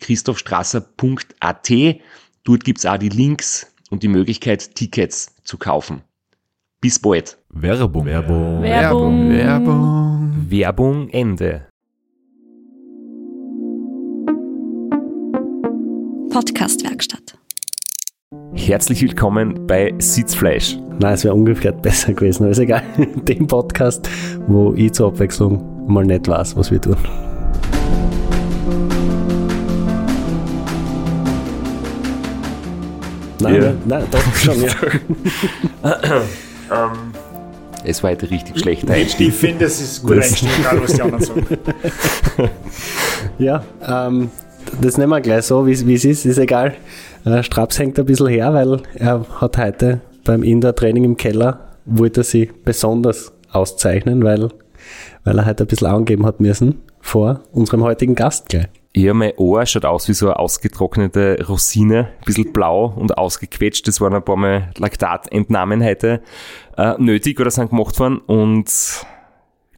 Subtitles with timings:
[0.00, 1.70] www.christophstrasser.at.
[2.44, 6.02] Dort gibt's auch die Links und die Möglichkeit, Tickets zu kaufen.
[6.80, 7.36] Bis bald.
[7.50, 8.06] Werbung.
[8.06, 8.62] Werbung.
[8.62, 9.30] Werbung.
[9.30, 10.46] Werbung.
[10.48, 11.66] Werbung Ende.
[16.30, 17.36] Podcastwerkstatt.
[18.54, 20.78] Herzlich willkommen bei Sitzfleisch.
[21.00, 22.82] Nein, es wäre ungefähr besser gewesen, aber ist egal.
[23.28, 24.08] Dem Podcast,
[24.46, 26.96] wo ich zur Abwechslung mal nicht weiß, was wir tun.
[33.40, 33.72] Nein, Ja.
[33.86, 34.70] nein, doch schon, ja.
[37.82, 39.28] Es war heute richtig schlechter Einstieg.
[39.28, 41.46] Ich finde, es ist gut Das- einstieg, egal was die anderen sagen.
[43.38, 44.30] Ja, ähm,
[44.82, 46.74] das nehmen wir gleich so, wie es wie es ist, ist egal.
[47.24, 52.20] Äh, Straps hängt ein bisschen her, weil er hat heute beim Indoor-Training im Keller, wollte
[52.20, 54.50] er sich besonders auszeichnen, weil,
[55.24, 58.68] weil er heute ein bisschen angeben hat müssen vor unserem heutigen Gast gleich.
[58.94, 63.86] Ja, mein Ohr schaut aus wie so eine ausgetrocknete Rosine, ein bisschen blau und ausgequetscht.
[63.86, 66.22] Das waren ein paar Mal Laktatentnahmen heute
[66.76, 69.06] äh, nötig oder sind gemacht worden und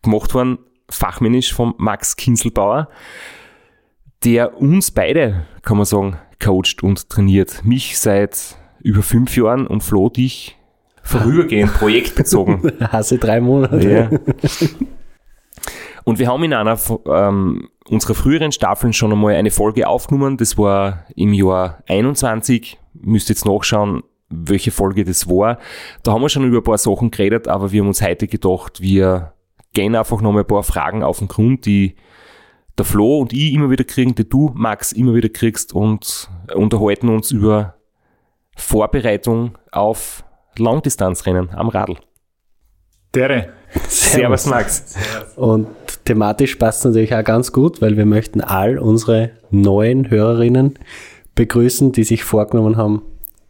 [0.02, 2.88] gemacht worden fachmännisch vom Max Kinselbauer,
[4.24, 7.64] der uns beide, kann man sagen, coacht und trainiert.
[7.64, 10.56] Mich seit über fünf Jahren und Flo dich
[11.02, 12.72] vorübergehend projektbezogen.
[12.80, 13.90] Hasse drei Monate.
[13.90, 14.10] Ja.
[16.04, 20.36] Und wir haben in einer ähm, unserer früheren Staffeln schon einmal eine Folge aufgenommen.
[20.36, 22.78] Das war im Jahr 21.
[22.94, 25.58] Müsst jetzt nachschauen, welche Folge das war.
[26.02, 28.80] Da haben wir schon über ein paar Sachen geredet, aber wir haben uns heute gedacht,
[28.80, 29.32] wir
[29.72, 31.96] gehen einfach noch mal ein paar Fragen auf den Grund, die
[32.78, 37.08] der Flo und ich immer wieder kriegen, die du, Max, immer wieder kriegst und unterhalten
[37.08, 37.74] uns über
[38.56, 40.24] Vorbereitung auf
[40.56, 41.96] Langdistanzrennen am Radl.
[43.14, 43.52] Dere.
[43.88, 44.94] Servus, Max.
[45.36, 45.68] Und
[46.04, 50.78] thematisch passt natürlich auch ganz gut, weil wir möchten all unsere neuen Hörerinnen
[51.34, 53.02] begrüßen, die sich vorgenommen haben,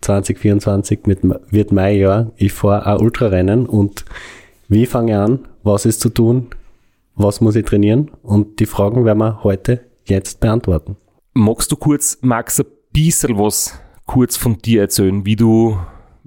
[0.02, 4.04] 2024 mit, wird mein Jahr, ich fahre ein Ultrarennen und
[4.68, 6.48] wie fange ich an, was ist zu tun,
[7.14, 8.10] was muss ich trainieren?
[8.22, 10.96] Und die Fragen werden wir heute jetzt beantworten.
[11.34, 15.78] Magst du kurz, Max, ein bisschen was kurz von dir erzählen, wie du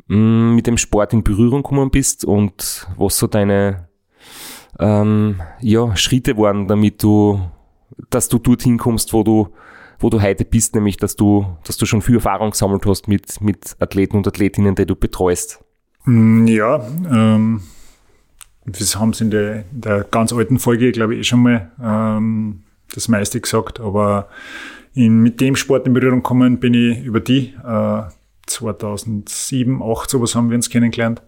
[0.07, 3.87] mit dem Sport in Berührung gekommen bist und was so deine
[4.79, 7.39] ähm, ja, Schritte waren, damit du,
[8.09, 9.49] dass du dorthin kommst, wo du,
[9.99, 13.41] wo du heute bist, nämlich dass du, dass du schon viel Erfahrung gesammelt hast mit,
[13.41, 15.63] mit Athleten und Athletinnen, die du betreust.
[16.05, 17.61] Mm, Ja, ähm,
[18.65, 22.63] wir haben es in der, der ganz alten Folge, glaube ich, eh schon mal ähm,
[22.93, 24.27] das meiste gesagt, aber
[24.93, 27.53] in, mit dem Sport in Berührung gekommen bin ich über die.
[27.63, 28.03] Äh,
[28.45, 31.21] 2007, 2008 sowas haben wir uns kennengelernt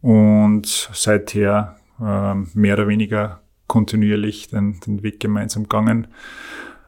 [0.00, 6.08] und seither ähm, mehr oder weniger kontinuierlich den, den Weg gemeinsam gegangen.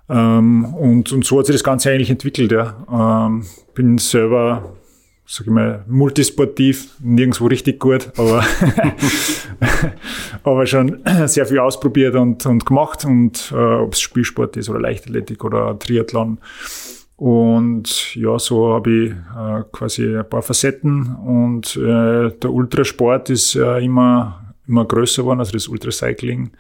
[0.09, 2.53] Ähm, und, und so hat sich das Ganze eigentlich entwickelt.
[2.53, 3.27] Ja.
[3.27, 4.75] Ähm, bin selber,
[5.25, 8.45] sag ich mal, multisportiv, nirgendwo richtig gut, aber,
[10.43, 13.05] aber schon sehr viel ausprobiert und, und gemacht.
[13.05, 16.39] Und äh, ob es Spielsport ist oder Leichtathletik oder Triathlon.
[17.17, 21.15] Und ja, so habe ich äh, quasi ein paar Facetten.
[21.15, 26.51] Und äh, der Ultrasport ist äh, immer, immer größer geworden, also das Ultracycling.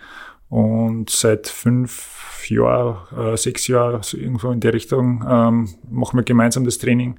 [0.48, 6.22] Und seit fünf Jahren, äh, sechs Jahren, so irgendwo in der Richtung, ähm, machen wir
[6.22, 7.18] gemeinsam das Training.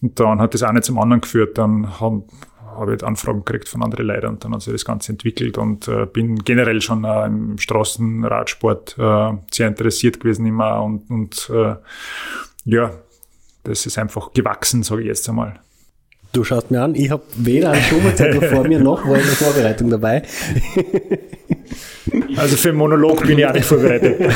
[0.00, 1.58] Und dann hat das eine zum anderen geführt.
[1.58, 2.24] Dann haben,
[2.64, 5.88] habe ich Anfragen gekriegt von anderen Leuten und dann hat sich das Ganze entwickelt und
[5.88, 11.74] äh, bin generell schon äh, im Straßenradsport äh, sehr interessiert gewesen immer und, und äh,
[12.64, 12.92] ja,
[13.64, 15.60] das ist einfach gewachsen, sage ich jetzt einmal.
[16.32, 19.32] Du schaust mir an, ich habe weder einen Schulzettel vor mir noch war in der
[19.32, 20.22] Vorbereitung dabei.
[22.36, 24.32] Also für einen Monolog bin ich auch nicht vorbereitet.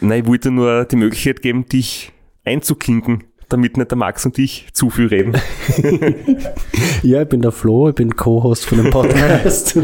[0.00, 2.12] Nein, ich wollte nur die Möglichkeit geben, dich
[2.44, 5.34] einzuklinken, damit nicht der Max und ich zu viel reden.
[7.02, 9.74] Ja, ich bin der Flo, ich bin Co-Host von dem Podcast.
[9.74, 9.82] Ja,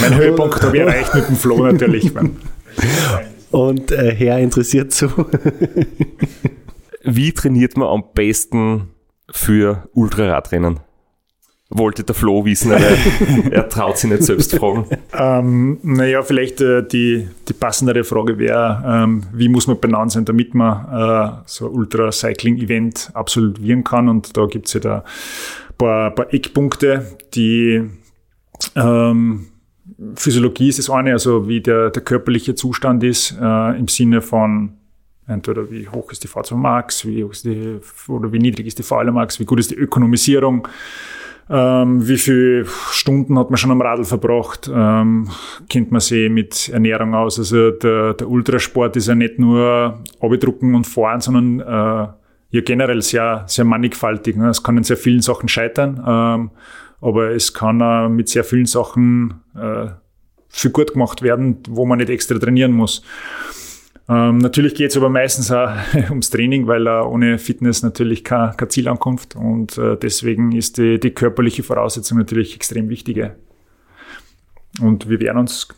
[0.00, 2.10] mein Höhepunkt habe ich erreicht mit dem Flo natürlich.
[3.54, 5.08] und äh, Herr interessiert zu.
[7.04, 8.88] Wie trainiert man am besten
[9.30, 10.80] für Ultraradrennen?
[11.70, 12.84] Wollte der Flo wissen, aber
[13.52, 14.86] er, traut sich nicht selbst fragen.
[15.16, 20.24] Ähm, naja, vielleicht äh, die, die passendere Frage wäre, ähm, wie muss man benannt sein,
[20.24, 24.08] damit man äh, so ein Ultra-Cycling-Event absolvieren kann.
[24.08, 27.88] Und da gibt es ja da ein paar, paar Eckpunkte, die
[28.74, 29.46] ähm,
[30.16, 34.74] Physiologie ist das eine, also wie der, der körperliche Zustand ist, äh, im Sinne von
[35.26, 38.78] entweder wie hoch ist die V2 Max, wie hoch ist die, oder wie niedrig ist
[38.78, 40.68] die VL Max, wie gut ist die Ökonomisierung,
[41.50, 45.28] ähm, wie viele Stunden hat man schon am Radl verbracht, ähm,
[45.68, 47.38] kennt man sich mit Ernährung aus.
[47.38, 52.08] Also der, der Ultrasport ist ja nicht nur abdrucken und fahren, sondern äh,
[52.50, 54.36] ja generell sehr, sehr mannigfaltig.
[54.36, 54.48] Ne?
[54.48, 56.50] Es kann in sehr vielen Sachen scheitern, ähm,
[57.04, 59.88] aber es kann auch mit sehr vielen Sachen äh,
[60.48, 63.02] viel gut gemacht werden, wo man nicht extra trainieren muss.
[64.08, 65.70] Ähm, natürlich geht es aber meistens auch
[66.08, 70.98] ums Training, weil äh, ohne Fitness natürlich keine, keine Zielankunft und äh, deswegen ist die,
[70.98, 73.36] die körperliche Voraussetzung natürlich extrem wichtige.
[74.80, 75.68] Und wir werden uns,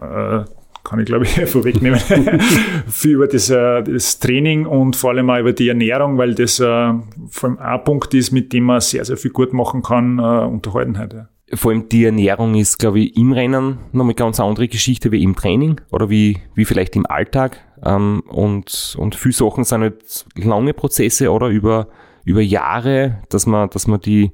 [0.00, 0.44] äh,
[0.86, 1.98] kann ich glaube ich vorwegnehmen,
[2.86, 6.60] viel über das, äh, das, Training und vor allem auch über die Ernährung, weil das
[6.60, 6.92] äh,
[7.28, 10.22] vor allem ein Punkt ist, mit dem man sehr, sehr viel gut machen kann, äh,
[10.22, 15.12] unterhalten heute vor allem die Ernährung ist, glaube ich, im Rennen nochmal ganz andere Geschichte
[15.12, 17.60] wie im Training oder wie, wie vielleicht im Alltag.
[17.84, 21.88] Ähm, und, und viele Sachen sind halt lange Prozesse oder über,
[22.24, 24.32] über Jahre, dass man, dass man die,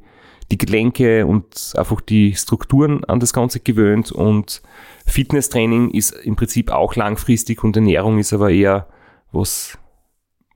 [0.51, 4.13] die Gelenke und einfach die Strukturen an das Ganze gewöhnt.
[4.13, 4.63] Und
[5.07, 8.87] Fitnesstraining ist im Prinzip auch langfristig und Ernährung ist aber eher
[9.33, 9.79] was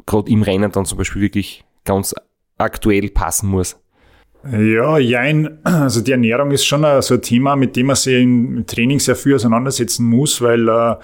[0.05, 2.15] gerade im Rennen dann zum Beispiel wirklich ganz
[2.59, 3.77] aktuell passen muss.
[4.53, 5.59] Ja, jein.
[5.65, 9.17] Also die Ernährung ist schon so ein Thema, mit dem man sich im Training sehr
[9.17, 10.97] viel auseinandersetzen muss, weil äh,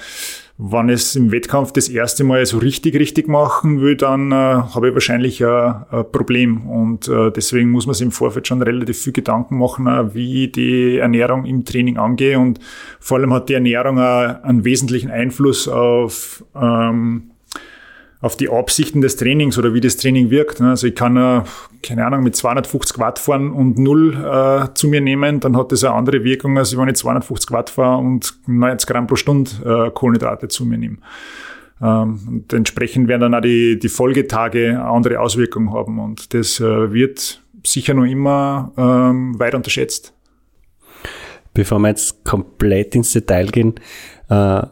[0.58, 4.34] wenn ich es im Wettkampf das erste Mal so richtig, richtig machen will, dann äh,
[4.34, 6.68] habe ich wahrscheinlich ein, ein Problem.
[6.68, 10.48] Und äh, deswegen muss man sich im Vorfeld schon relativ viel Gedanken machen, äh, wie
[10.48, 12.36] die Ernährung im Training angeht.
[12.36, 12.60] Und
[13.00, 17.31] vor allem hat die Ernährung einen wesentlichen Einfluss auf ähm,
[18.22, 20.60] auf die Absichten des Trainings oder wie das Training wirkt.
[20.60, 20.70] Ne?
[20.70, 21.42] Also ich kann, äh,
[21.82, 25.82] keine Ahnung, mit 250 Watt fahren und null äh, zu mir nehmen, dann hat das
[25.82, 29.90] eine andere Wirkung, als wenn ich 250 Watt fahre und 90 Gramm pro Stunde äh,
[29.90, 30.98] Kohlenhydrate zu mir nehme.
[31.82, 36.92] Ähm, und entsprechend werden dann auch die, die Folgetage andere Auswirkungen haben und das äh,
[36.92, 40.14] wird sicher noch immer ähm, weit unterschätzt.
[41.54, 43.74] Bevor wir jetzt komplett ins Detail gehen,
[44.30, 44.62] äh,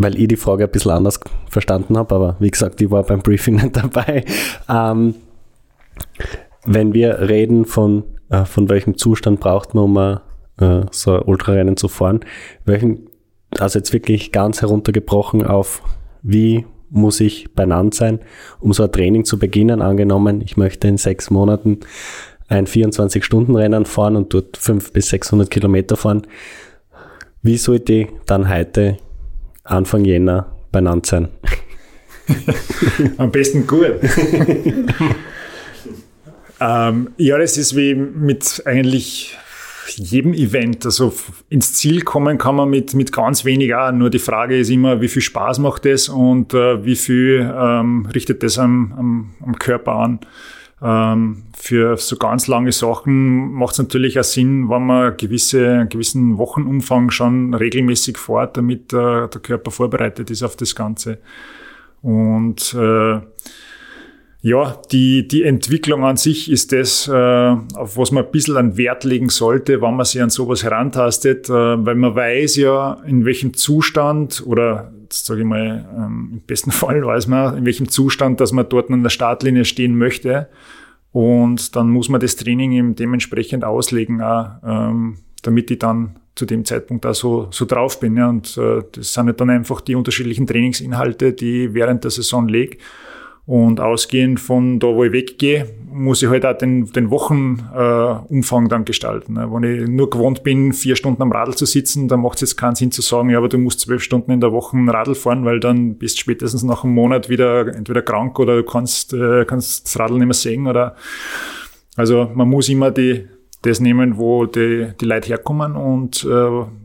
[0.00, 3.20] weil ich die Frage ein bisschen anders verstanden habe, aber wie gesagt, ich war beim
[3.20, 4.24] Briefing nicht dabei.
[4.68, 5.14] Ähm,
[6.64, 9.96] wenn wir reden von, äh, von welchem Zustand braucht man, um
[10.58, 12.20] äh, so ein Ultrarennen zu fahren,
[12.64, 13.08] welchen,
[13.58, 15.82] also jetzt wirklich ganz heruntergebrochen auf,
[16.22, 18.20] wie muss ich benannt sein,
[18.58, 21.80] um so ein Training zu beginnen, angenommen, ich möchte in sechs Monaten
[22.48, 26.26] ein 24-Stunden-Rennen fahren und dort 500 bis 600 Kilometer fahren.
[27.42, 28.96] Wie sollte ich dann heute
[29.70, 31.28] Anfang Jänner benannt sein.
[33.18, 33.92] Am besten gut.
[36.60, 39.36] ähm, ja, das ist wie mit eigentlich
[39.96, 40.84] jedem Event.
[40.84, 41.12] Also
[41.48, 43.92] ins Ziel kommen kann man mit, mit ganz wenig auch.
[43.92, 48.06] Nur die Frage ist immer, wie viel Spaß macht das und äh, wie viel ähm,
[48.14, 50.20] richtet das am, am, am Körper an.
[50.82, 55.88] Ähm, für so ganz lange Sachen macht es natürlich auch Sinn, wenn man gewisse, einen
[55.88, 61.18] gewissen Wochenumfang schon regelmäßig fährt, damit äh, der Körper vorbereitet ist auf das Ganze.
[62.02, 63.20] Und äh,
[64.42, 68.78] ja, die, die Entwicklung an sich ist das, äh, auf was man ein bisschen an
[68.78, 73.26] Wert legen sollte, wenn man sich an sowas herantastet, äh, weil man weiß ja, in
[73.26, 78.40] welchem Zustand oder sage ich mal, ähm, im besten Fall weiß man, in welchem Zustand,
[78.40, 80.48] dass man dort an der Startlinie stehen möchte.
[81.12, 86.46] Und dann muss man das Training eben dementsprechend auslegen, auch, ähm, damit ich dann zu
[86.46, 88.16] dem Zeitpunkt da so, so drauf bin.
[88.16, 88.28] Ja.
[88.28, 92.78] Und äh, das sind dann einfach die unterschiedlichen Trainingsinhalte, die ich während der Saison lege.
[93.46, 98.68] Und ausgehend von da, wo ich weggehe, muss ich halt auch den, den Wochenumfang äh,
[98.68, 99.34] dann gestalten.
[99.34, 99.48] Ne?
[99.50, 102.56] Wenn ich nur gewohnt bin, vier Stunden am Radl zu sitzen, dann macht es jetzt
[102.56, 105.44] keinen Sinn zu sagen, ja, aber du musst zwölf Stunden in der Woche Radl fahren,
[105.44, 109.44] weil dann bist du spätestens nach einem Monat wieder entweder krank oder du kannst, äh,
[109.44, 110.66] kannst das Radl nicht mehr sehen.
[110.66, 110.94] Oder
[111.96, 113.26] also man muss immer die,
[113.62, 116.28] das nehmen, wo die, die Leute herkommen und äh,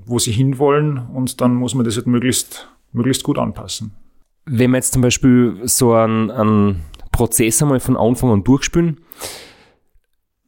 [0.06, 3.92] wo sie hinwollen und dann muss man das halt möglichst, möglichst gut anpassen.
[4.46, 6.82] wenn wir jetzt zum Beispiel so einen, einen
[7.16, 9.00] Prozess einmal von Anfang an durchspülen,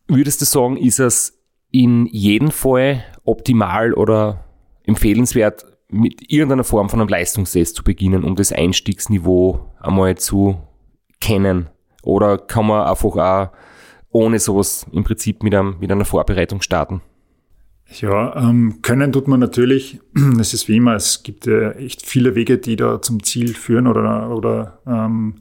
[0.07, 1.39] würdest du sagen, ist es
[1.71, 4.43] in jedem Fall optimal oder
[4.83, 10.57] empfehlenswert, mit irgendeiner Form von einem Leistungstest zu beginnen, um das Einstiegsniveau einmal zu
[11.21, 11.69] kennen?
[12.03, 13.49] Oder kann man einfach auch
[14.09, 17.01] ohne sowas im Prinzip mit, einem, mit einer Vorbereitung starten?
[18.01, 19.99] Ja, ähm, können tut man natürlich.
[20.39, 23.87] Es ist wie immer, es gibt äh, echt viele Wege, die da zum Ziel führen
[23.87, 25.35] oder, oder ähm,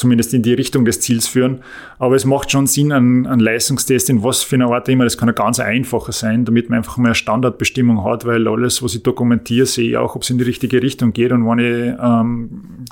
[0.00, 1.62] zumindest in die Richtung des Ziels führen.
[1.98, 5.16] Aber es macht schon Sinn, einen, einen Leistungstest in was für einer Art immer, das
[5.16, 9.02] kann ein ganz einfacher sein, damit man einfach eine Standardbestimmung hat, weil alles, was ich
[9.02, 11.30] dokumentiere, sehe ich auch, ob es in die richtige Richtung geht.
[11.30, 12.84] Und wenn ich, ähm,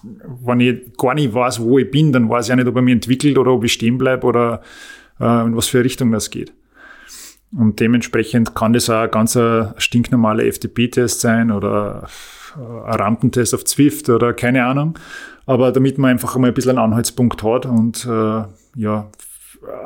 [0.45, 2.83] wenn ich gar nicht weiß, wo ich bin, dann weiß ich ja nicht, ob er
[2.83, 4.63] mich entwickelt oder ob ich stehen bleibe oder
[5.21, 6.53] äh, in was für eine Richtung das geht.
[7.57, 9.39] Und dementsprechend kann das auch ein ganz
[9.79, 12.07] stinknormaler FTP-Test sein oder
[12.57, 14.99] ein Rampentest auf Zwift oder keine Ahnung.
[15.49, 18.43] Aber damit man einfach mal ein bisschen einen Anhaltspunkt hat und äh,
[18.77, 19.11] ja,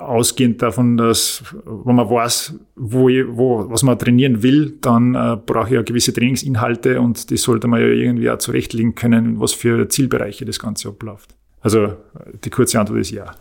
[0.01, 5.69] ausgehend davon, dass wenn man weiß, wo, wo was man trainieren will, dann äh, brauche
[5.69, 9.89] ich ja gewisse Trainingsinhalte und die sollte man ja irgendwie auch zurechtlegen können, was für
[9.89, 11.37] Zielbereiche das Ganze abläuft.
[11.61, 11.95] Also
[12.45, 13.33] die kurze Antwort ist ja.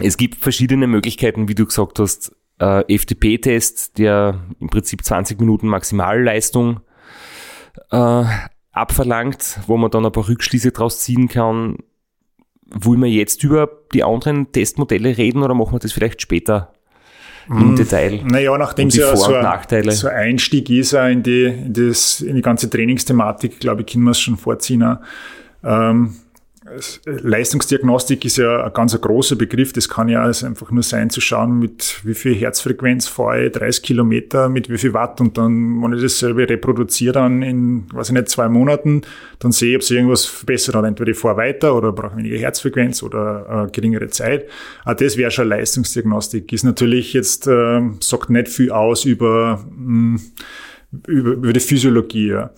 [0.00, 2.36] Es gibt verschiedene Möglichkeiten, wie du gesagt hast.
[2.60, 6.80] Äh, FTP-Test, der im Prinzip 20 Minuten Maximalleistung
[7.90, 8.24] äh,
[8.74, 11.78] abverlangt, wo man dann ein paar Rückschlüsse draus ziehen kann.
[12.66, 16.72] Wollen wir jetzt über die anderen Testmodelle reden oder machen wir das vielleicht später
[17.48, 18.20] im mm, Detail?
[18.24, 22.34] Naja, nachdem es ja so ein, so ein Einstieg ist in die, in, das, in
[22.34, 24.98] die ganze Trainingsthematik, glaube ich, können wir es schon vorziehen.
[25.62, 26.16] Ähm,
[27.06, 29.72] Leistungsdiagnostik ist ja ein ganz großer Begriff.
[29.72, 33.52] Das kann ja also einfach nur sein, zu schauen, mit wie viel Herzfrequenz fahre ich
[33.52, 38.08] 30 Kilometer, mit wie viel Watt und dann, wenn ich dasselbe reproduziere dann in, weiß
[38.08, 39.02] ich nicht, zwei Monaten,
[39.38, 40.84] dann sehe ich, ob sich irgendwas verbessert hat.
[40.84, 44.46] Entweder ich fahre weiter oder brauche weniger Herzfrequenz oder äh, geringere Zeit.
[44.84, 46.52] Auch das wäre schon Leistungsdiagnostik.
[46.52, 50.20] Ist natürlich jetzt, äh, sagt nicht viel aus über, mh,
[51.06, 52.28] über, über die Physiologie.
[52.28, 52.50] Ja.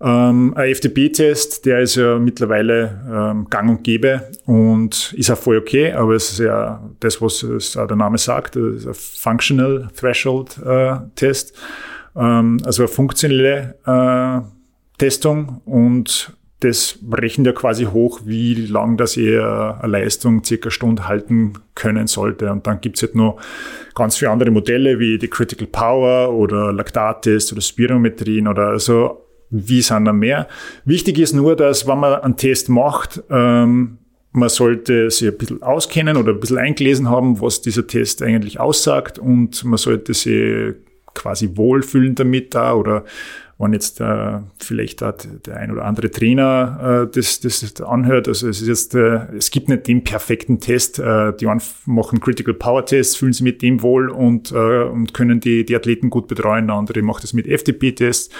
[0.00, 5.58] Ähm, ein FTP-Test, der ist ja mittlerweile ähm, gang und gäbe und ist auch voll
[5.58, 8.94] okay, aber es ist ja das, was es auch der Name sagt, das ist ein
[8.94, 11.58] Functional Threshold äh, Test,
[12.14, 19.16] ähm, also eine funktionelle äh, Testung und das rechnet ja quasi hoch, wie lang das
[19.16, 22.50] ihr eine Leistung circa eine Stunde halten können sollte.
[22.50, 23.40] Und dann gibt's halt noch
[23.94, 29.82] ganz viele andere Modelle wie die Critical Power oder Laktattest oder Spirometrien oder so wie
[29.82, 30.48] sind da mehr.
[30.84, 33.98] Wichtig ist nur, dass wenn man einen Test macht, ähm,
[34.32, 38.60] man sollte sich ein bisschen auskennen oder ein bisschen eingelesen haben, was dieser Test eigentlich
[38.60, 40.74] aussagt und man sollte sich
[41.14, 43.04] quasi wohlfühlen damit da oder
[43.60, 48.48] wenn jetzt äh, vielleicht da der ein oder andere Trainer äh, das, das anhört, also
[48.48, 51.00] es ist jetzt, äh, es gibt nicht den perfekten Test.
[51.00, 55.12] Äh, die einen machen Critical Power Tests, fühlen sich mit dem wohl und, äh, und
[55.12, 56.68] können die, die Athleten gut betreuen.
[56.68, 58.30] Der andere macht das mit FTP-Tests.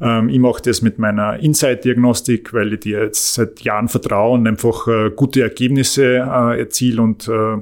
[0.00, 4.46] Ähm, ich mache das mit meiner Insight-Diagnostik, weil ich dir jetzt seit Jahren vertraue und
[4.46, 7.56] einfach äh, gute Ergebnisse äh, erziele und äh,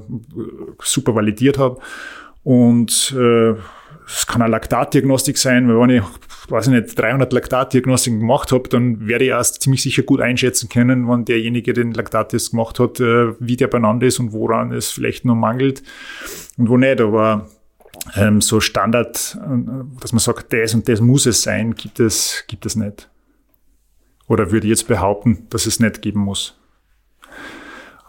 [0.81, 1.79] super validiert habe.
[2.43, 3.55] Und äh,
[4.07, 6.03] es kann eine Laktatdiagnostik sein, weil wenn ich,
[6.49, 10.69] weiß ich nicht, 300 Laktatdiagnostiken gemacht habe, dann werde ich erst ziemlich sicher gut einschätzen
[10.69, 14.91] können, wenn derjenige den Laktattest gemacht hat, äh, wie der beieinander ist und woran es
[14.91, 15.81] vielleicht noch mangelt
[16.57, 17.01] und wo nicht.
[17.01, 17.49] Aber
[18.15, 22.43] ähm, so Standard, äh, dass man sagt, das und das muss es sein, gibt es,
[22.47, 23.09] gibt es nicht.
[24.27, 26.57] Oder würde ich jetzt behaupten, dass es nicht geben muss.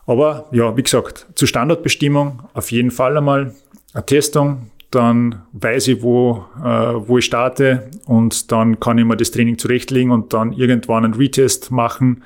[0.07, 3.55] Aber ja, wie gesagt, zur Standardbestimmung auf jeden Fall einmal
[3.93, 9.17] eine Testung, dann weiß ich, wo, äh, wo ich starte und dann kann ich mir
[9.17, 12.23] das Training zurechtlegen und dann irgendwann einen Retest machen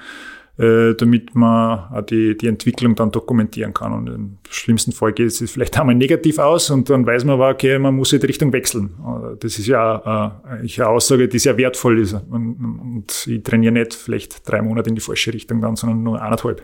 [0.61, 3.95] äh, damit man die, die Entwicklung dann dokumentieren kann.
[3.95, 7.49] Und im schlimmsten Fall geht es vielleicht einmal negativ aus und dann weiß man aber,
[7.49, 8.91] okay, man muss in die Richtung wechseln.
[9.01, 12.13] Äh, das ist ja äh, eine Aussage, die sehr wertvoll ist.
[12.13, 16.63] Und ich trainiere nicht vielleicht drei Monate in die falsche Richtung dann, sondern nur eineinhalb.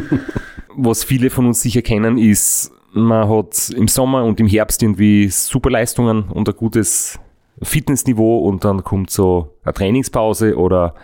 [0.76, 5.28] Was viele von uns sicher kennen, ist, man hat im Sommer und im Herbst irgendwie
[5.28, 7.18] Superleistungen und ein gutes
[7.62, 10.94] Fitnessniveau und dann kommt so eine Trainingspause oder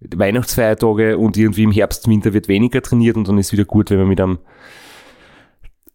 [0.00, 3.98] Weihnachtsfeiertage und irgendwie im Herbst, Winter wird weniger trainiert und dann ist wieder gut, wenn
[3.98, 4.38] man mit einem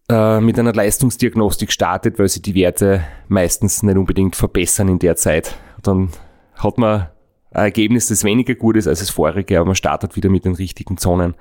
[0.08, 5.16] äh, mit einer Leistungsdiagnostik startet, weil sich die Werte meistens nicht unbedingt verbessern in der
[5.16, 5.56] Zeit.
[5.82, 6.10] Dann
[6.56, 7.08] hat man
[7.52, 10.54] ein Ergebnis, das weniger gut ist als das vorige, aber man startet wieder mit den
[10.54, 11.34] richtigen Zonen.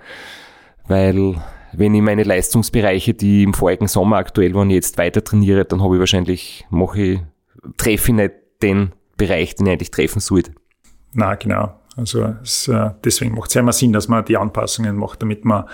[0.87, 1.35] Weil
[1.73, 5.95] wenn ich meine Leistungsbereiche, die im vorigen Sommer aktuell waren, jetzt weiter trainiere, dann habe
[5.95, 7.19] ich wahrscheinlich, mache ich,
[7.77, 10.51] treffe ich nicht den Bereich, den ich eigentlich treffen sollte.
[11.13, 11.73] Na, genau.
[11.97, 15.45] Also es, äh, deswegen macht es ja immer Sinn, dass man die Anpassungen macht, damit
[15.45, 15.65] man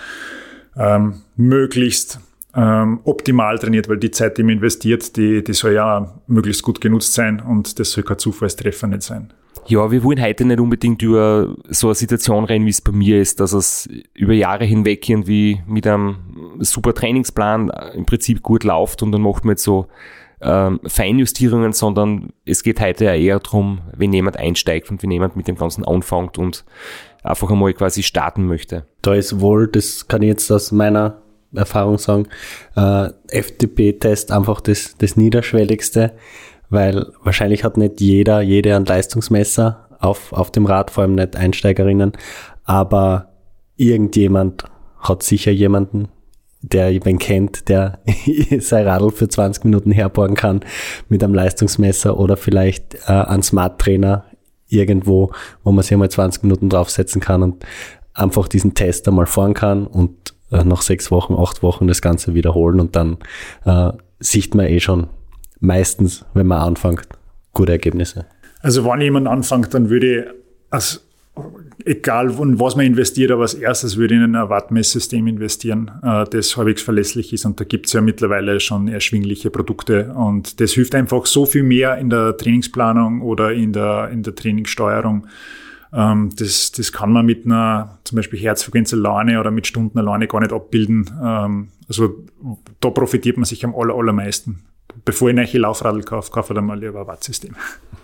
[0.76, 2.20] ähm, möglichst
[2.54, 6.80] ähm, optimal trainiert, weil die Zeit, die man investiert, die, die soll ja möglichst gut
[6.80, 9.32] genutzt sein und das soll kein Zufallstreffer nicht sein.
[9.66, 13.20] Ja, wir wollen heute nicht unbedingt über so eine Situation reden, wie es bei mir
[13.20, 16.16] ist, dass es über Jahre hinweg irgendwie mit einem
[16.60, 19.86] super Trainingsplan im Prinzip gut läuft und dann macht man jetzt so
[20.40, 25.36] ähm, Feinjustierungen, sondern es geht heute ja eher darum, wenn jemand einsteigt und wenn jemand
[25.36, 26.64] mit dem Ganzen anfängt und
[27.22, 28.86] einfach einmal quasi starten möchte.
[29.02, 31.18] Da ist wohl, das kann ich jetzt aus meiner
[31.54, 32.28] Erfahrung sagen,
[32.76, 36.12] äh, FTP-Test einfach das, das Niederschwelligste,
[36.70, 41.36] weil wahrscheinlich hat nicht jeder, jede ein Leistungsmesser auf, auf dem Rad, vor allem nicht
[41.36, 42.12] Einsteigerinnen,
[42.64, 43.32] aber
[43.76, 44.64] irgendjemand
[44.98, 46.08] hat sicher jemanden,
[46.60, 48.00] der jemand kennt, der
[48.60, 50.60] sein Radl für 20 Minuten herborgen kann
[51.08, 54.24] mit einem Leistungsmesser oder vielleicht äh, einen Smart Trainer
[54.68, 55.32] irgendwo,
[55.64, 57.64] wo man sich einmal 20 Minuten draufsetzen kann und
[58.12, 62.34] einfach diesen Test einmal fahren kann und äh, nach sechs Wochen, acht Wochen das Ganze
[62.34, 63.18] wiederholen und dann
[63.64, 65.08] äh, sieht man eh schon
[65.60, 67.08] meistens, wenn man anfängt,
[67.54, 68.26] gute Ergebnisse.
[68.60, 70.24] Also wenn jemand anfängt, dann würde ich,
[70.70, 71.07] als,
[71.88, 76.24] egal in was man investiert, aber als erstes würde ich in ein Wattmesssystem investieren, äh,
[76.30, 77.46] das halbwegs verlässlich ist.
[77.46, 80.12] Und da gibt es ja mittlerweile schon erschwingliche Produkte.
[80.12, 84.34] Und das hilft einfach so viel mehr in der Trainingsplanung oder in der, in der
[84.34, 85.26] Trainingssteuerung.
[85.92, 90.28] Ähm, das, das kann man mit einer zum Beispiel Herzfrequenz alleine oder mit Stunden alleine
[90.28, 91.10] gar nicht abbilden.
[91.22, 92.24] Ähm, also
[92.80, 94.64] da profitiert man sich am aller, allermeisten.
[95.04, 97.54] Bevor ich eine Laufradl kaufe, kaufe ich dann mal lieber ein Wattsystem.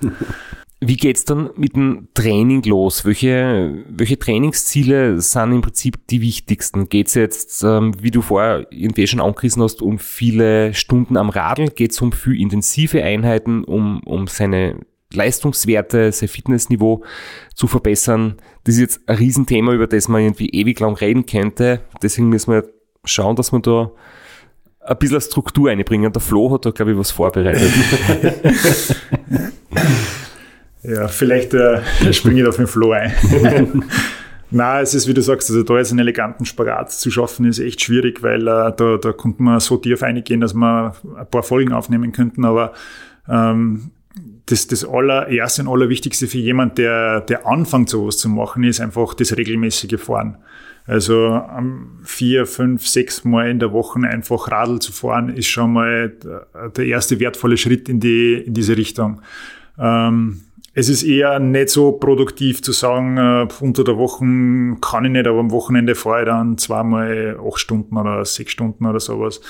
[0.86, 3.06] Wie geht's dann mit dem Training los?
[3.06, 6.90] Welche, welche Trainingsziele sind im Prinzip die wichtigsten?
[6.90, 11.68] Geht's jetzt, ähm, wie du vorher irgendwie schon angerissen hast, um viele Stunden am Radl?
[11.68, 17.02] Geht's um viel intensive Einheiten, um, um seine Leistungswerte, sein Fitnessniveau
[17.54, 18.34] zu verbessern?
[18.64, 21.80] Das ist jetzt ein Riesenthema, über das man irgendwie ewig lang reden könnte.
[22.02, 22.68] Deswegen müssen wir
[23.04, 23.90] schauen, dass wir da
[24.80, 26.12] ein bisschen Struktur einbringen.
[26.12, 27.72] Der Flo hat da, glaube ich, was vorbereitet.
[30.84, 31.80] Ja, vielleicht äh,
[32.12, 33.12] springe ich auf den Flow ein.
[34.50, 37.58] Na, es ist, wie du sagst, also da jetzt einen eleganten Spagat zu schaffen, ist
[37.58, 41.42] echt schwierig, weil äh, da, da konnte man so tief eingehen, dass wir ein paar
[41.42, 42.72] Folgen aufnehmen könnten, aber
[43.28, 43.90] ähm,
[44.46, 49.14] das, das allererste und allerwichtigste für jemand, der, der anfängt, sowas zu machen, ist einfach
[49.14, 50.36] das regelmäßige Fahren.
[50.86, 55.72] Also um, vier, fünf, sechs Mal in der Woche einfach Radl zu fahren, ist schon
[55.72, 56.12] mal
[56.76, 59.22] der erste wertvolle Schritt in, die, in diese Richtung.
[59.78, 60.42] Ähm,
[60.76, 64.24] es ist eher nicht so produktiv zu sagen, äh, unter der Woche
[64.80, 68.84] kann ich nicht, aber am Wochenende fahre ich dann zweimal acht Stunden oder sechs Stunden
[68.84, 69.40] oder sowas.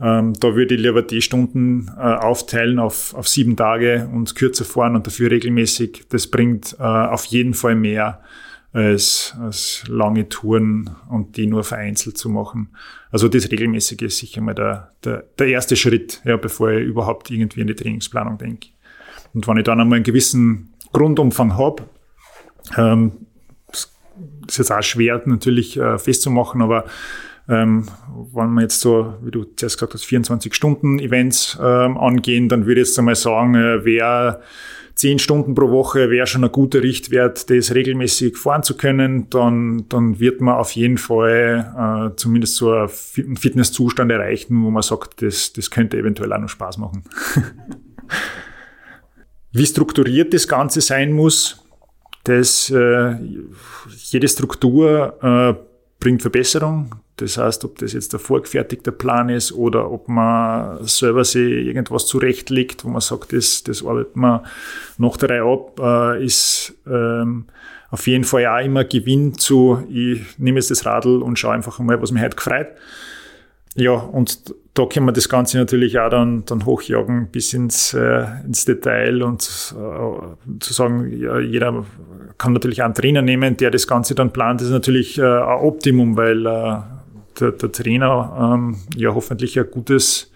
[0.00, 4.64] Ähm, da würde ich lieber die Stunden äh, aufteilen auf, auf sieben Tage und kürzer
[4.64, 6.06] fahren und dafür regelmäßig.
[6.08, 8.20] Das bringt äh, auf jeden Fall mehr
[8.72, 12.70] als, als lange Touren und die nur vereinzelt zu machen.
[13.12, 17.30] Also das Regelmäßige ist sicher mal der, der, der erste Schritt, ja, bevor ich überhaupt
[17.30, 18.68] irgendwie in die Trainingsplanung denke.
[19.34, 21.84] Und wenn ich dann einmal einen gewissen Grundumfang habe.
[22.76, 23.12] Ähm,
[24.46, 26.84] ist jetzt auch schwer natürlich äh, festzumachen, aber
[27.48, 27.86] ähm,
[28.32, 32.88] wenn wir jetzt so, wie du zuerst gesagt hast, 24-Stunden-Events ähm, angehen, dann würde ich
[32.88, 34.40] jetzt einmal sagen, äh, wer
[34.94, 39.86] 10 Stunden pro Woche wäre schon ein guter Richtwert, das regelmäßig fahren zu können, dann,
[39.88, 42.88] dann wird man auf jeden Fall äh, zumindest so einen
[43.36, 47.04] Fitnesszustand erreichen, wo man sagt, das, das könnte eventuell auch noch Spaß machen.
[49.52, 51.62] Wie strukturiert das Ganze sein muss,
[52.24, 53.14] dass äh,
[54.10, 55.54] jede Struktur äh,
[56.02, 56.96] bringt Verbesserung.
[57.16, 62.06] Das heißt, ob das jetzt ein vorgefertigter Plan ist oder ob man selber sich irgendwas
[62.06, 64.40] zurechtlegt, wo man sagt, das, das arbeitet man
[64.98, 67.46] nach der Reihe ab, äh, ist ähm,
[67.90, 71.78] auf jeden Fall auch immer Gewinn zu, ich nehme jetzt das Radl und schaue einfach
[71.78, 72.68] mal, was mich heute gefreut.
[73.76, 78.24] Ja, und da können wir das Ganze natürlich auch dann, dann hochjagen bis ins, äh,
[78.46, 81.84] ins Detail und äh, zu sagen, ja, jeder
[82.38, 84.60] kann natürlich einen Trainer nehmen, der das Ganze dann plant.
[84.60, 86.78] Das ist natürlich äh, ein Optimum, weil äh,
[87.38, 90.32] der, der Trainer ähm, ja hoffentlich ein gutes,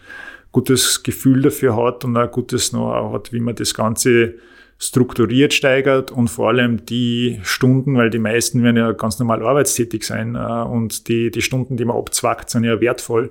[0.53, 4.35] gutes Gefühl dafür hat und ein gutes Know-how hat, wie man das Ganze
[4.79, 10.05] strukturiert steigert und vor allem die Stunden, weil die meisten werden ja ganz normal arbeitstätig
[10.05, 13.31] sein äh, und die, die Stunden, die man abzwackt, sind ja wertvoll.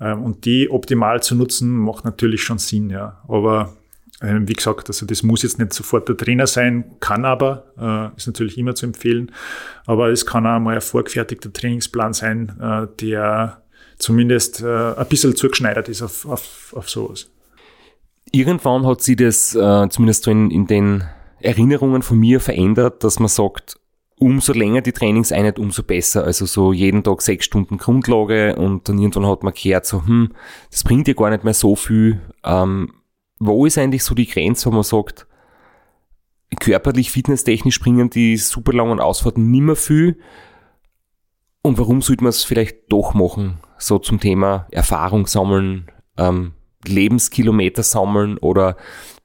[0.00, 3.22] Ähm, und die optimal zu nutzen, macht natürlich schon Sinn, ja.
[3.28, 3.74] Aber
[4.22, 8.16] ähm, wie gesagt, also das muss jetzt nicht sofort der Trainer sein, kann aber, äh,
[8.16, 9.30] ist natürlich immer zu empfehlen.
[9.84, 13.62] Aber es kann auch mal ein vorgefertigter Trainingsplan sein, äh, der
[13.98, 17.30] zumindest äh, ein bisschen zugeschneidert ist auf, auf, auf sowas
[18.32, 21.04] irgendwann hat sich das zumindest so in, in den
[21.40, 23.78] Erinnerungen von mir verändert, dass man sagt,
[24.18, 26.24] umso länger die Trainingseinheit, umso besser.
[26.24, 30.32] Also so jeden Tag sechs Stunden Grundlage und dann irgendwann hat man gehört, so, hm,
[30.70, 32.20] das bringt dir gar nicht mehr so viel.
[32.44, 32.92] Ähm,
[33.38, 35.26] wo ist eigentlich so die Grenze, wo man sagt,
[36.60, 40.18] körperlich, fitnesstechnisch bringen die super langen Ausfahrten nimmer viel.
[41.62, 43.58] Und warum sollte man es vielleicht doch machen?
[43.76, 46.52] So zum Thema Erfahrung sammeln, ähm,
[46.86, 48.76] Lebenskilometer sammeln oder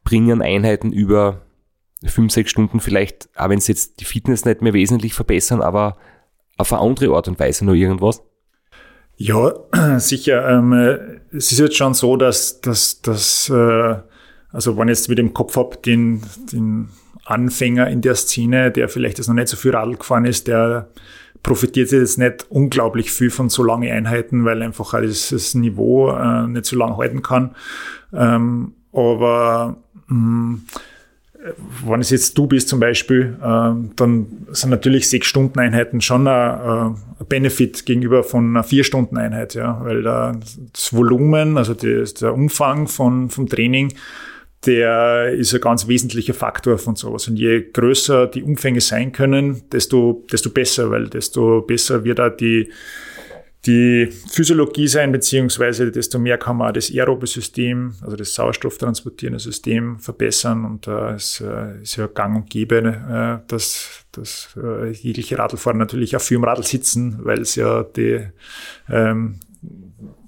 [0.04, 1.44] bringen Einheiten über
[2.06, 5.98] fünf, sechs Stunden vielleicht, auch wenn es jetzt die Fitness nicht mehr wesentlich verbessern, aber
[6.58, 8.22] auf eine andere Art und Weise nur irgendwas?
[9.18, 9.54] Ja,
[10.00, 10.50] sicher.
[10.50, 10.74] Ähm,
[11.32, 13.96] es ist jetzt schon so, dass, dass, dass äh,
[14.52, 16.90] also wenn ich jetzt mit dem Kopf habe, den, den
[17.26, 20.90] Anfänger in der Szene, der vielleicht jetzt noch nicht so viel Radl gefahren ist, der
[21.44, 26.66] profitiert jetzt nicht unglaublich viel von so langen Einheiten, weil einfach das Niveau äh, nicht
[26.66, 27.56] so lang halten kann.
[28.14, 30.66] Ähm, aber mh, mm,
[31.86, 36.28] wenn es jetzt du bist zum Beispiel, äh, dann sind natürlich sechs Stunden Einheiten schon
[36.28, 40.38] ein, ein Benefit gegenüber von einer vier Stunden Einheit, ja, weil da
[40.74, 43.94] das Volumen, also der Umfang von vom Training
[44.66, 47.28] der ist ein ganz wesentlicher Faktor von sowas.
[47.28, 52.36] Und je größer die Umfänge sein können, desto, desto besser, weil desto besser wird auch
[52.36, 52.70] die,
[53.66, 59.40] die Physiologie sein, beziehungsweise desto mehr kann man auch das aerobe System, also das sauerstofftransportierende
[59.40, 60.66] System verbessern.
[60.66, 65.78] Und da ist, äh, ist ja gang und gäbe, äh, dass, dass äh, jegliche Radlfahrer
[65.78, 68.28] natürlich auch für im Radl sitzen, weil es ja die
[68.90, 69.40] ähm,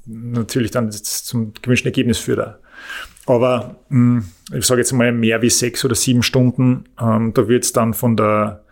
[0.05, 2.59] natürlich dann zum gewünschten Ergebnis führt.
[3.25, 4.25] Aber mh, hm,
[4.59, 7.93] ich sage jetzt mal mehr wie sechs oder sieben Stunden, ähm, da wird es dann
[7.93, 8.62] von der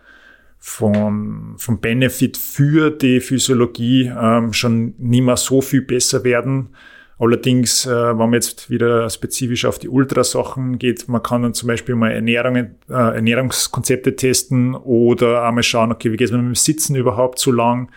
[0.64, 6.70] vom, vom Benefit für die Physiologie ähm, schon nicht mehr so viel besser werden.
[7.18, 11.68] Allerdings, äh, wenn man jetzt wieder spezifisch auf die Ultrasachen geht, man kann dann zum
[11.68, 16.56] Beispiel mal Ernährung, äh, Ernährungskonzepte testen oder einmal schauen, okay, wie geht es mit dem
[16.56, 17.92] Sitzen überhaupt so lang?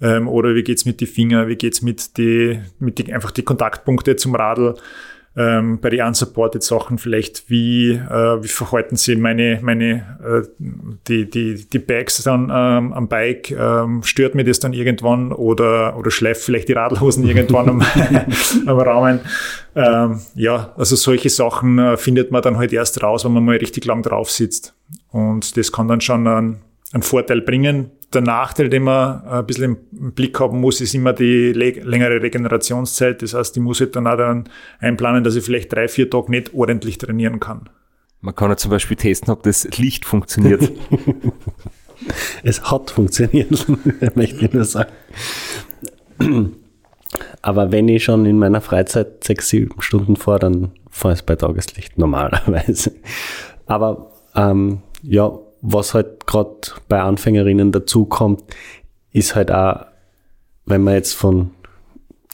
[0.00, 3.42] Ähm, oder wie geht's mit die Finger, wie geht's mit die, mit die, einfach die
[3.42, 4.74] Kontaktpunkte zum Radl?
[5.36, 10.48] Ähm, bei den unsupported Sachen vielleicht, wie, äh, wie verhalten sie meine, meine, äh,
[11.06, 15.96] die, die, die Bags dann ähm, am Bike, ähm, stört mir das dann irgendwann oder,
[15.96, 17.82] oder schleift vielleicht die Radlhosen irgendwann am,
[18.66, 19.20] am Rahmen.
[19.76, 23.56] Ähm, ja, also solche Sachen äh, findet man dann halt erst raus, wenn man mal
[23.56, 24.74] richtig lang drauf sitzt.
[25.10, 26.58] Und das kann dann schon einen,
[26.92, 31.12] einen Vorteil bringen der Nachteil, den man ein bisschen im Blick haben muss, ist immer
[31.12, 33.20] die längere Regenerationszeit.
[33.22, 36.30] Das heißt, ich muss halt dann auch dann einplanen, dass ich vielleicht drei, vier Tage
[36.30, 37.68] nicht ordentlich trainieren kann.
[38.20, 40.72] Man kann ja zum Beispiel testen, ob das Licht funktioniert.
[42.42, 43.66] es hat funktioniert,
[44.16, 44.90] möchte ich nur sagen.
[47.42, 51.36] Aber wenn ich schon in meiner Freizeit sechs, sieben Stunden fahre, dann fahre ich bei
[51.36, 52.92] Tageslicht normalerweise.
[53.66, 56.56] Aber ähm, ja, was halt gerade
[56.88, 58.42] bei Anfängerinnen dazukommt,
[59.12, 59.86] ist halt auch,
[60.66, 61.50] wenn man jetzt von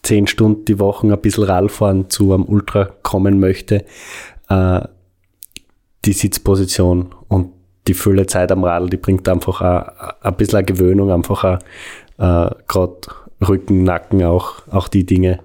[0.03, 3.85] zehn Stunden die Woche ein bisschen Radfahren zu einem Ultra kommen möchte,
[4.49, 4.81] äh,
[6.05, 7.53] die Sitzposition und
[7.87, 11.59] die Fülle Zeit am Radl, die bringt einfach auch, ein bisschen eine Gewöhnung, einfach auch,
[12.19, 12.97] äh, gerade
[13.47, 15.41] Rücken, Nacken, auch, auch die Dinge,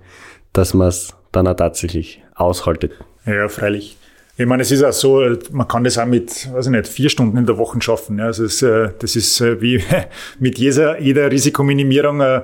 [0.53, 2.93] dass man es dann auch tatsächlich aushaltet.
[3.25, 3.97] Ja, freilich.
[4.39, 5.21] Ich meine, es ist auch so,
[5.51, 8.19] man kann das auch mit, weiß ich nicht, vier Stunden in der Woche schaffen.
[8.19, 8.27] Ja.
[8.27, 9.83] Also es, äh, das ist äh, wie
[10.39, 12.21] mit jeder, jeder Risikominimierung.
[12.21, 12.43] Äh,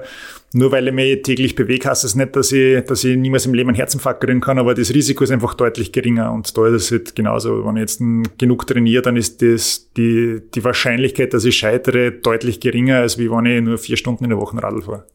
[0.51, 3.53] nur weil ich mich täglich bewege, heißt das nicht, dass ich, dass ich niemals im
[3.53, 6.33] Leben einen Herzinfarkt kriegen kann, aber das Risiko ist einfach deutlich geringer.
[6.33, 7.65] Und da ist es halt genauso.
[7.65, 8.01] Wenn ich jetzt
[8.37, 13.31] genug trainiere, dann ist das, die, die Wahrscheinlichkeit, dass ich scheitere, deutlich geringer, als wie
[13.31, 15.07] wenn ich nur vier Stunden in der Woche Radl fahre.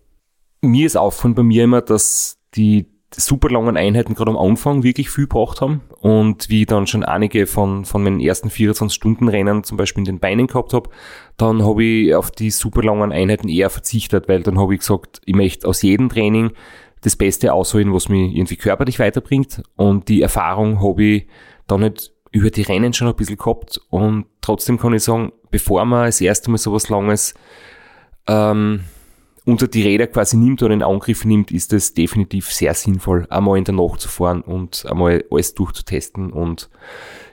[0.62, 5.11] Mir ist auffallend bei mir immer, dass die super langen Einheiten gerade am Anfang wirklich
[5.11, 9.77] viel gebracht haben und wie ich dann schon einige von, von meinen ersten 24-Stunden-Rennen zum
[9.77, 10.90] Beispiel in den Beinen gehabt habe,
[11.37, 15.20] dann habe ich auf die super langen Einheiten eher verzichtet, weil dann habe ich gesagt,
[15.25, 16.53] ich möchte aus jedem Training
[17.01, 21.27] das Beste ausholen, was mich irgendwie körperlich weiterbringt und die Erfahrung habe ich
[21.66, 25.85] dann nicht über die Rennen schon ein bisschen gehabt und trotzdem kann ich sagen, bevor
[25.85, 27.35] man das erste Mal sowas Langes
[28.29, 28.85] ähm,
[29.50, 33.58] unter die Räder quasi nimmt oder in Angriff nimmt, ist es definitiv sehr sinnvoll, einmal
[33.58, 36.70] in der Nacht zu fahren und einmal alles durchzutesten und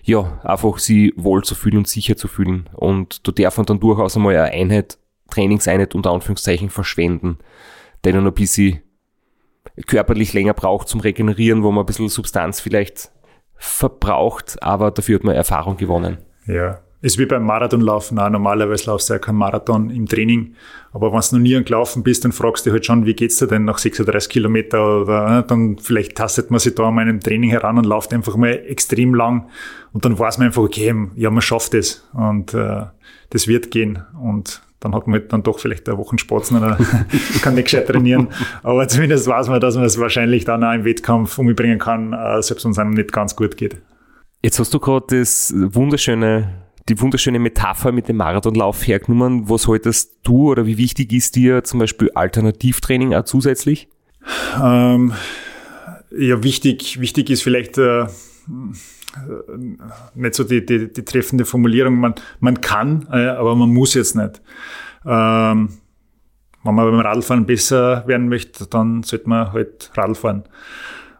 [0.03, 2.69] ja, einfach sie wohl zu fühlen und sicher zu fühlen.
[2.73, 4.97] Und du darfst dann durchaus einmal eine Einheit,
[5.29, 7.37] Trainingseinheit unter Anführungszeichen verschwenden,
[8.03, 8.81] der dann ein bisschen
[9.85, 13.11] körperlich länger braucht zum Regenerieren, wo man ein bisschen Substanz vielleicht
[13.57, 16.19] verbraucht, aber dafür hat man Erfahrung gewonnen.
[16.45, 18.29] Ja, ist wie beim Marathonlaufen auch.
[18.29, 20.53] Normalerweise laufst du ja keinen Marathon im Training.
[20.91, 23.47] Aber wenn du noch nie gelaufen bist, dann fragst du halt schon, wie geht's dir
[23.47, 27.49] denn nach 36 Kilometer oder äh, dann vielleicht tastet man sich da an meinem Training
[27.49, 29.49] heran und läuft einfach mal extrem lang.
[29.93, 32.07] Und dann weiß man einfach, okay, ja, man schafft es.
[32.13, 32.83] Und äh,
[33.29, 34.03] das wird gehen.
[34.21, 36.77] Und dann hat man halt dann doch vielleicht eine Wochenspatzen oder
[37.41, 38.27] kann nicht gescheit trainieren.
[38.63, 42.41] Aber zumindest weiß man, dass man es wahrscheinlich dann auch im Wettkampf umbringen kann, äh,
[42.41, 43.77] selbst wenn es einem nicht ganz gut geht.
[44.43, 49.49] Jetzt hast du gerade das wunderschöne, die wunderschöne Metapher mit dem Marathonlauf hergenommen.
[49.49, 53.89] Was haltest du oder wie wichtig ist dir zum Beispiel Alternativtraining auch zusätzlich?
[54.61, 55.13] Ähm,
[56.17, 58.07] ja, wichtig, wichtig ist vielleicht äh,
[60.15, 61.95] nicht so die, die, die treffende Formulierung.
[61.95, 64.41] Man, man kann, äh, aber man muss jetzt nicht.
[65.05, 65.69] Ähm,
[66.63, 70.43] wenn man beim Radfahren besser werden möchte, dann sollte man halt Radl fahren.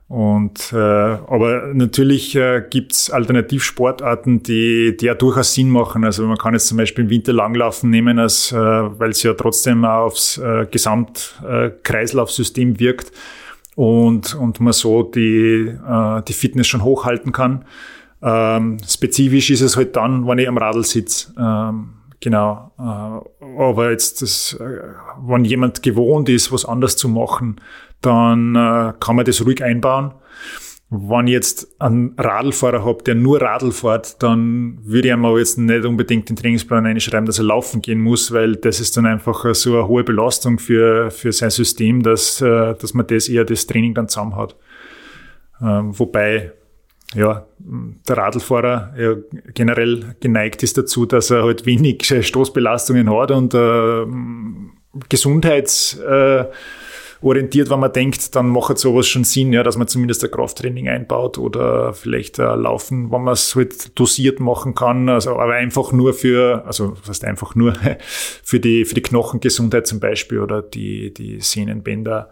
[0.08, 6.06] Und äh, aber natürlich äh, gibt's Alternativsportarten, die, die ja durchaus Sinn machen.
[6.06, 9.34] Also man kann jetzt zum Beispiel im Winter Langlaufen nehmen, als, äh, weil es ja
[9.34, 13.12] trotzdem aufs äh, Gesamtkreislaufsystem äh, wirkt
[13.76, 17.66] und, und man so die, äh, die Fitness schon hochhalten kann.
[18.22, 21.34] Ähm, spezifisch ist es halt dann, wenn ich am Radl sitze.
[21.38, 21.90] Ähm,
[22.22, 22.72] genau.
[22.80, 24.64] Äh, aber jetzt, das, äh,
[25.22, 27.60] wenn jemand gewohnt ist, was anders zu machen,
[28.02, 30.14] dann äh, kann man das ruhig einbauen.
[30.90, 35.38] Wenn ich jetzt einen Radlfahrer habe, der nur Radl fährt, dann würde ich ihm aber
[35.38, 39.06] jetzt nicht unbedingt den Trainingsplan einschreiben, dass er laufen gehen muss, weil das ist dann
[39.06, 43.44] einfach so eine hohe Belastung für, für sein System, dass, äh, dass man das eher
[43.44, 44.56] das Training dann zusammen hat.
[45.62, 46.54] Ähm, wobei,
[47.16, 49.16] ja, der Radlfahrer ja
[49.54, 54.06] generell geneigt ist dazu, dass er halt wenig Stoßbelastungen hat und äh,
[55.10, 56.46] Gesundheits, äh,
[57.22, 60.88] orientiert, wenn man denkt, dann macht sowas schon Sinn, ja, dass man zumindest ein Krafttraining
[60.88, 65.92] einbaut oder vielleicht äh, Laufen, wenn man es halt dosiert machen kann, also aber einfach
[65.92, 67.74] nur für, also was heißt einfach nur
[68.44, 72.30] für die für die Knochengesundheit zum Beispiel oder die die Sehnenbänder.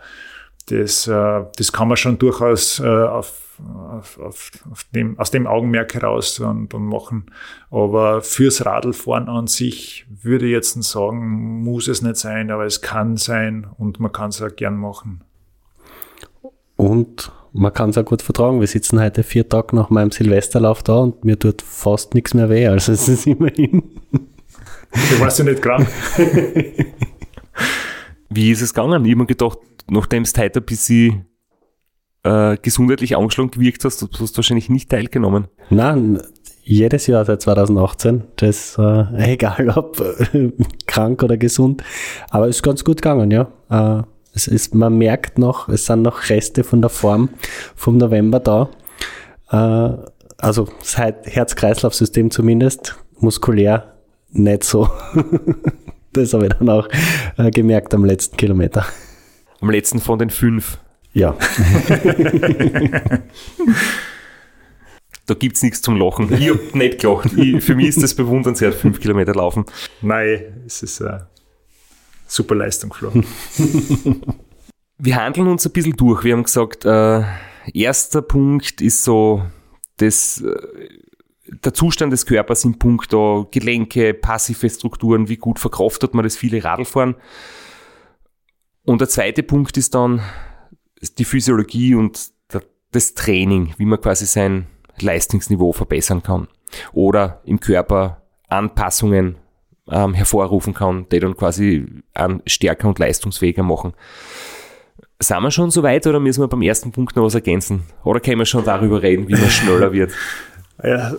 [0.68, 5.48] Das, äh, das kann man schon durchaus äh, auf auf, auf, auf dem, aus dem
[5.48, 7.26] Augenmerk heraus und, und machen.
[7.72, 12.82] Aber fürs Radlfahren an sich würde ich jetzt sagen, muss es nicht sein, aber es
[12.82, 15.24] kann sein und man kann es auch gern machen.
[16.76, 18.60] Und man kann es auch gut vertragen.
[18.60, 22.50] Wir sitzen heute vier Tage nach meinem Silvesterlauf da und mir tut fast nichts mehr
[22.50, 22.68] weh.
[22.68, 23.82] Also es ist immerhin.
[24.12, 25.88] Du warst ja nicht krank.
[28.30, 29.06] Wie ist es gegangen?
[29.06, 31.26] Ich habe mir gedacht, nachdem es heute ein bisschen
[32.26, 35.48] äh, gesundheitlich angeschlagen gewirkt hast, du hast wahrscheinlich nicht teilgenommen.
[35.70, 36.20] Nein,
[36.64, 38.24] jedes Jahr seit 2018.
[38.36, 40.00] Das äh, egal ob
[40.34, 40.52] äh,
[40.88, 41.84] krank oder gesund.
[42.30, 43.48] Aber ist ganz gut gegangen, ja.
[43.70, 47.30] Äh, es ist, man merkt noch, es sind noch Reste von der Form
[47.76, 48.70] vom November da.
[49.52, 49.98] Äh,
[50.38, 53.94] also Herz-Kreislauf-System zumindest, muskulär
[54.32, 54.90] nicht so.
[56.14, 56.90] das habe ich dann auch
[57.38, 58.86] äh, gemerkt am letzten Kilometer.
[59.62, 60.80] Am letzten von den fünf.
[61.16, 61.32] Ja.
[65.26, 66.32] da gibt es nichts zum Lachen.
[66.34, 67.32] Ich habe nicht gelacht.
[67.38, 69.66] Ich, für mich ist das bewundernswert, fünf Kilometer laufen.
[70.02, 71.28] Nein, es ist eine
[72.28, 73.14] super Leistung, Flo.
[74.98, 76.26] Wir handeln uns ein bisschen durch.
[76.26, 77.24] Wir haben gesagt, äh,
[77.74, 79.44] erster Punkt ist so
[79.98, 80.54] das, äh,
[81.48, 86.36] der Zustand des Körpers im Punkt da, Gelenke, passive Strukturen, wie gut verkraftet man das
[86.36, 87.16] viele Radlfahren.
[88.84, 90.22] Und der zweite Punkt ist dann
[91.14, 92.32] die Physiologie und
[92.96, 94.68] das Training, wie man quasi sein
[95.00, 96.48] Leistungsniveau verbessern kann.
[96.94, 99.36] Oder im Körper Anpassungen
[99.90, 103.94] ähm, hervorrufen kann, die dann quasi an stärker und leistungsfähiger machen.
[105.20, 107.84] Sind wir schon so weit oder müssen wir beim ersten Punkt noch was ergänzen?
[108.04, 110.12] Oder können wir schon darüber reden, wie man schneller wird?
[110.84, 111.16] Ja,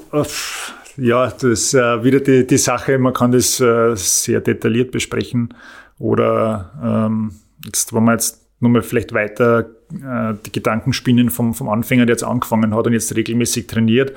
[0.99, 5.55] ja das ist äh, wieder die, die Sache, man kann das äh, sehr detailliert besprechen.
[5.99, 7.33] Oder ähm,
[7.65, 12.25] jetzt, wenn man jetzt nochmal vielleicht weiter die Gedanken spinnen vom, vom Anfänger, der jetzt
[12.25, 14.13] angefangen hat und jetzt regelmäßig trainiert,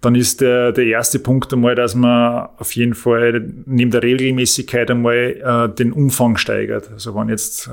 [0.00, 4.90] dann ist der, der erste Punkt einmal, dass man auf jeden Fall neben der Regelmäßigkeit
[4.90, 6.90] einmal äh, den Umfang steigert.
[6.92, 7.70] Also wenn jetzt äh,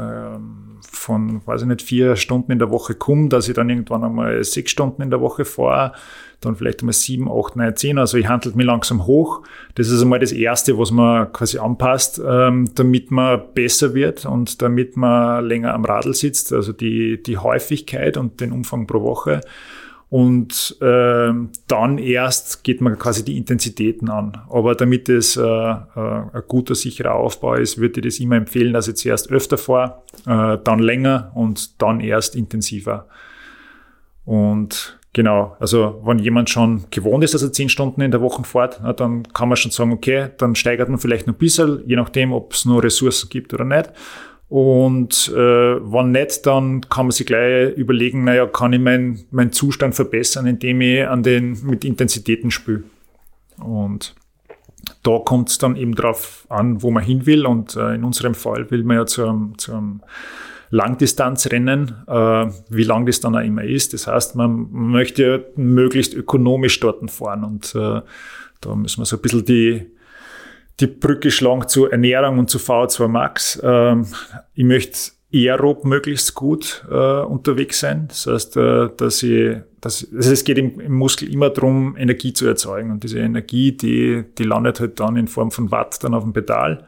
[0.95, 4.43] von, weiß ich nicht, vier Stunden in der Woche komme, dass ich dann irgendwann einmal
[4.43, 5.93] sechs Stunden in der Woche fahre,
[6.41, 7.97] dann vielleicht einmal sieben, acht, neun, zehn.
[7.97, 9.41] Also ich handelt mich langsam hoch.
[9.75, 14.61] Das ist einmal das Erste, was man quasi anpasst, ähm, damit man besser wird und
[14.61, 16.53] damit man länger am Radl sitzt.
[16.53, 19.41] Also die, die Häufigkeit und den Umfang pro Woche.
[20.09, 21.31] Und äh,
[21.67, 24.37] dann erst geht man quasi die Intensitäten an.
[24.49, 28.73] Aber damit es äh, äh, ein guter, sicherer Aufbau ist, würde ich das immer empfehlen,
[28.73, 33.07] dass ich zuerst öfter fahre, äh, dann länger und dann erst intensiver.
[34.25, 38.43] Und Genau, also wenn jemand schon gewohnt ist, dass er zehn Stunden in der Woche
[38.43, 41.95] fährt, dann kann man schon sagen, okay, dann steigert man vielleicht noch ein bisschen, je
[41.95, 43.91] nachdem, ob es nur Ressourcen gibt oder nicht.
[44.47, 49.51] Und äh, wenn nicht, dann kann man sich gleich überlegen, naja, kann ich meinen mein
[49.51, 52.83] Zustand verbessern, indem ich an den mit Intensitäten spüle.
[53.57, 54.15] Und
[55.01, 57.45] da kommt es dann eben drauf an, wo man hin will.
[57.45, 60.01] Und äh, in unserem Fall will man ja zu einem, zu einem
[60.69, 63.93] Langdistanzrennen, äh, wie lang das dann auch immer ist.
[63.93, 67.43] Das heißt, man möchte möglichst ökonomisch dort fahren.
[67.43, 68.01] Und äh,
[68.61, 69.87] da müssen wir so ein bisschen die,
[70.79, 73.59] die Brücke schlagen zu Ernährung und zu V2 Max.
[73.63, 74.07] Ähm,
[74.53, 78.05] ich möchte aerob möglichst gut äh, unterwegs sein.
[78.07, 82.33] Das heißt, äh, dass ich, dass, also es geht im, im, Muskel immer darum, Energie
[82.33, 82.91] zu erzeugen.
[82.91, 86.33] Und diese Energie, die, die landet halt dann in Form von Watt dann auf dem
[86.33, 86.85] Pedal.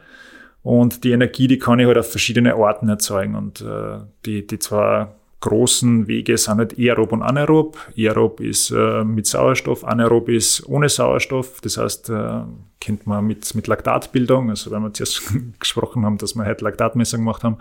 [0.63, 3.35] Und die Energie, die kann ich halt auf verschiedene Orten erzeugen.
[3.35, 5.07] Und äh, die, die zwei
[5.39, 7.77] großen Wege sind halt aerob und anaerob.
[7.95, 11.61] Aerob ist äh, mit Sauerstoff, anaerob ist ohne Sauerstoff.
[11.61, 12.41] Das heißt, äh,
[12.87, 14.49] kennt man mit, mit Laktatbildung.
[14.49, 15.21] Also wenn wir zuerst
[15.59, 17.57] gesprochen haben, dass wir halt Laktatmessung gemacht haben.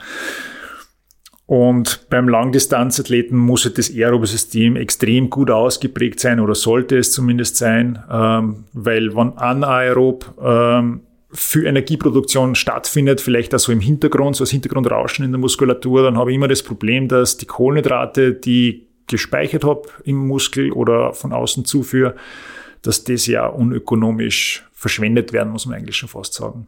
[1.46, 7.12] Und beim Langdistanzathleten muss halt das aerobe System extrem gut ausgeprägt sein oder sollte es
[7.12, 14.36] zumindest sein, ähm, weil wenn anaerob ähm, viel Energieproduktion stattfindet, vielleicht auch so im Hintergrund,
[14.36, 18.32] so als Hintergrundrauschen in der Muskulatur, dann habe ich immer das Problem, dass die Kohlenhydrate,
[18.32, 22.16] die gespeichert habe im Muskel oder von außen zuführe,
[22.82, 26.66] dass das ja unökonomisch verschwendet werden, muss man eigentlich schon fast sagen.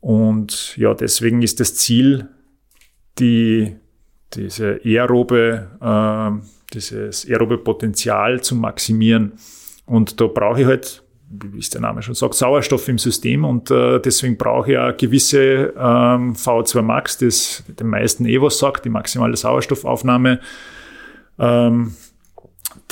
[0.00, 2.28] Und ja, deswegen ist das Ziel,
[3.18, 3.76] die
[4.34, 9.32] diese aerobe, äh, dieses aerobe Potenzial zu maximieren.
[9.86, 13.70] Und da brauche ich halt, wie es der Name schon sagt, Sauerstoff im System und
[13.70, 18.84] äh, deswegen brauche ich eine gewisse ähm, V2 Max, das den meisten eh was sagt,
[18.84, 20.40] die maximale Sauerstoffaufnahme.
[21.38, 21.94] Ähm,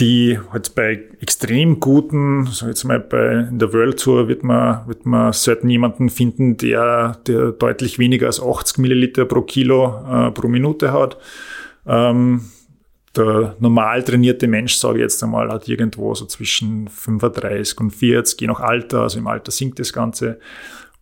[0.01, 4.87] die halt bei extrem guten, so jetzt mal bei in der World Tour wird man,
[4.89, 10.31] wird man selten jemanden finden, der, der deutlich weniger als 80 Milliliter pro Kilo äh,
[10.31, 11.19] pro Minute hat.
[11.87, 12.47] Ähm,
[13.15, 18.41] der normal trainierte Mensch, sage ich jetzt einmal, hat irgendwo so zwischen 35 und 40,
[18.41, 20.39] je nach Alter, also im Alter sinkt das Ganze.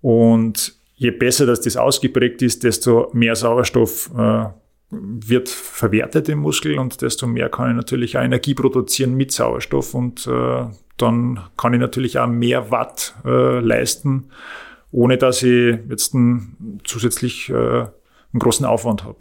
[0.01, 4.47] Und je besser dass das ausgeprägt ist, desto mehr Sauerstoff äh,
[4.91, 9.95] wird verwertet im Muskel und desto mehr kann ich natürlich auch Energie produzieren mit Sauerstoff
[9.95, 14.31] und äh, dann kann ich natürlich auch mehr Watt äh, leisten,
[14.91, 19.19] ohne dass ich jetzt ein, zusätzlich äh, einen großen Aufwand habe.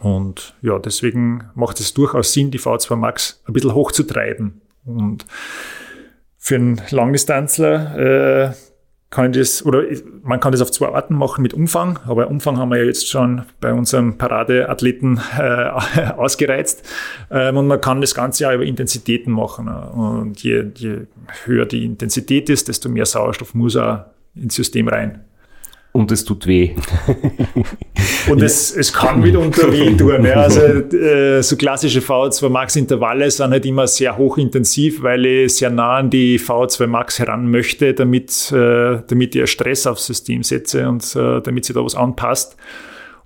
[0.00, 4.60] Und ja, deswegen macht es durchaus Sinn, die V2 Max ein bisschen hochzutreiben.
[4.84, 5.26] Und
[6.38, 7.98] für einen Langdistanzler
[8.50, 8.54] äh,
[9.10, 9.84] kann das, oder
[10.22, 13.08] man kann das auf zwei Arten machen mit Umfang, aber Umfang haben wir ja jetzt
[13.08, 15.70] schon bei unserem Paradeathleten äh,
[16.16, 16.86] ausgereizt.
[17.30, 19.68] Ähm, und man kann das Ganze ja über Intensitäten machen.
[19.68, 21.06] Und je, je
[21.44, 25.24] höher die Intensität ist, desto mehr Sauerstoff muss auch ins System rein.
[25.92, 26.74] Und es tut weh.
[28.30, 30.24] Und es, es kann mitunter weh tun.
[30.24, 30.34] Ja.
[30.34, 35.70] Also äh, so klassische V2 Max Intervalle sind halt immer sehr hochintensiv, weil ich sehr
[35.70, 40.88] nah an die V2 Max heran möchte, damit, äh, damit ich Stress aufs System setze
[40.88, 42.56] und äh, damit sich da was anpasst.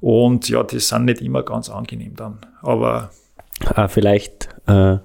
[0.01, 2.39] Und ja, die sind nicht immer ganz angenehm dann.
[2.63, 3.11] Aber
[3.67, 4.99] ah, vielleicht äh,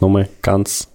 [0.00, 0.88] nochmal ganz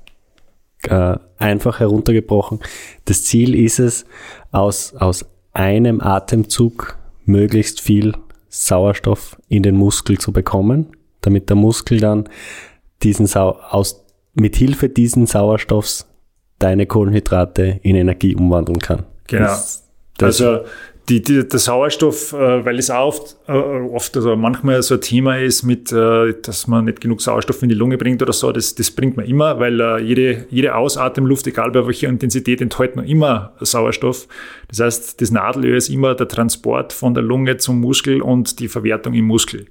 [0.83, 2.59] äh, einfach heruntergebrochen.
[3.05, 4.05] Das Ziel ist es,
[4.51, 5.25] aus, aus
[5.57, 8.13] einem Atemzug möglichst viel
[8.47, 12.29] Sauerstoff in den Muskel zu bekommen, damit der Muskel dann
[13.01, 16.07] diesen Sau aus, mit Hilfe diesen Sauerstoffs
[16.59, 19.05] deine Kohlenhydrate in Energie umwandeln kann.
[19.27, 19.45] Genau.
[19.45, 20.65] Das, das also
[21.09, 25.01] die, die, der Sauerstoff, äh, weil es auch oft, äh, oft also manchmal so ein
[25.01, 28.51] Thema ist mit, äh, dass man nicht genug Sauerstoff in die Lunge bringt oder so,
[28.51, 32.95] das, das bringt man immer, weil äh, jede, jede Ausatemluft, egal bei welcher Intensität, enthält
[32.97, 34.27] noch immer Sauerstoff.
[34.67, 38.67] Das heißt, das Nadelöhr ist immer der Transport von der Lunge zum Muskel und die
[38.67, 39.65] Verwertung im Muskel.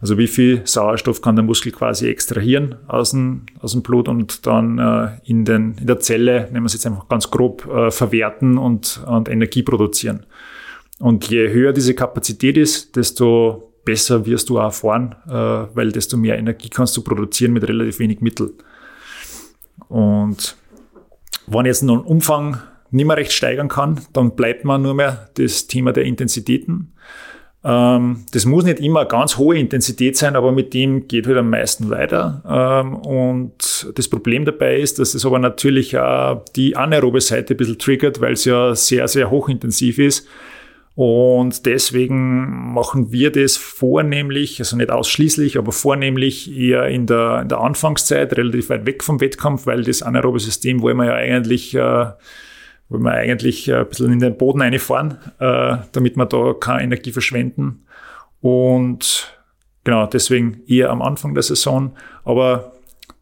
[0.00, 4.46] Also wie viel Sauerstoff kann der Muskel quasi extrahieren aus dem, aus dem Blut und
[4.46, 7.90] dann äh, in, den, in der Zelle, nehmen wir es jetzt einfach ganz grob, äh,
[7.90, 10.26] verwerten und, und Energie produzieren.
[10.98, 15.32] Und je höher diese Kapazität ist, desto besser wirst du auch fahren, äh,
[15.76, 18.52] weil desto mehr Energie kannst du produzieren mit relativ wenig Mittel.
[19.88, 20.56] Und
[21.46, 22.58] wenn jetzt noch einen Umfang
[22.90, 26.92] nicht mehr recht steigern kann, dann bleibt man nur mehr das Thema der Intensitäten.
[27.64, 31.50] Ähm, das muss nicht immer ganz hohe Intensität sein, aber mit dem geht halt am
[31.50, 32.42] meisten weiter.
[32.46, 37.56] Ähm, und das Problem dabei ist, dass es aber natürlich auch die anaerobe Seite ein
[37.56, 40.28] bisschen triggert, weil es ja sehr, sehr hochintensiv ist.
[40.96, 47.48] Und deswegen machen wir das vornehmlich, also nicht ausschließlich, aber vornehmlich eher in der, in
[47.48, 51.74] der Anfangszeit, relativ weit weg vom Wettkampf, weil das anaerobe System wollen wir ja eigentlich,
[51.74, 52.06] äh,
[52.88, 57.10] wollen wir eigentlich ein bisschen in den Boden einfahren, äh, damit wir da keine Energie
[57.10, 57.86] verschwenden.
[58.40, 59.36] Und
[59.82, 61.96] genau, deswegen eher am Anfang der Saison.
[62.24, 62.72] Aber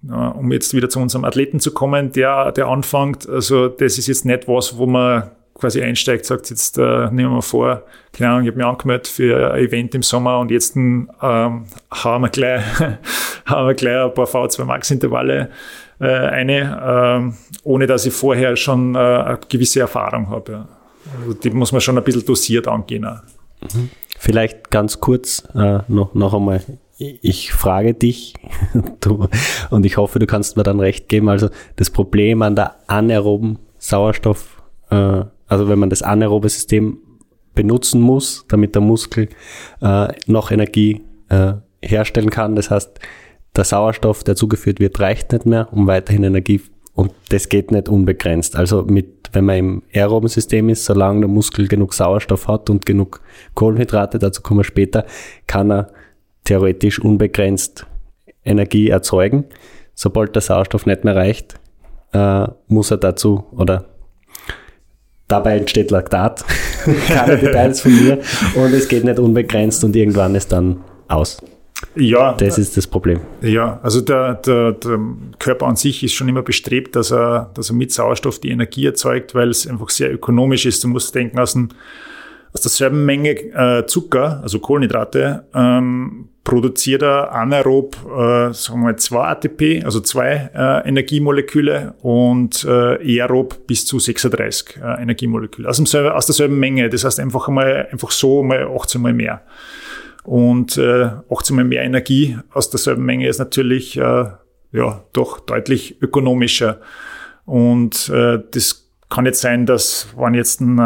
[0.07, 4.09] äh, um jetzt wieder zu unserem Athleten zu kommen, der, der anfängt, also das ist
[4.09, 5.31] jetzt nicht was, wo man
[5.62, 9.52] quasi einsteigt, sagt, jetzt äh, nehmen wir vor, keine Ahnung, ich habe mich angemeldet für
[9.54, 12.64] ein Event im Sommer und jetzt ähm, hauen, wir gleich,
[13.48, 15.50] hauen wir gleich ein paar V2 Max Intervalle
[16.00, 20.52] äh, eine, äh, ohne dass ich vorher schon äh, eine gewisse Erfahrung habe.
[20.52, 20.68] Ja.
[21.20, 23.06] Also die muss man schon ein bisschen dosiert angehen.
[23.60, 23.90] Mhm.
[24.18, 26.60] Vielleicht ganz kurz äh, noch, noch einmal.
[26.98, 28.34] Ich frage dich
[29.00, 29.28] du,
[29.70, 31.28] und ich hoffe, du kannst mir dann recht geben.
[31.28, 35.22] Also das Problem an der anaeroben Sauerstoff, äh,
[35.53, 36.98] also wenn man das anaerobe System
[37.55, 39.28] benutzen muss, damit der Muskel
[39.82, 42.57] äh, noch Energie äh, herstellen kann.
[42.57, 42.98] Das heißt,
[43.55, 46.62] der Sauerstoff, der zugeführt wird, reicht nicht mehr, um weiterhin Energie
[46.94, 48.57] und das geht nicht unbegrenzt.
[48.57, 52.86] Also mit, wenn man im aeroben System ist, solange der Muskel genug Sauerstoff hat und
[52.86, 53.20] genug
[53.55, 55.05] Kohlenhydrate, dazu kommen wir später,
[55.46, 55.90] kann er
[56.44, 57.86] theoretisch unbegrenzt
[58.42, 59.44] Energie erzeugen.
[59.94, 61.61] Sobald der Sauerstoff nicht mehr reicht,
[62.14, 63.92] äh, muss er dazu oder
[65.29, 66.45] dabei entsteht Laktat.
[67.09, 68.18] Keine Details von mir.
[68.55, 71.39] Und es geht nicht unbegrenzt und irgendwann ist dann aus.
[71.95, 72.35] Ja.
[72.35, 73.20] Das ist das Problem.
[73.41, 74.99] Ja, also der, der, der
[75.39, 78.87] Körper an sich ist schon immer bestrebt, dass er, dass er mit Sauerstoff die Energie
[78.87, 80.85] erzeugt, weil es einfach sehr ökonomisch ist.
[80.85, 81.68] Du musst denken, aus, dem,
[82.53, 88.97] aus derselben Menge äh, Zucker, also Kohlenhydrate, ähm, produziert er anaerob, äh, sagen wir mal,
[88.97, 95.68] zwei ATP, also zwei äh, Energiemoleküle und äh, aerob bis zu 36 äh, Energiemoleküle.
[95.68, 96.88] Aus, dem, aus derselben Menge.
[96.88, 99.43] Das heißt einfach einmal, einfach so mal 18 mal mehr.
[100.24, 104.26] Und äh, 18 mal mehr Energie aus derselben Menge ist natürlich äh,
[104.72, 106.80] ja doch deutlich ökonomischer.
[107.45, 108.82] Und äh, das
[109.12, 110.82] kann jetzt sein, dass wenn jetzt ein, äh,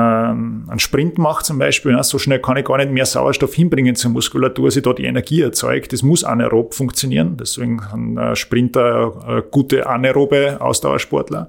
[0.72, 3.94] ein Sprint macht zum Beispiel, ja, so schnell kann ich gar nicht mehr Sauerstoff hinbringen
[3.94, 5.92] zur Muskulatur, sie da die Energie erzeugt.
[5.92, 7.36] Das muss anaerob funktionieren.
[7.36, 11.48] Deswegen äh, Sprinter äh, gute anaerobe Ausdauersportler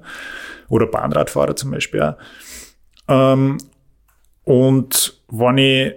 [0.68, 2.00] oder Bahnradfahrer zum Beispiel.
[2.00, 2.14] Auch.
[3.08, 3.58] Ähm,
[4.44, 5.94] und wenn ich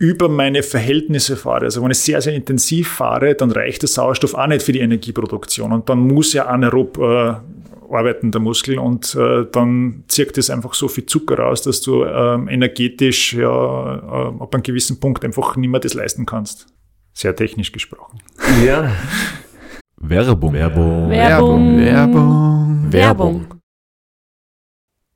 [0.00, 4.34] über meine Verhältnisse fahre, also wenn ich sehr, sehr intensiv fahre, dann reicht der Sauerstoff
[4.34, 7.34] auch nicht für die Energieproduktion und dann muss ja anaerob äh,
[7.92, 12.04] arbeiten, der Muskel, und äh, dann zirkt es einfach so viel Zucker raus, dass du
[12.04, 16.66] ähm, energetisch ja, äh, ab einem gewissen Punkt einfach nicht mehr das leisten kannst.
[17.12, 18.20] Sehr technisch gesprochen.
[18.64, 18.90] Ja.
[19.98, 20.54] Werbung.
[20.54, 21.10] Werbung.
[21.10, 21.78] Werbung.
[21.78, 22.92] Werbung.
[22.92, 23.59] Werbung.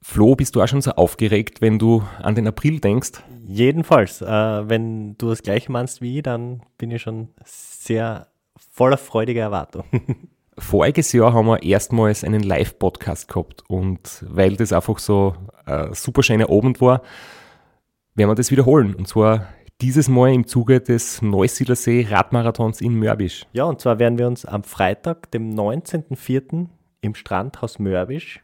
[0.07, 3.13] Flo, bist du auch schon so aufgeregt, wenn du an den April denkst?
[3.47, 8.29] Jedenfalls, äh, wenn du das gleiche meinst wie ich, dann bin ich schon sehr
[8.71, 9.85] voller freudiger Erwartung.
[10.59, 16.23] Voriges Jahr haben wir erstmals einen Live-Podcast gehabt und weil das einfach so ein super
[16.23, 17.01] schöner Abend war,
[18.15, 18.95] werden wir das wiederholen.
[18.95, 19.49] Und zwar
[19.81, 23.47] dieses Mal im Zuge des Neusiedlersee Radmarathons in Mörbisch.
[23.55, 26.67] Ja, und zwar werden wir uns am Freitag, dem 19.04.
[27.01, 28.44] im Strandhaus Mörbisch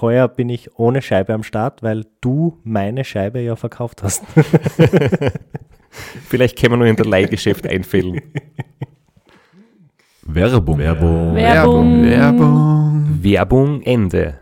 [0.00, 4.22] Heuer bin ich ohne Scheibe am Start, weil du meine Scheibe ja verkauft hast.
[6.28, 8.20] Vielleicht können wir nur in der Leihgeschäft einfällen.
[10.22, 10.78] Werbung.
[10.78, 11.34] Werbung.
[11.34, 12.04] Werbung.
[12.04, 13.18] Werbung.
[13.22, 14.38] Werbung Ende.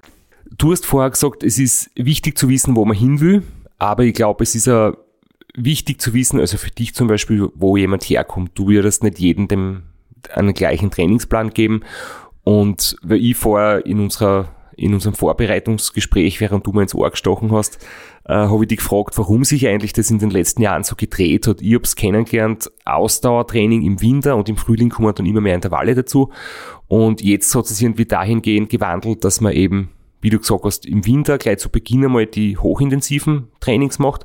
[0.57, 3.43] Du hast vorher gesagt, es ist wichtig zu wissen, wo man hin will,
[3.79, 4.93] aber ich glaube, es ist auch
[5.55, 8.53] wichtig zu wissen, also für dich zum Beispiel, wo jemand herkommt.
[8.55, 9.83] Du würdest nicht jedem dem
[10.35, 11.81] einen gleichen Trainingsplan geben.
[12.45, 14.49] Und weil ich vorher in unserer
[14.81, 17.79] in unserem Vorbereitungsgespräch, während du mir ins Ohr gestochen hast,
[18.25, 21.47] äh, habe ich dich gefragt, warum sich eigentlich das in den letzten Jahren so gedreht
[21.47, 21.61] hat.
[21.61, 25.95] Ich habe es kennengelernt, Ausdauertraining im Winter und im Frühling kommen dann immer mehr Intervalle
[25.95, 26.31] dazu.
[26.89, 29.91] Und jetzt hat es sich irgendwie dahingehend gewandelt, dass man eben,
[30.23, 34.25] wie du gesagt hast, im Winter gleich zu Beginn einmal die hochintensiven Trainings macht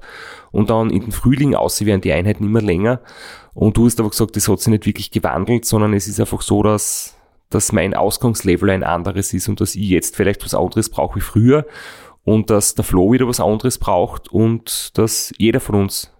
[0.51, 3.01] und dann in den Frühling aussehen werden die Einheiten immer länger.
[3.53, 6.41] Und du hast aber gesagt, das hat sich nicht wirklich gewandelt, sondern es ist einfach
[6.41, 7.15] so, dass
[7.49, 11.21] dass mein Ausgangslevel ein anderes ist und dass ich jetzt vielleicht was anderes brauche wie
[11.21, 11.65] früher
[12.23, 16.11] und dass der Flo wieder was anderes braucht und dass jeder von uns,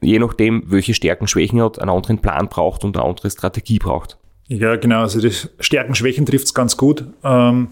[0.00, 4.18] je nachdem, welche Stärken, Schwächen hat, einen anderen Plan braucht und eine andere Strategie braucht.
[4.46, 5.00] Ja, genau.
[5.00, 7.04] Also die Stärken, Schwächen trifft es ganz gut.
[7.22, 7.68] Ähm,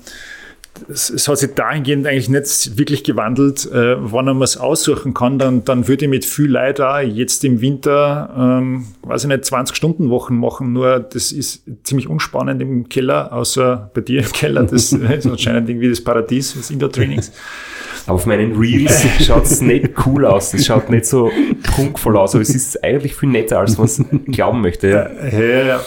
[0.89, 3.67] es, es, hat sich dahingehend eigentlich nicht wirklich gewandelt.
[3.71, 7.45] Äh, wenn man es aussuchen kann, dann, dann würde ich mit viel Leid auch jetzt
[7.45, 10.73] im Winter, ähm, weiß ich nicht, 20-Stunden-Wochen machen.
[10.73, 14.65] Nur das ist ziemlich unspannend im Keller, außer bei dir im Keller.
[14.65, 17.33] Das ist anscheinend irgendwie das Paradies des Indoor-Trainings.
[18.07, 20.55] Auf meinen Reels schaut es nicht cool aus.
[20.55, 21.31] Es schaut nicht so
[21.63, 24.89] prunkvoll aus, aber es ist eigentlich viel netter, als man es glauben möchte.
[24.89, 25.67] Ja, ja.
[25.67, 25.81] ja.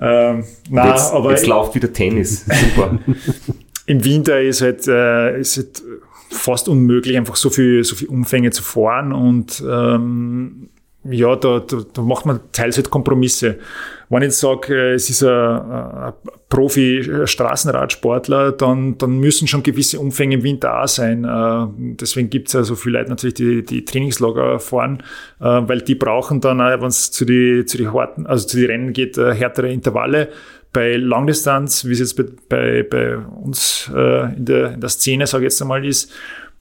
[0.00, 2.46] Ähm, nein, jetzt, aber jetzt läuft wieder Tennis.
[2.46, 2.98] Super.
[3.86, 5.82] Im Winter ist halt, äh, ist halt
[6.30, 10.70] fast unmöglich, einfach so viel, so viel Umfänge zu fahren und ähm,
[11.04, 13.58] ja, da, da, da macht man teils halt Kompromisse.
[14.08, 16.12] Wenn ich jetzt sage, äh, es ist ein, ein
[16.48, 21.24] Profi-Straßenradsportler, dann, dann müssen schon gewisse Umfänge im Winter auch sein.
[21.24, 21.66] Äh,
[21.96, 25.02] deswegen gibt es ja so viele Leute natürlich, die die Trainingslager fahren,
[25.40, 28.66] äh, weil die brauchen dann, wenn es zu die, zu die harten, also zu die
[28.66, 30.28] Rennen geht, härtere Intervalle
[30.72, 35.26] bei Langdistanz, wie es jetzt bei, bei, bei uns äh, in, der, in der Szene,
[35.26, 36.10] sage ich jetzt einmal, ist,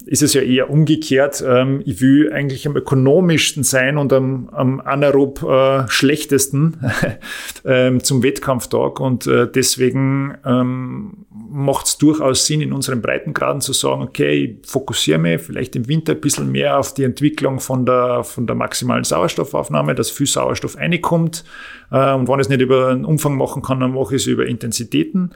[0.05, 1.43] ist es ja eher umgekehrt.
[1.47, 6.79] Ähm, ich will eigentlich am ökonomischsten sein und am, am anaerob äh, schlechtesten
[7.65, 8.99] ähm, zum Wettkampftag.
[8.99, 14.69] Und äh, deswegen ähm, macht es durchaus Sinn, in unseren Breitengraden zu sagen, okay, ich
[14.69, 18.55] fokussiere mich vielleicht im Winter ein bisschen mehr auf die Entwicklung von der, von der
[18.55, 21.45] maximalen Sauerstoffaufnahme, dass viel Sauerstoff reinkommt.
[21.89, 24.27] Äh, und wenn ich es nicht über einen Umfang machen kann, dann mache ich es
[24.27, 25.33] über Intensitäten.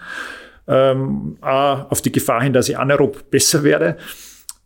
[0.68, 3.98] Ähm, auch auf die Gefahr hin, dass ich anaerob besser werde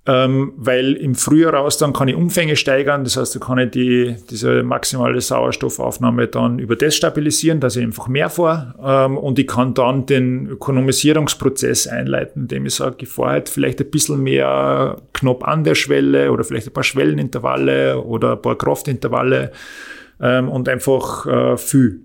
[0.09, 3.69] ähm, weil im Frühjahr raus dann kann ich Umfänge steigern, das heißt, da kann ich
[3.69, 9.37] die, diese maximale Sauerstoffaufnahme dann über das stabilisieren, dass ich einfach mehr fahre ähm, und
[9.37, 14.23] ich kann dann den Ökonomisierungsprozess einleiten, indem ich sage, ich fahre halt vielleicht ein bisschen
[14.23, 19.51] mehr knapp an der Schwelle oder vielleicht ein paar Schwellenintervalle oder ein paar Kraftintervalle
[20.19, 22.01] ähm, und einfach äh, viel.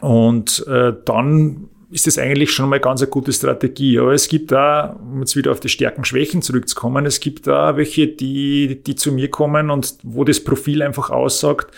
[0.00, 3.98] Und äh, dann ist das eigentlich schon mal ganz eine gute Strategie.
[3.98, 7.78] Aber es gibt da, um jetzt wieder auf die Stärken, Schwächen zurückzukommen, es gibt da
[7.78, 11.74] welche, die, die zu mir kommen und wo das Profil einfach aussagt,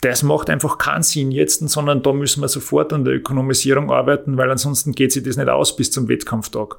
[0.00, 4.36] das macht einfach keinen Sinn jetzt, sondern da müssen wir sofort an der Ökonomisierung arbeiten,
[4.36, 6.76] weil ansonsten geht sich das nicht aus bis zum Wettkampftag.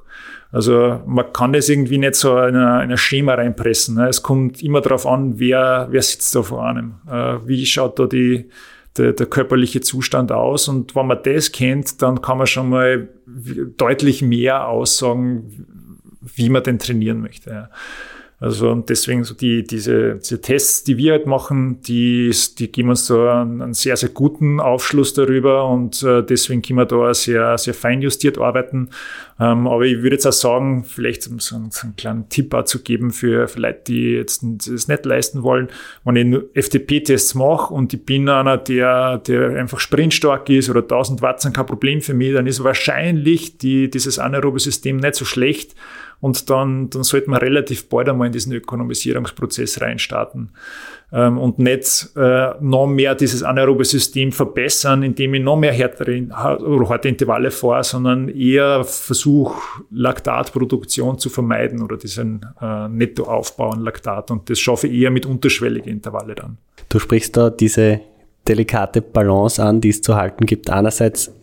[0.50, 3.96] Also man kann das irgendwie nicht so in ein Schema reinpressen.
[3.96, 4.08] Ne?
[4.08, 6.94] Es kommt immer darauf an, wer, wer sitzt da vor einem.
[7.10, 8.48] Äh, wie schaut da die,
[8.96, 10.68] der, der körperliche Zustand aus.
[10.68, 13.08] Und wenn man das kennt, dann kann man schon mal
[13.76, 15.66] deutlich mehr aussagen,
[16.20, 17.50] wie man denn trainieren möchte.
[17.50, 17.70] Ja.
[18.44, 23.06] Also deswegen so die, diese, diese Tests, die wir halt machen, die, die geben uns
[23.06, 27.56] da einen, einen sehr, sehr guten Aufschluss darüber und äh, deswegen können wir da sehr,
[27.56, 28.90] sehr fein justiert arbeiten.
[29.40, 32.82] Ähm, aber ich würde jetzt auch sagen, vielleicht so, so einen kleinen Tipp auch zu
[32.82, 35.68] geben für, für Leute, die jetzt das nicht leisten wollen.
[36.04, 41.22] Wenn ich FTP-Tests mache und ich bin einer, der, der einfach sprintstark ist oder 1000
[41.22, 45.24] Watt sind kein Problem für mich, dann ist wahrscheinlich die, dieses anaerobe System nicht so
[45.24, 45.74] schlecht
[46.24, 50.52] und dann, dann sollte man relativ bald einmal in diesen Ökonomisierungsprozess reinstarten
[51.12, 56.26] ähm, und nicht äh, noch mehr dieses anaerobe System verbessern, indem ich noch mehr härtere
[56.62, 59.54] oder harte Intervalle fahre, sondern eher versuche,
[59.90, 65.26] Laktatproduktion zu vermeiden oder diesen äh, Nettoaufbau an Laktat und das schaffe ich eher mit
[65.26, 66.56] unterschwelligen Intervalle dann.
[66.88, 68.00] Du sprichst da diese
[68.48, 70.70] delikate Balance an, die es zu halten gibt.
[70.70, 71.34] Einerseits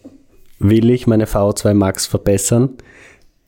[0.57, 2.77] will ich meine VO2 Max verbessern.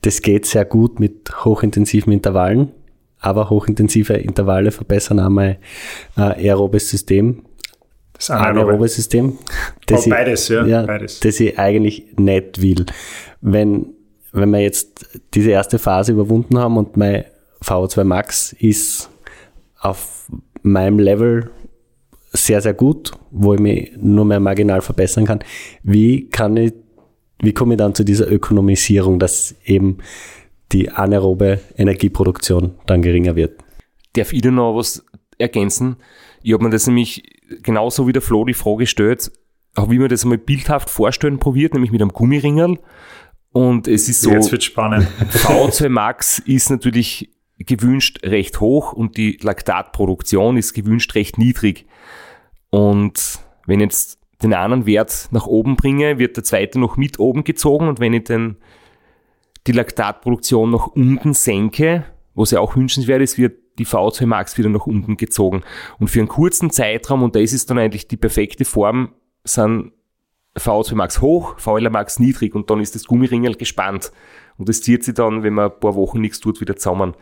[0.04, 2.72] Das geht sehr gut mit hochintensiven Intervallen,
[3.20, 5.56] aber hochintensive Intervalle verbessern auch mein
[6.18, 7.42] äh, aerobes System.
[8.12, 9.38] Das anaerobe System.
[9.86, 11.20] Das oh, beides, ich, ja, ja beides.
[11.20, 12.84] Das ich eigentlich nicht will.
[13.40, 13.94] Wenn,
[14.32, 17.24] wenn wir jetzt diese erste Phase überwunden haben und mein
[17.62, 19.08] VO2 Max ist
[19.80, 20.28] auf
[20.60, 21.50] meinem Level
[22.34, 25.40] sehr, sehr gut, wo ich mich nur mehr marginal verbessern kann.
[25.82, 26.74] Wie kann ich,
[27.42, 29.98] wie komme ich dann zu dieser Ökonomisierung, dass eben
[30.72, 33.60] die anaerobe Energieproduktion dann geringer wird?
[34.14, 35.04] Darf ich da noch was
[35.38, 35.96] ergänzen?
[36.42, 37.22] Ich habe mir das nämlich
[37.62, 39.32] genauso wie der Flo die Frage gestellt,
[39.74, 42.78] auch wie man das einmal bildhaft vorstellen probiert, nämlich mit einem Gummiringel.
[43.52, 44.30] Und es ist so.
[44.30, 45.06] Jetzt wird spannend.
[45.30, 51.86] V2 Max ist natürlich gewünscht recht hoch und die Laktatproduktion ist gewünscht recht niedrig.
[52.70, 57.44] Und wenn jetzt den einen Wert nach oben bringe, wird der zweite noch mit oben
[57.44, 58.56] gezogen und wenn ich den,
[59.66, 62.04] die Laktatproduktion nach unten senke,
[62.34, 65.62] was ja auch wünschenswert ist, wird die V2 Max wieder nach unten gezogen.
[65.98, 69.10] Und für einen kurzen Zeitraum, und da ist es dann eigentlich die perfekte Form,
[69.44, 69.92] sind
[70.56, 74.12] V2 Max hoch, VLR Max niedrig und dann ist das Gummiringel gespannt.
[74.56, 77.14] Und das zieht sich dann, wenn man ein paar Wochen nichts tut, wieder zusammen.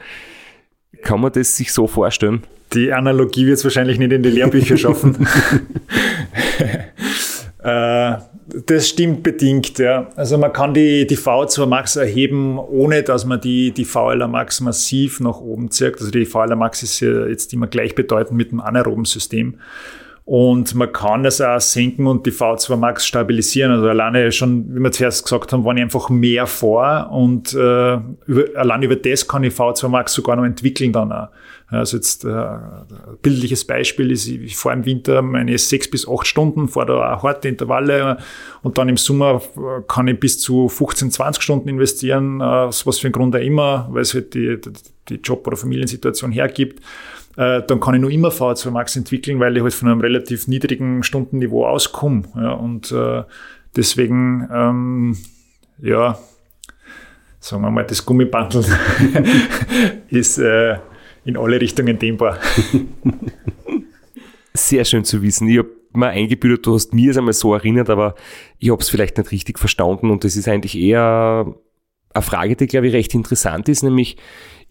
[1.03, 2.43] Kann man das sich so vorstellen?
[2.75, 5.27] Die Analogie wird es wahrscheinlich nicht in die Lehrbücher schaffen.
[7.63, 8.17] äh,
[8.67, 10.09] das stimmt bedingt, ja.
[10.17, 14.61] Also man kann die, die V2 Max erheben, ohne dass man die, die VLR Max
[14.61, 16.01] massiv nach oben zirkt.
[16.01, 19.59] Also die VLR Max ist ja jetzt immer gleichbedeutend mit dem anaeroben System.
[20.25, 23.73] Und man kann das auch senken und die V2 Max stabilisieren.
[23.73, 27.95] Also alleine schon, wie wir zuerst gesagt haben, ich einfach mehr vor und äh,
[28.27, 31.29] über, allein über das kann ich V2 Max sogar noch entwickeln dann auch.
[31.73, 32.87] Also jetzt äh, ein
[33.23, 37.23] bildliches Beispiel ist, ich fahre im Winter meine sechs bis acht Stunden, fahre da auch
[37.23, 38.19] harte Intervalle
[38.63, 39.41] und dann im Sommer
[39.89, 43.89] kann ich bis zu 15, 20 Stunden investieren, äh, was für einen Grund auch immer,
[43.91, 44.59] weil es halt die,
[45.09, 46.81] die Job- oder Familiensituation hergibt
[47.37, 50.49] äh, dann kann ich nur immer V2 Max entwickeln, weil ich halt von einem relativ
[50.49, 52.25] niedrigen Stundenniveau auskomme.
[52.37, 53.23] Ja, und äh,
[53.75, 55.17] deswegen, ähm,
[55.79, 56.19] ja,
[57.41, 58.65] sagen wir mal, das Gummibandel
[60.09, 60.77] ist äh,
[61.25, 62.39] in alle Richtungen dehnbar.
[64.55, 65.49] Sehr schön zu wissen.
[65.49, 68.15] Ich habe mir eingebildet, du hast mir es einmal so erinnert, aber
[68.59, 71.55] ich habe es vielleicht nicht richtig verstanden und das ist eigentlich eher
[72.15, 74.17] eine Frage, die, glaube ich, recht interessant ist, nämlich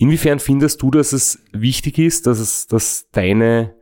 [0.01, 3.75] Inwiefern findest du, dass es wichtig ist, dass es, dass deine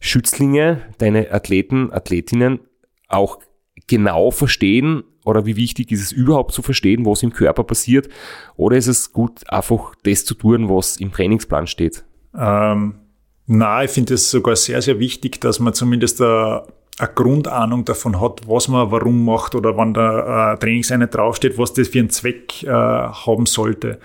[0.00, 2.60] Schützlinge, deine Athleten, Athletinnen
[3.08, 3.40] auch
[3.86, 8.08] genau verstehen oder wie wichtig ist es überhaupt zu verstehen, was im Körper passiert?
[8.56, 12.04] Oder ist es gut, einfach das zu tun, was im Trainingsplan steht?
[12.36, 12.94] Ähm,
[13.46, 16.62] na, ich finde es sogar sehr, sehr wichtig, dass man zumindest eine,
[16.98, 21.72] eine Grundahnung davon hat, was man warum macht oder wann der äh, Trainingseinheit draufsteht, was
[21.72, 23.98] das für einen Zweck äh, haben sollte.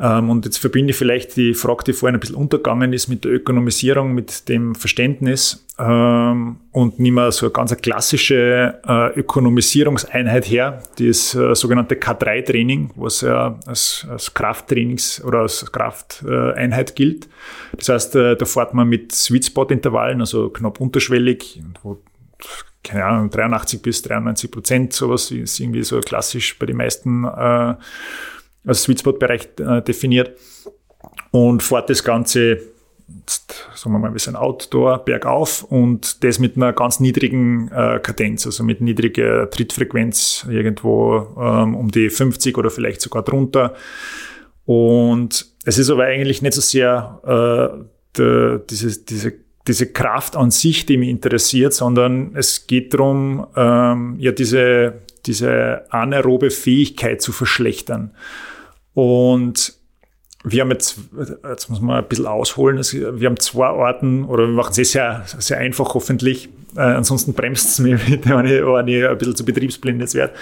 [0.00, 3.24] Ähm, und jetzt verbinde ich vielleicht die Frage, die vorhin ein bisschen untergegangen ist, mit
[3.24, 10.82] der Ökonomisierung, mit dem Verständnis ähm, und nehme so eine ganz klassische äh, Ökonomisierungseinheit her,
[10.98, 17.28] die ist äh, sogenannte K3-Training, was ja als, als Krafttrainings- oder als Krafteinheit gilt.
[17.76, 21.98] Das heißt, äh, da fährt man mit Sweet-Spot-Intervallen, also knapp unterschwellig, wo
[22.84, 27.74] keine Ahnung, 83 bis 93 Prozent, sowas ist irgendwie so klassisch bei den meisten äh,
[28.68, 30.32] als Sweet Spot-Bereich äh, definiert
[31.30, 32.58] und fährt das Ganze,
[33.20, 37.98] jetzt, sagen wir mal, wir sind Outdoor, bergauf und das mit einer ganz niedrigen äh,
[38.00, 43.74] Kadenz, also mit niedriger Trittfrequenz, irgendwo ähm, um die 50 oder vielleicht sogar drunter.
[44.64, 47.84] Und es ist aber eigentlich nicht so sehr äh,
[48.16, 49.32] de, diese, diese
[49.68, 55.84] diese Kraft an sich, die mich interessiert, sondern es geht darum, ähm, ja, diese, diese
[55.90, 58.12] anaerobe Fähigkeit zu verschlechtern.
[58.98, 59.74] Und
[60.42, 60.98] wir haben jetzt,
[61.48, 64.82] jetzt muss man ein bisschen ausholen, wir haben zwei Arten, oder wir machen es eh
[64.82, 69.36] sehr, sehr einfach hoffentlich, äh, ansonsten bremst es mich, wenn ich, wenn ich ein bisschen
[69.36, 70.32] zu betriebsblind jetzt werde.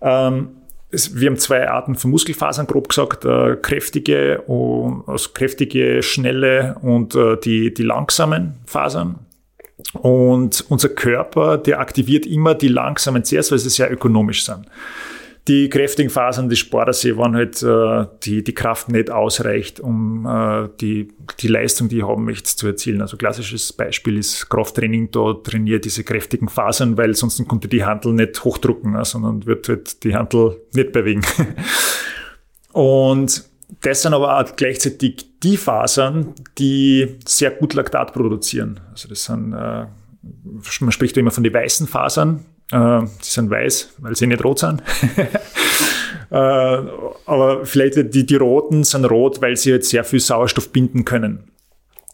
[0.00, 0.48] Ähm,
[0.90, 7.36] wir haben zwei Arten von Muskelfasern, grob gesagt, äh, kräftige, also kräftige, schnelle und äh,
[7.36, 9.18] die, die langsamen Fasern.
[9.92, 14.64] Und unser Körper, der aktiviert immer die langsamen zuerst, weil sie sehr ökonomisch sind.
[15.50, 20.68] Die kräftigen Fasern des Sportersee, wenn halt äh, die, die Kraft nicht ausreicht, um äh,
[20.80, 21.08] die,
[21.40, 23.00] die Leistung, die ich haben möchte, zu erzielen.
[23.00, 28.12] Also klassisches Beispiel ist Krafttraining, da trainiere diese kräftigen Fasern, weil sonst konnte die Handel
[28.12, 31.22] nicht hochdrucken, ne, sondern wird halt die Handel nicht bewegen.
[32.72, 33.42] Und
[33.82, 38.78] das sind aber auch gleichzeitig die Fasern, die sehr gut Laktat produzieren.
[38.92, 39.86] Also das sind, äh,
[40.80, 44.60] man spricht immer von den weißen Fasern, äh, sie sind weiß, weil sie nicht rot
[44.60, 44.82] sind.
[46.30, 51.04] äh, aber vielleicht die, die roten sind rot, weil sie jetzt sehr viel Sauerstoff binden
[51.04, 51.50] können.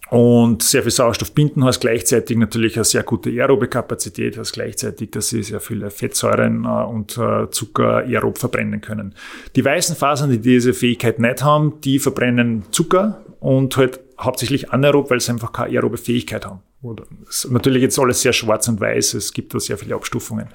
[0.08, 5.10] Und sehr viel Sauerstoff binden heißt gleichzeitig natürlich eine sehr gute aerobe Kapazität, heißt gleichzeitig,
[5.10, 9.14] dass sie sehr viele Fettsäuren äh, und äh, Zucker aerob verbrennen können.
[9.56, 15.10] Die weißen Fasern, die diese Fähigkeit nicht haben, die verbrennen Zucker und halt hauptsächlich anaerob,
[15.10, 16.60] weil sie einfach keine aerobe Fähigkeit haben.
[16.86, 17.04] Oder,
[17.50, 20.48] natürlich jetzt alles sehr schwarz und weiß, es gibt da sehr viele Abstufungen.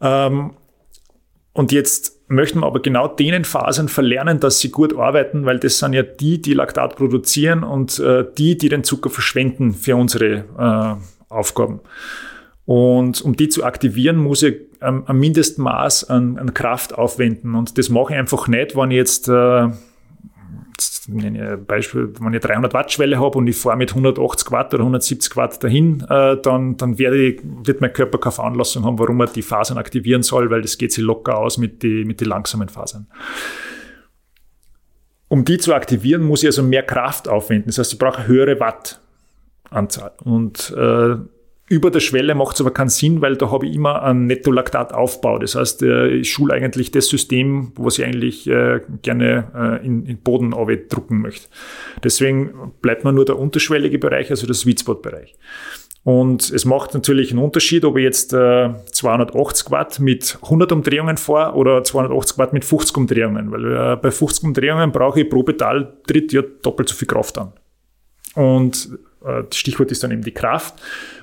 [0.00, 0.52] Ähm,
[1.52, 5.78] und jetzt möchten wir aber genau denen Fasern verlernen, dass sie gut arbeiten, weil das
[5.78, 10.44] sind ja die, die Laktat produzieren und äh, die, die den Zucker verschwenden für unsere
[10.58, 11.80] äh, Aufgaben.
[12.66, 17.56] Und um die zu aktivieren, muss ich ähm, ein Mindestmaß an, an, Kraft aufwenden.
[17.56, 19.68] Und das mache ich einfach nicht, wenn ich jetzt äh,
[21.66, 25.36] Beispiel, wenn ich 300 Watt Schwelle habe und ich fahre mit 180 Watt oder 170
[25.36, 29.26] Watt dahin, äh, dann, dann werde ich, wird mein Körper keine Veranlassung haben, warum er
[29.26, 32.68] die Fasern aktivieren soll, weil das geht sich locker aus mit den mit die langsamen
[32.68, 33.06] Fasern.
[35.28, 37.68] Um die zu aktivieren, muss ich also mehr Kraft aufwenden.
[37.68, 40.12] Das heißt, ich brauche eine höhere Wattanzahl.
[40.24, 41.16] Und äh,
[41.70, 45.38] über der Schwelle macht es aber keinen Sinn, weil da habe ich immer einen Netto-Laktat-Aufbau.
[45.38, 50.04] Das heißt, äh, ich schule eigentlich das System, was ich eigentlich äh, gerne äh, in,
[50.04, 50.50] in Boden
[50.88, 51.46] drucken möchte.
[52.02, 55.36] Deswegen bleibt man nur der unterschwellige Bereich, also der Sweet Spot-Bereich.
[56.02, 61.18] Und es macht natürlich einen Unterschied, ob ich jetzt äh, 280 Watt mit 100 Umdrehungen
[61.18, 66.32] fahre oder 280 Watt mit 50 Umdrehungen, weil bei 50 Umdrehungen brauche ich pro Pedaltritt
[66.32, 67.52] ja doppelt so viel Kraft an.
[68.34, 70.74] Und äh, Stichwort ist dann eben die Kraft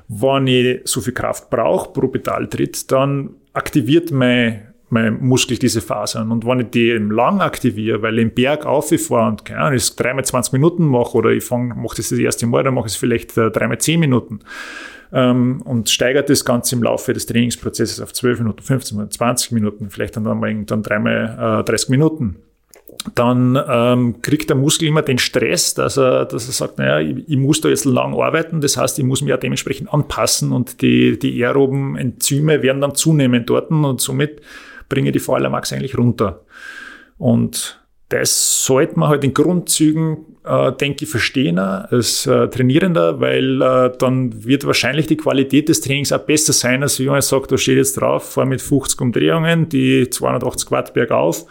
[0.08, 6.32] wenn ich so viel Kraft brauche pro Pedaltritt, dann aktiviert mein, mein Muskel diese Fasern.
[6.32, 9.74] Und wenn ich die eben lang aktiviere, weil ich im Berg auffahre und keine Ahnung,
[9.74, 12.88] das dreimal 20 Minuten mache oder ich fange, mache das das erste Mal, dann mache
[12.88, 14.40] ich es vielleicht äh, dreimal 10 Minuten
[15.12, 19.52] ähm, und steigert das Ganze im Laufe des Trainingsprozesses auf 12 Minuten, 15 Minuten, 20
[19.52, 22.38] Minuten, vielleicht dann, dann, dann dreimal äh, 30 Minuten
[23.16, 27.28] dann ähm, kriegt der Muskel immer den Stress, dass er, dass er sagt, naja, ich,
[27.28, 30.82] ich muss da jetzt lang arbeiten, das heißt, ich muss mich ja dementsprechend anpassen und
[30.82, 34.42] die, die aeroben Enzyme werden dann zunehmen dort und somit
[34.90, 36.46] bringe ich die VLA-Max eigentlich runter.
[37.18, 43.62] Und das sollte man halt in Grundzügen, äh, denke ich, verstehen als äh, Trainierender, weil
[43.62, 47.52] äh, dann wird wahrscheinlich die Qualität des Trainings auch besser sein, als wenn man sagt,
[47.52, 51.46] da steht jetzt drauf, fahr mit 50 Umdrehungen, die 280 Watt bergauf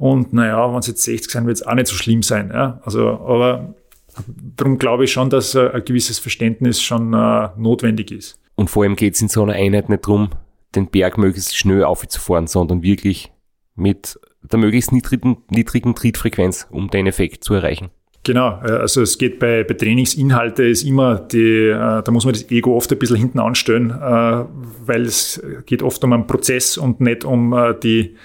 [0.00, 2.50] und naja, wenn es jetzt 60 sein, wird es auch nicht so schlimm sein.
[2.54, 2.80] Ja?
[2.84, 3.74] Also, aber
[4.56, 8.40] darum glaube ich schon, dass äh, ein gewisses Verständnis schon äh, notwendig ist.
[8.54, 10.30] Und vor allem geht es in so einer Einheit nicht darum,
[10.74, 13.30] den Berg möglichst schnell aufzufahren, sondern wirklich
[13.74, 17.90] mit der möglichst niedrigen, niedrigen Trittfrequenz, um den Effekt zu erreichen.
[18.22, 22.32] Genau, äh, also es geht bei, bei Trainingsinhalte ist immer die, äh, da muss man
[22.32, 24.44] das Ego oft ein bisschen hinten anstellen, äh,
[24.86, 28.16] weil es geht oft um einen Prozess und nicht um die,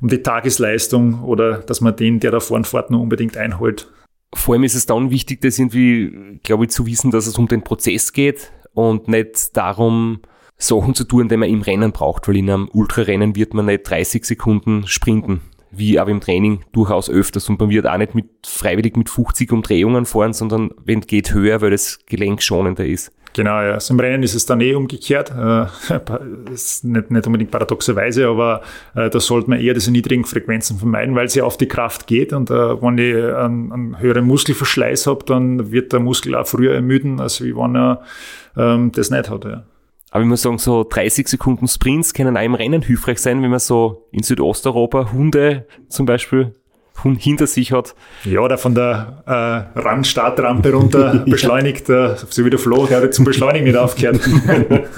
[0.00, 3.90] um die Tagesleistung oder dass man den, der da vorne fährt, nur unbedingt einholt.
[4.34, 7.48] Vor allem ist es dann wichtig, das irgendwie, glaube ich, zu wissen, dass es um
[7.48, 10.20] den Prozess geht und nicht darum,
[10.58, 13.88] Sachen zu tun, die man im Rennen braucht, weil in einem Ultrarennen wird man nicht
[13.88, 15.42] 30 Sekunden sprinten,
[15.76, 19.52] wie aber im Training durchaus öfters und man wird auch nicht mit, freiwillig mit 50
[19.52, 23.12] Umdrehungen fahren, sondern wenn es geht höher, weil das Gelenk schonender ist.
[23.36, 23.72] Genau, ja.
[23.72, 25.30] Also Im Rennen ist es dann eh umgekehrt.
[25.30, 25.66] Äh,
[26.52, 28.62] ist nicht, nicht unbedingt paradoxerweise, aber
[28.94, 32.32] äh, da sollte man eher diese niedrigen Frequenzen vermeiden, weil sie auf die Kraft geht.
[32.32, 36.74] Und äh, wenn ich einen, einen höheren Muskelverschleiß habe, dann wird der Muskel auch früher
[36.74, 38.02] ermüden, als wie wenn er
[38.56, 39.44] ähm, das nicht hat.
[39.44, 39.64] Ja.
[40.16, 43.50] Aber ich muss sagen, so 30 Sekunden Sprints können auch im Rennen hilfreich sein, wenn
[43.50, 46.54] man so in Südosteuropa Hunde zum Beispiel
[47.18, 47.94] hinter sich hat.
[48.24, 53.12] Ja, oder von der äh, Randstartrampe runter beschleunigt, äh, so wie der Flo, der hat
[53.12, 54.20] zum Beschleunigen nicht aufgehört.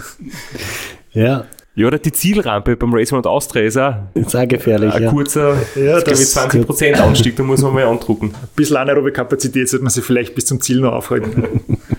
[1.11, 1.47] ja.
[1.75, 4.95] Ja, oder die Zielrampe beim Race und Austria ist auch, ist auch gefährlich.
[4.95, 5.11] Ein ja.
[5.11, 8.29] kurzer, ja, das glaube ich, 20% Anstieg, da muss man mal andrucken.
[8.29, 11.43] Ein bisschen anaerobe Kapazität sollte man sich vielleicht bis zum Ziel noch aufhalten.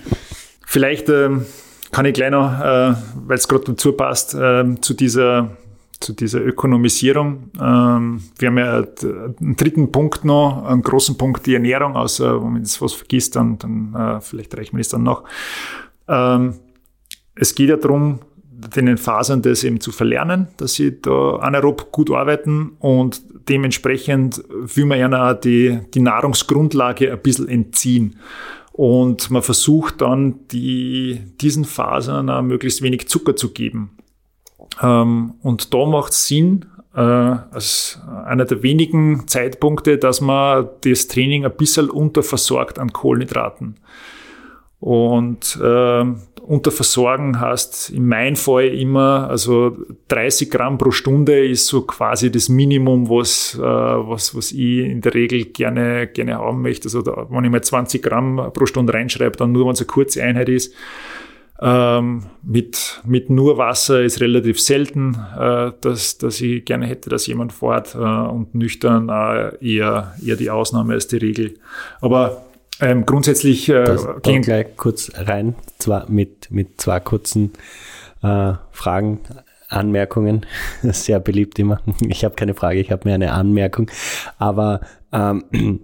[0.65, 1.45] vielleicht ähm,
[1.91, 2.93] kann ich gleich noch, äh,
[3.25, 5.57] weil es gerade dazu passt, äh, zu dieser
[5.99, 7.51] zu dieser Ökonomisierung.
[7.59, 12.53] Ähm, wir haben ja einen dritten Punkt noch, einen großen Punkt, die Ernährung, außer wenn
[12.53, 15.25] man jetzt was vergisst, dann, dann äh, vielleicht reicht man das dann noch.
[16.07, 16.53] Ähm,
[17.35, 18.19] es geht ja darum,
[18.49, 24.85] den Fasern das eben zu verlernen, dass sie da anaerob gut arbeiten und dementsprechend will
[24.85, 28.17] man ihnen die, die Nahrungsgrundlage ein bisschen entziehen.
[28.79, 33.97] Und man versucht dann, die, diesen Fasern auch möglichst wenig Zucker zu geben.
[34.81, 36.65] Ähm, und da macht es Sinn,
[36.95, 43.75] äh, als einer der wenigen Zeitpunkte, dass man das Training ein bisschen unterversorgt an Kohlenhydraten.
[44.79, 46.05] Und äh,
[46.49, 49.77] unterversorgen heißt in meinem Fall immer, also
[50.07, 55.01] 30 Gramm pro Stunde ist so quasi das Minimum, was, äh, was, was ich in
[55.01, 56.87] der Regel gerne, gerne haben möchte.
[56.87, 59.85] Also da, wenn ich mal 20 Gramm pro Stunde reinschreibe, dann nur, wenn es eine
[59.85, 60.73] kurze Einheit ist.
[61.61, 67.27] Ähm, mit, mit nur Wasser ist relativ selten, äh, dass, dass ich gerne hätte, dass
[67.27, 71.53] jemand fährt äh, und nüchtern äh, eher, eher die Ausnahme als die Regel.
[72.01, 72.48] Aber
[72.81, 77.53] ähm, grundsätzlich äh, das, gehen gleich kurz rein, zwar mit, mit zwei kurzen
[78.23, 79.21] äh, Fragen,
[79.69, 80.45] Anmerkungen.
[80.83, 81.81] Sehr beliebt immer.
[82.07, 83.89] Ich habe keine Frage, ich habe mir eine Anmerkung.
[84.37, 85.43] Aber ähm,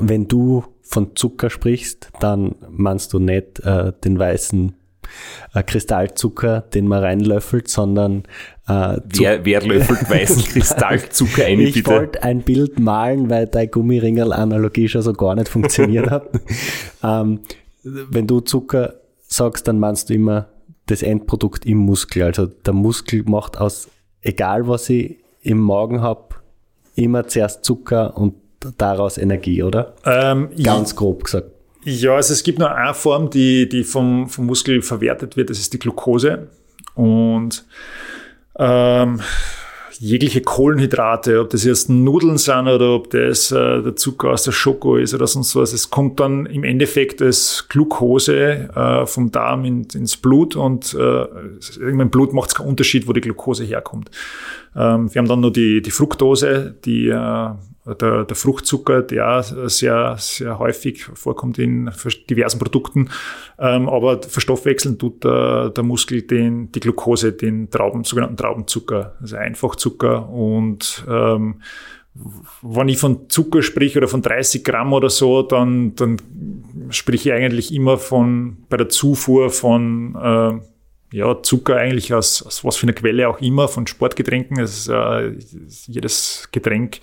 [0.00, 4.74] wenn du von Zucker sprichst, dann meinst du nicht äh, den weißen
[5.54, 8.24] äh, Kristallzucker, den man reinlöffelt, sondern
[8.68, 14.88] äh, wer, wer löffelt weißen Kristallzucker ein, Ich wollte ein Bild malen, weil dein Gummiringel-Analogie
[14.88, 16.30] schon so gar nicht funktioniert hat.
[17.02, 17.40] ähm,
[17.82, 18.94] wenn du Zucker
[19.26, 20.48] sagst, dann meinst du immer
[20.86, 22.24] das Endprodukt im Muskel.
[22.24, 23.88] Also der Muskel macht aus,
[24.22, 26.34] egal was ich im Magen habe,
[26.94, 28.34] immer zuerst Zucker und
[28.76, 29.94] daraus Energie, oder?
[30.04, 31.50] Ähm, Ganz grob gesagt.
[31.84, 35.58] Ja, also es gibt nur eine Form, die, die vom, vom Muskel verwertet wird, das
[35.58, 36.48] ist die Glucose.
[36.94, 37.64] Und
[38.58, 39.20] ähm,
[39.98, 44.52] jegliche Kohlenhydrate, ob das jetzt Nudeln sind oder ob das äh, der Zucker aus der
[44.52, 49.66] Schoko ist oder sonst was, es kommt dann im Endeffekt als Glucose äh, vom Darm
[49.66, 51.24] in, ins Blut und äh,
[51.80, 54.10] im Blut macht es keinen Unterschied, wo die Glucose herkommt.
[54.74, 57.50] Ähm, wir haben dann nur die, die Fructose, die äh,
[57.94, 61.90] der, der Fruchtzucker, der sehr, sehr häufig vorkommt in
[62.28, 63.10] diversen Produkten.
[63.58, 69.36] Ähm, aber verstoffwechseln tut der, der Muskel den, die Glucose, den Trauben, sogenannten Traubenzucker, also
[69.36, 70.28] Einfachzucker.
[70.28, 71.60] Und ähm,
[72.62, 76.16] wenn ich von Zucker sprich oder von 30 Gramm oder so, dann, dann
[76.90, 80.69] sprich ich eigentlich immer von bei der Zufuhr von äh,
[81.12, 84.60] ja, Zucker eigentlich aus, aus was für einer Quelle auch immer, von Sportgetränken.
[84.60, 85.32] Es, äh,
[85.86, 87.00] jedes Getränk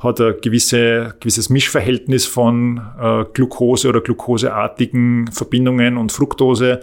[0.00, 6.80] hat ein gewisse, gewisses Mischverhältnis von äh, Glucose oder glukoseartigen Verbindungen und Fructose.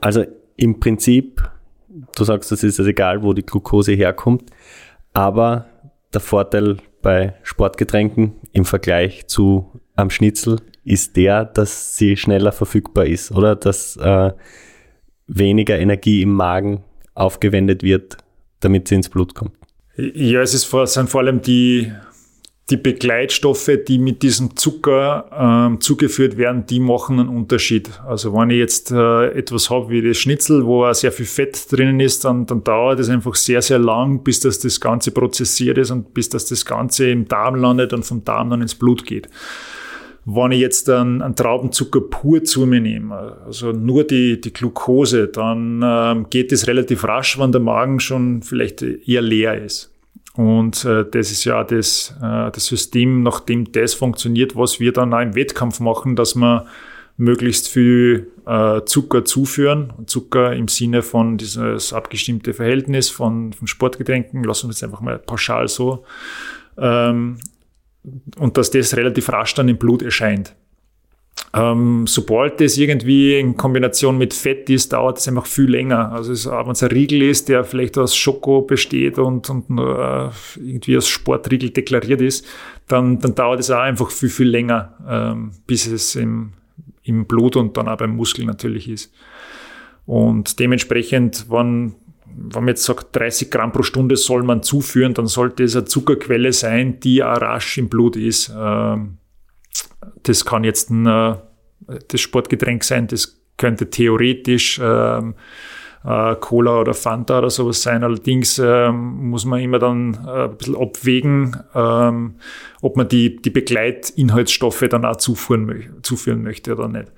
[0.00, 0.24] Also
[0.56, 1.42] im Prinzip,
[2.14, 4.50] du sagst, es ist also egal, wo die Glucose herkommt,
[5.14, 5.66] aber
[6.12, 13.06] der Vorteil bei Sportgetränken im Vergleich zu am Schnitzel ist der, dass sie schneller verfügbar
[13.06, 13.54] ist, oder?
[13.56, 14.32] Dass äh,
[15.30, 16.82] weniger Energie im Magen
[17.14, 18.16] aufgewendet wird,
[18.60, 19.52] damit sie ins Blut kommt.
[19.96, 21.92] Ja, es ist sind vor allem die,
[22.70, 27.90] die Begleitstoffe, die mit diesem Zucker ähm, zugeführt werden, die machen einen Unterschied.
[28.06, 31.70] Also wenn ich jetzt äh, etwas habe wie das Schnitzel, wo auch sehr viel Fett
[31.70, 35.78] drinnen ist, dann, dann dauert es einfach sehr, sehr lang, bis das, das Ganze prozessiert
[35.78, 39.04] ist und bis das, das Ganze im Darm landet und vom Darm dann ins Blut
[39.04, 39.28] geht.
[40.34, 45.28] Wenn ich jetzt einen, einen Traubenzucker pur zu mir nehme, also nur die, die Glucose,
[45.28, 49.92] dann ähm, geht es relativ rasch, wenn der Magen schon vielleicht eher leer ist.
[50.34, 55.12] Und äh, das ist ja das, äh, das System, nachdem das funktioniert, was wir dann
[55.12, 56.66] auch im Wettkampf machen, dass wir
[57.16, 59.92] möglichst viel äh, Zucker zuführen.
[60.06, 65.18] Zucker im Sinne von dieses abgestimmte Verhältnis von, von Sportgetränken, lassen wir es einfach mal
[65.18, 66.04] pauschal so.
[66.78, 67.36] Ähm,
[68.38, 70.54] und dass das relativ rasch dann im Blut erscheint.
[71.52, 76.12] Ähm, sobald das irgendwie in Kombination mit Fett ist, dauert es einfach viel länger.
[76.12, 80.94] Also wenn es ein Riegel ist, der vielleicht aus Schoko besteht und, und äh, irgendwie
[80.94, 82.46] als Sportriegel deklariert ist,
[82.86, 86.52] dann, dann dauert es auch einfach viel, viel länger, ähm, bis es im,
[87.02, 89.12] im Blut und dann auch beim Muskel natürlich ist.
[90.06, 91.94] Und dementsprechend, wenn
[92.36, 95.84] wenn man jetzt sagt, 30 Gramm pro Stunde soll man zuführen, dann sollte es eine
[95.84, 98.52] Zuckerquelle sein, die auch rasch im Blut ist.
[98.56, 99.18] Ähm,
[100.22, 101.36] das kann jetzt ein äh,
[102.08, 105.34] das Sportgetränk sein, das könnte theoretisch ähm,
[106.04, 108.04] äh, Cola oder Fanta oder sowas sein.
[108.04, 111.56] Allerdings ähm, muss man immer dann äh, ein bisschen abwägen,
[112.82, 117.12] ob man die, die Begleitinhaltsstoffe dann auch zuführen, zuführen möchte oder nicht.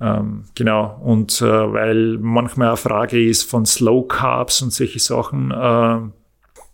[0.00, 5.50] Ähm, genau, und äh, weil manchmal eine Frage ist von Slow Carbs und solche Sachen,
[5.50, 6.10] äh,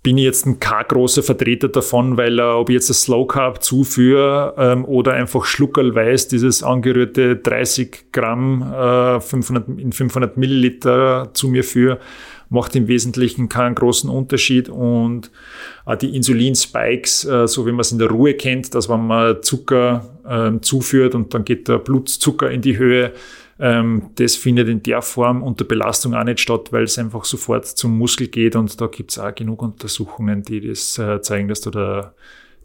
[0.02, 3.62] bin ich jetzt kein großer Vertreter davon, weil äh, ob ich jetzt das Slow Carb
[3.62, 11.48] zuführe ähm, oder einfach schluckerlweise dieses angerührte 30 Gramm äh, 500, in 500 Milliliter zu
[11.48, 12.00] mir führe,
[12.52, 14.68] macht im Wesentlichen keinen großen Unterschied.
[14.68, 15.30] Und
[16.00, 20.04] die Insulinspikes, äh, so wie man es in der Ruhe kennt, dass wenn man Zucker
[20.28, 23.12] äh, zuführt und dann geht der Blutzucker in die Höhe,
[23.58, 27.66] ähm, das findet in der Form unter Belastung auch nicht statt, weil es einfach sofort
[27.66, 28.54] zum Muskel geht.
[28.54, 32.12] Und da gibt es auch genug Untersuchungen, die das äh, zeigen, dass da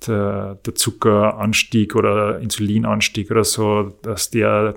[0.05, 4.75] der, der Zuckeranstieg oder Insulinanstieg oder so, dass der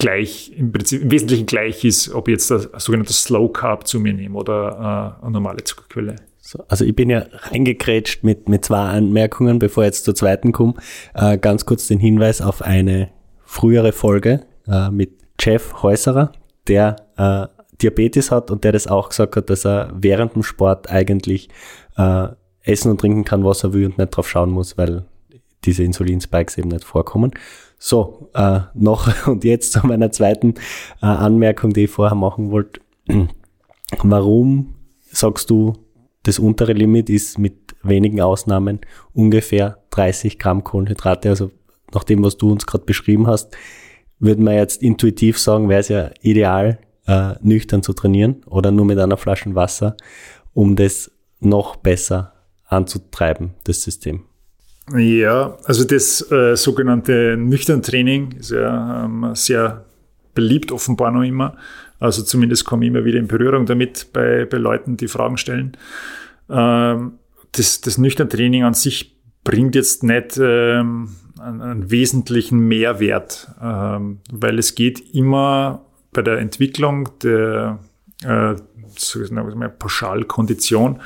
[0.00, 4.00] gleich, im Prinzip, im Wesentlichen gleich ist, ob ich jetzt das sogenannte Slow Carb zu
[4.00, 6.16] mir nehme oder äh, eine normale Zuckerquelle.
[6.40, 10.50] So, also ich bin ja reingekrätscht mit, mit zwei Anmerkungen, bevor ich jetzt zur zweiten
[10.50, 10.74] komme.
[11.14, 13.10] Äh, ganz kurz den Hinweis auf eine
[13.44, 16.32] frühere Folge, äh, mit Jeff Häuserer,
[16.66, 17.46] der äh,
[17.80, 21.48] Diabetes hat und der das auch gesagt hat, dass er während dem Sport eigentlich
[21.96, 22.28] äh,
[22.62, 25.04] essen und trinken kann, was er will und nicht drauf schauen muss, weil
[25.64, 27.32] diese Insulinspikes eben nicht vorkommen.
[27.82, 30.54] So, äh, noch und jetzt zu meiner zweiten
[31.00, 32.80] äh, Anmerkung, die ich vorher machen wollte.
[34.02, 34.74] Warum
[35.10, 35.72] sagst du,
[36.22, 38.80] das untere Limit ist mit wenigen Ausnahmen
[39.14, 41.30] ungefähr 30 Gramm Kohlenhydrate?
[41.30, 41.50] Also
[41.94, 43.56] nach dem, was du uns gerade beschrieben hast,
[44.18, 48.84] würde man jetzt intuitiv sagen, wäre es ja ideal, äh, nüchtern zu trainieren oder nur
[48.84, 49.96] mit einer Flasche Wasser,
[50.52, 51.10] um das
[51.40, 52.34] noch besser
[52.66, 54.24] anzutreiben, das System.
[54.96, 59.84] Ja, also das äh, sogenannte Nüchtern-Training ist ja ähm, sehr
[60.34, 61.56] beliebt, offenbar noch immer.
[62.00, 65.76] Also zumindest komme ich immer wieder in Berührung damit bei, bei Leuten, die Fragen stellen.
[66.48, 67.12] Ähm,
[67.52, 74.58] das, das Nüchtern-Training an sich bringt jetzt nicht ähm, einen, einen wesentlichen Mehrwert, ähm, weil
[74.58, 77.78] es geht immer bei der Entwicklung der
[78.24, 78.54] äh,
[79.78, 81.00] Pauschalkondition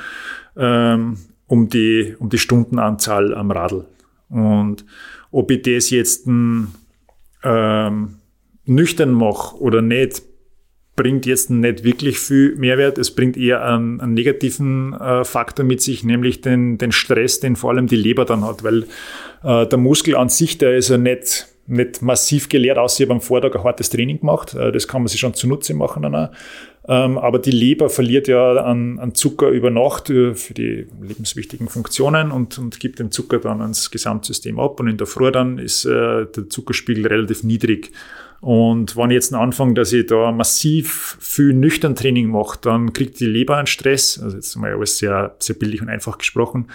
[0.57, 1.17] ähm,
[1.47, 3.85] um, die, um die Stundenanzahl am Radl.
[4.29, 4.85] Und
[5.31, 8.15] ob ich das jetzt ähm,
[8.65, 10.23] nüchtern mache oder nicht,
[10.95, 12.97] bringt jetzt nicht wirklich viel Mehrwert.
[12.97, 17.55] Es bringt eher einen, einen negativen äh, Faktor mit sich, nämlich den, den Stress, den
[17.55, 18.85] vor allem die Leber dann hat, weil
[19.43, 23.15] äh, der Muskel an sich, der ist ja nicht, nicht massiv geleert, außer ich habe
[23.15, 24.53] am Vortag ein hartes Training gemacht.
[24.53, 26.29] Äh, das kann man sich schon zunutze machen dann.
[26.87, 31.67] Ähm, aber die Leber verliert ja an, an Zucker über Nacht äh, für die lebenswichtigen
[31.67, 34.79] Funktionen und, und gibt den Zucker dann ans Gesamtsystem ab.
[34.79, 37.91] Und in der Früh dann ist äh, der Zuckerspiegel relativ niedrig.
[38.41, 43.19] Und wenn ich jetzt anfange, dass ich da massiv viel nüchtern Training mache, dann kriegt
[43.19, 46.67] die Leber einen Stress, also jetzt mal alles sehr, sehr bildlich und einfach gesprochen,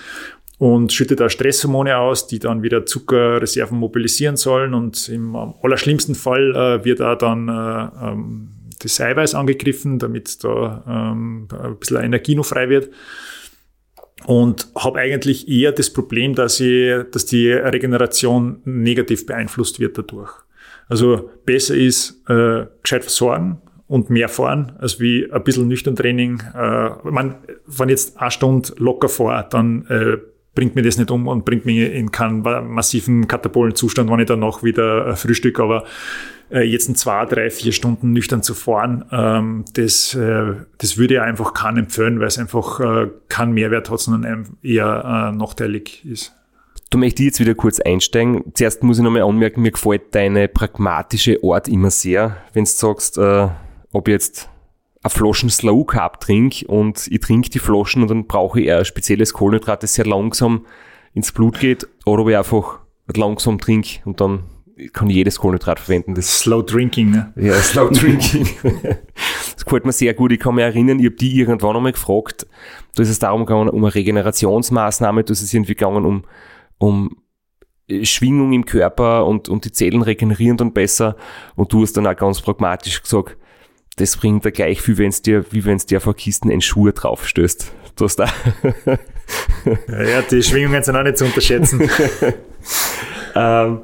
[0.60, 4.74] und schüttet da Stresshormone aus, die dann wieder Zuckerreserven mobilisieren sollen.
[4.74, 10.84] Und im allerschlimmsten Fall äh, wird da dann äh, ähm, das Eiweiß angegriffen, damit da
[10.86, 12.90] ähm, ein bisschen Energie noch frei wird.
[14.26, 20.30] Und habe eigentlich eher das Problem, dass, ich, dass die Regeneration negativ beeinflusst wird dadurch.
[20.90, 26.42] Also besser ist äh, gescheit versorgen und mehr fahren, als wie ein bisschen nüchtern Training.
[26.54, 27.36] Äh, man,
[27.66, 30.18] wenn ich jetzt eine Stunde locker fahre, dann äh,
[30.60, 34.40] bringt mir das nicht um und bringt mich in keinen massiven Katapolenzustand, wenn ich dann
[34.40, 35.58] noch wieder äh, frühstück.
[35.58, 35.84] Aber
[36.50, 41.14] äh, jetzt in zwei, drei, vier Stunden nüchtern zu fahren, ähm, das, äh, das würde
[41.14, 42.78] ich einfach keinen empfehlen, weil es einfach
[43.28, 46.34] keinen Mehrwert hat, sondern eher nachteilig ist.
[46.90, 48.52] Du möchtest jetzt wieder kurz einsteigen.
[48.52, 53.16] Zuerst muss ich nochmal anmerken, mir gefällt deine pragmatische Art immer sehr, wenn du sagst,
[53.16, 53.48] äh,
[53.92, 54.50] ob jetzt
[55.02, 58.78] eine Flaschen Slow Carb trinke und ich trinke die Flaschen und dann brauche ich eher
[58.78, 60.66] ein spezielles Kohlenhydrat, das sehr langsam
[61.14, 62.80] ins Blut geht, oder ob ich einfach
[63.14, 64.44] langsam trinke und dann
[64.92, 66.14] kann ich jedes Kohlenhydrat verwenden.
[66.14, 67.32] Das Slow Drinking, ne?
[67.36, 68.48] Ja, Slow Drinking.
[69.54, 70.32] das gefällt mir sehr gut.
[70.32, 72.46] Ich kann mich erinnern, ich habe die irgendwann einmal gefragt,
[72.94, 76.24] da ist es darum gegangen, um eine Regenerationsmaßnahme, da ist es irgendwie gegangen um
[76.78, 77.16] um
[77.88, 81.16] äh, Schwingung im Körper und, und die Zellen regenerieren dann besser.
[81.56, 83.36] Und du hast dann auch ganz pragmatisch gesagt,
[84.00, 86.90] das bringt da gleich viel, wenn's dir, wie wenn es dir vor Kisten ein Schuh
[86.90, 87.72] draufstößt.
[87.96, 88.26] Du hast da.
[89.88, 91.82] ja, ja, die Schwingungen sind auch nicht zu unterschätzen.
[93.34, 93.80] ähm,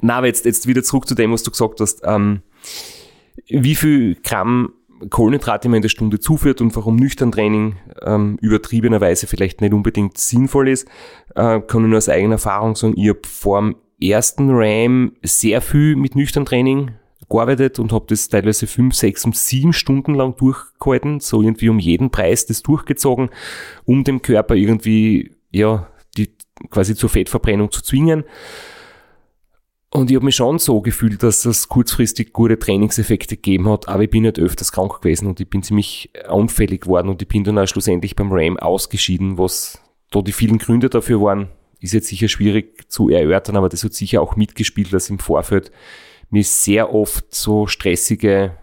[0.00, 2.02] na, aber jetzt, jetzt wieder zurück zu dem, was du gesagt hast.
[2.04, 2.42] Ähm,
[3.48, 4.74] wie viel Gramm
[5.10, 10.18] Kohlenhydrate man in der Stunde zuführt und warum nüchtern Training ähm, übertriebenerweise vielleicht nicht unbedingt
[10.18, 10.86] sinnvoll ist,
[11.34, 15.60] äh, kann ich nur aus eigener Erfahrung sagen, ich habe vor dem ersten RAM sehr
[15.60, 16.92] viel mit nüchtern Training
[17.34, 21.78] gearbeitet und habe das teilweise fünf, sechs und sieben Stunden lang durchgehalten, so irgendwie um
[21.78, 23.30] jeden Preis das durchgezogen,
[23.84, 26.30] um dem Körper irgendwie, ja, die
[26.70, 28.24] quasi zur Fettverbrennung zu zwingen.
[29.90, 34.02] Und ich habe mich schon so gefühlt, dass das kurzfristig gute Trainingseffekte gegeben hat, aber
[34.02, 37.44] ich bin nicht öfters krank gewesen und ich bin ziemlich unfällig geworden und ich bin
[37.44, 39.80] dann auch schlussendlich beim Ram ausgeschieden, was
[40.10, 43.94] da die vielen Gründe dafür waren, ist jetzt sicher schwierig zu erörtern, aber das hat
[43.94, 45.70] sicher auch mitgespielt, dass im Vorfeld
[46.34, 48.58] mir sehr oft so stressige,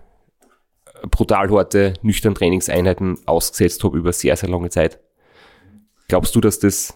[1.10, 5.00] brutal harte, nüchtern Trainingseinheiten ausgesetzt habe über sehr, sehr lange Zeit.
[6.10, 6.94] Glaubst du, dass das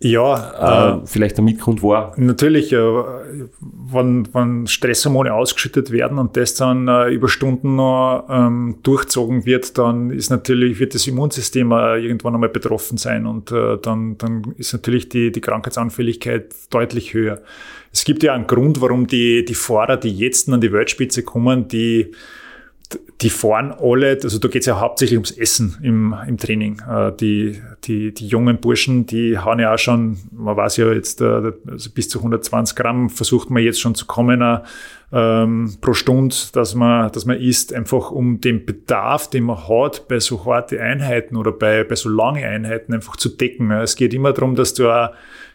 [0.00, 2.12] ja, äh, vielleicht der Mitgrund war.
[2.16, 8.76] Natürlich, äh, wenn, wenn Stresshormone ausgeschüttet werden und das dann äh, über Stunden noch ähm,
[8.84, 13.76] durchzogen wird, dann ist natürlich, wird das Immunsystem äh, irgendwann einmal betroffen sein und äh,
[13.82, 17.42] dann, dann ist natürlich die, die Krankheitsanfälligkeit deutlich höher.
[17.92, 21.66] Es gibt ja einen Grund, warum die, die Fahrer, die jetzt an die Weltspitze kommen,
[21.66, 22.12] die
[23.20, 26.80] die fahren alle, also da geht es ja hauptsächlich ums Essen im, im Training.
[26.88, 31.20] Äh, die, die, die jungen Burschen, die haben ja auch schon, man weiß ja jetzt,
[31.20, 34.60] äh, also bis zu 120 Gramm versucht man jetzt schon zu kommen äh,
[35.12, 40.06] ähm, pro Stunde, dass man, dass man isst, einfach um den Bedarf, den man hat
[40.08, 43.70] bei so harte Einheiten oder bei, bei so lange Einheiten einfach zu decken.
[43.70, 45.10] Es geht immer darum, dass du auch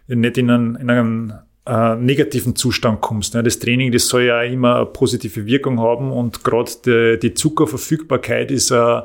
[0.08, 1.34] nicht in einen, in einen
[1.66, 3.34] äh, negativen Zustand kommst.
[3.34, 3.44] Ne?
[3.44, 8.52] Das Training, das soll ja immer eine positive Wirkung haben und gerade die, die Zuckerverfügbarkeit
[8.52, 9.02] ist, äh,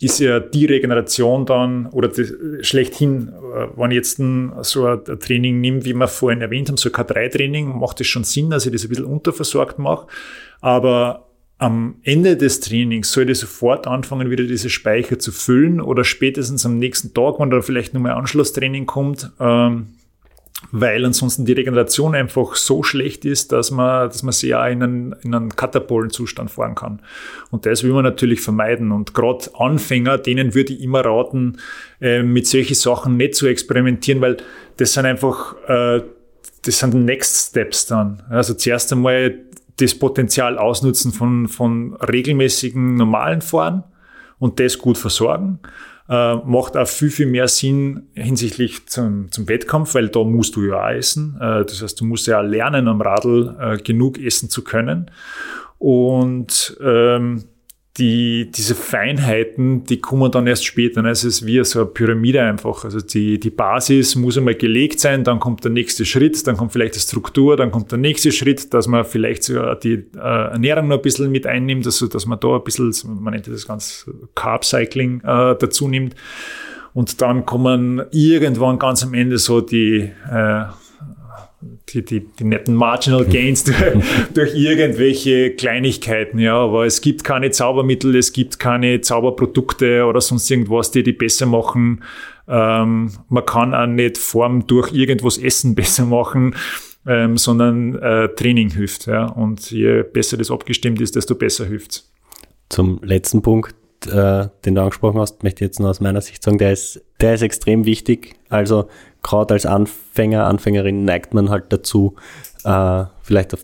[0.00, 2.10] ist ja die Regeneration dann oder
[2.60, 6.76] schlechthin, äh, wenn ich jetzt ein, so ein Training nehme, wie wir vorhin erwähnt haben,
[6.76, 10.06] so ein K3-Training, macht es schon Sinn, dass ich das ein bisschen unterversorgt mache.
[10.60, 11.26] Aber
[11.58, 16.66] am Ende des Trainings soll ich sofort anfangen, wieder diese Speicher zu füllen oder spätestens
[16.66, 19.86] am nächsten Tag, wenn da vielleicht nochmal Anschlusstraining kommt, ähm,
[20.72, 24.82] weil ansonsten die Regeneration einfach so schlecht ist, dass man, dass man sie ja in
[24.82, 27.00] einen, in einen Katapolenzustand fahren kann.
[27.50, 28.92] Und das will man natürlich vermeiden.
[28.92, 31.58] Und gerade Anfänger, denen würde ich immer raten,
[32.00, 34.36] äh, mit solchen Sachen nicht zu experimentieren, weil
[34.76, 36.02] das sind einfach, äh,
[36.64, 38.22] das sind Next Steps dann.
[38.28, 39.38] Also zuerst einmal
[39.76, 43.84] das Potenzial ausnutzen von, von regelmäßigen normalen Fahren
[44.38, 45.58] und das gut versorgen
[46.08, 50.64] äh, macht auch viel, viel mehr Sinn hinsichtlich zum, zum Wettkampf, weil da musst du
[50.64, 51.36] ja auch essen.
[51.40, 55.10] Äh, das heißt, du musst ja lernen, am Radl äh, genug essen zu können.
[55.78, 57.44] Und ähm,
[57.96, 61.00] die, diese Feinheiten, die kommen dann erst später.
[61.00, 61.10] Ne?
[61.10, 62.84] Es ist wie so eine Pyramide einfach.
[62.84, 66.72] Also die, die Basis muss einmal gelegt sein, dann kommt der nächste Schritt, dann kommt
[66.72, 70.88] vielleicht die Struktur, dann kommt der nächste Schritt, dass man vielleicht sogar die äh, Ernährung
[70.88, 74.10] noch ein bisschen mit einnimmt, also dass man da ein bisschen, man nennt das ganz
[74.34, 76.16] Carb Cycling äh, dazu nimmt.
[76.94, 80.64] Und dann kommen irgendwann ganz am Ende so die äh,
[81.90, 83.76] die, die, die netten Marginal Gains durch,
[84.32, 90.50] durch irgendwelche Kleinigkeiten, ja, aber es gibt keine Zaubermittel, es gibt keine Zauberprodukte oder sonst
[90.50, 92.02] irgendwas, die die besser machen.
[92.48, 96.54] Ähm, man kann auch nicht Form durch irgendwas Essen besser machen,
[97.06, 102.10] ähm, sondern äh, Training hilft, ja, und je besser das abgestimmt ist, desto besser hilft's.
[102.70, 103.74] Zum letzten Punkt,
[104.06, 107.04] äh, den du angesprochen hast, möchte ich jetzt nur aus meiner Sicht sagen, der ist,
[107.24, 108.36] der ist extrem wichtig.
[108.50, 108.88] Also
[109.22, 112.16] gerade als Anfänger, Anfängerin neigt man halt dazu,
[112.64, 113.60] äh, vielleicht ein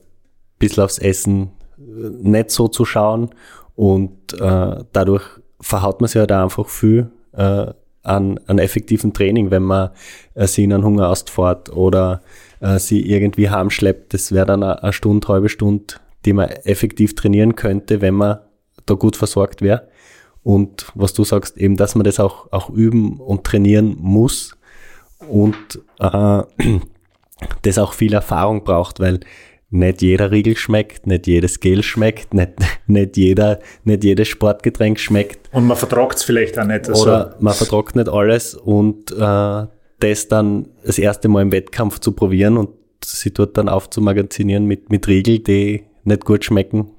[0.58, 3.28] bisschen aufs Essen äh, nicht so zu schauen
[3.76, 5.24] und äh, dadurch
[5.60, 7.66] verhaut man sich halt einfach viel äh,
[8.02, 9.90] an, an effektiven Training, wenn man
[10.34, 12.22] äh, sie in einen Hungeraust fährt oder
[12.60, 14.14] äh, sie irgendwie heimschleppt.
[14.14, 18.38] Das wäre dann eine Stunde, halbe Stunde, die man effektiv trainieren könnte, wenn man
[18.86, 19.86] da gut versorgt wäre.
[20.42, 24.56] Und was du sagst, eben, dass man das auch, auch üben und trainieren muss,
[25.28, 25.56] und
[25.98, 26.42] äh,
[27.62, 29.20] das auch viel Erfahrung braucht, weil
[29.72, 32.52] nicht jeder Riegel schmeckt, nicht jedes Gel schmeckt, nicht,
[32.86, 35.48] nicht, jeder, nicht jedes Sportgetränk schmeckt.
[35.52, 36.88] Und man vertragt es vielleicht auch nicht.
[36.88, 39.66] Also Oder man vertragt nicht alles und äh,
[40.00, 42.70] das dann das erste Mal im Wettkampf zu probieren und
[43.04, 46.90] sie dort dann aufzumagazinieren mit, mit Riegel, die nicht gut schmecken.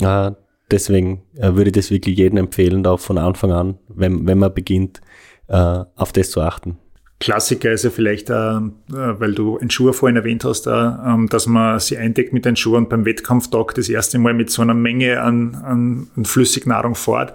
[0.00, 0.32] Äh,
[0.70, 4.54] deswegen äh, würde ich das wirklich jedem empfehlen, da von Anfang an, wenn, wenn man
[4.54, 5.00] beginnt,
[5.48, 6.78] äh, auf das zu achten.
[7.22, 11.28] Klassiker ist ja vielleicht, äh, äh weil du einen Schuh vorhin erwähnt hast, äh, ähm,
[11.28, 14.74] dass man sie eindeckt mit den Schuhen beim Wettkampftag das erste Mal mit so einer
[14.74, 17.34] Menge an, an, an Flüssignahrung fährt.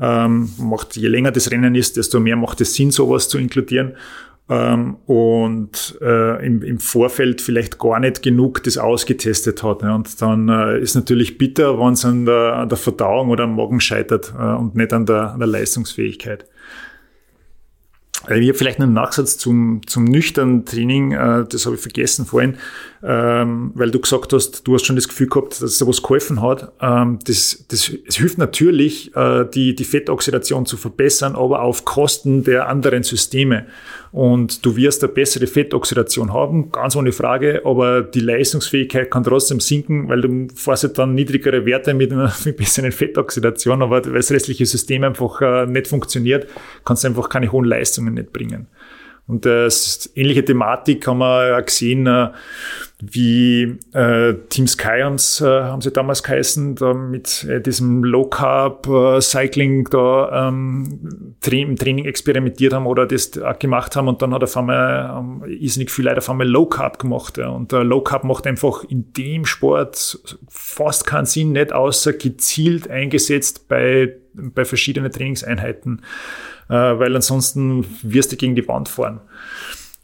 [0.00, 3.96] Ähm, macht, je länger das Rennen ist, desto mehr macht es Sinn, sowas zu inkludieren.
[4.50, 9.82] Ähm, und äh, im, im Vorfeld vielleicht gar nicht genug das ausgetestet hat.
[9.82, 9.94] Ne?
[9.94, 13.56] Und dann äh, ist natürlich bitter, wenn es an der, an der Verdauung oder am
[13.56, 16.46] Magen scheitert äh, und nicht an der, an der Leistungsfähigkeit.
[18.26, 22.26] Äh, ich habe vielleicht einen Nachsatz zum, zum nüchternen Training, äh, das habe ich vergessen
[22.26, 22.56] vorhin.
[23.02, 26.42] ähm, weil du gesagt hast, du hast schon das Gefühl gehabt, dass da was geholfen
[26.42, 26.72] hat.
[26.80, 32.42] Ähm, das, das, es hilft natürlich, äh, die, die Fettoxidation zu verbessern, aber auf Kosten
[32.42, 33.66] der anderen Systeme.
[34.10, 39.60] Und du wirst eine bessere Fettoxidation haben, ganz ohne Frage, aber die Leistungsfähigkeit kann trotzdem
[39.60, 44.30] sinken, weil du fährst halt dann niedrigere Werte mit einer besseren Fettoxidation, aber weil das
[44.30, 46.48] restliche System einfach äh, nicht funktioniert,
[46.84, 48.68] kannst du einfach keine hohen Leistungen nicht bringen.
[49.26, 52.30] Und das ähnliche Thematik haben wir gesehen, äh,
[53.00, 58.24] wie äh, Team Sky haben's, äh, haben sie damals geheißen, da mit äh, diesem Low
[58.24, 64.20] Carb äh, Cycling da ähm, im Training experimentiert haben oder das auch gemacht haben und
[64.20, 67.38] dann hat auf einmal ähm, irrsinnig viel Leute auf einmal Low Carb gemacht.
[67.38, 67.50] Ja.
[67.50, 70.18] Und äh, Low Carb macht einfach in dem Sport
[70.48, 76.02] fast keinen Sinn, nicht außer gezielt eingesetzt bei, bei verschiedenen Trainingseinheiten
[76.68, 79.20] äh, weil ansonsten wirst du gegen die Wand fahren.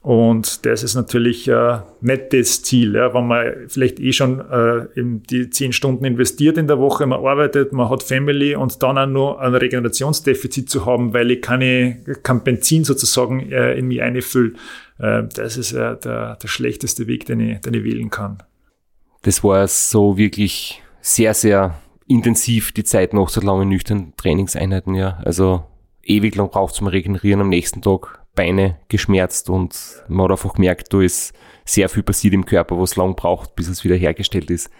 [0.04, 4.86] Und das ist natürlich äh, nicht das Ziel, ja, wenn man vielleicht eh schon äh,
[4.94, 9.06] die zehn Stunden investiert in der Woche, man arbeitet, man hat Family und dann auch
[9.06, 14.52] nur ein Regenerationsdefizit zu haben, weil ich keine, kein Benzin sozusagen äh, in mich einfülle.
[14.98, 18.42] Äh, das ist äh, der, der schlechteste Weg, den ich, den ich wählen kann.
[19.22, 25.18] Das war so wirklich sehr, sehr intensiv die Zeit nach so langen nüchternen Trainingseinheiten, ja.
[25.24, 25.64] Also
[26.02, 30.92] ewig lang braucht zum Regenerieren, am nächsten Tag Beine geschmerzt und man hat einfach gemerkt,
[30.92, 31.32] da ist
[31.64, 34.70] sehr viel passiert im Körper, was lang braucht, bis es wieder hergestellt ist.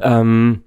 [0.00, 0.64] Ähm,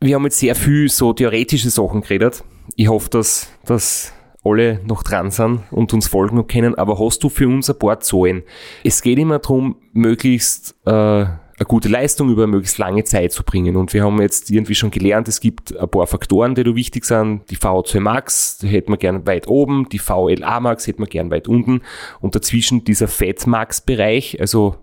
[0.00, 2.44] wir haben jetzt sehr viel so theoretische Sachen geredet.
[2.76, 4.12] Ich hoffe, dass, dass
[4.44, 7.78] alle noch dran sind und uns folgen und kennen, aber hast du für uns ein
[7.78, 8.42] paar Zahlen?
[8.84, 11.26] Es geht immer darum, möglichst äh,
[11.58, 13.76] eine gute Leistung über möglichst lange Zeit zu bringen.
[13.76, 17.04] Und wir haben jetzt irgendwie schon gelernt, es gibt ein paar Faktoren, die da wichtig
[17.04, 17.50] sind.
[17.50, 21.48] Die VO2 Max, hätten wir gern weit oben, die VLA Max hätten wir gern weit
[21.48, 21.80] unten.
[22.20, 24.76] Und dazwischen dieser Fat Max Bereich, also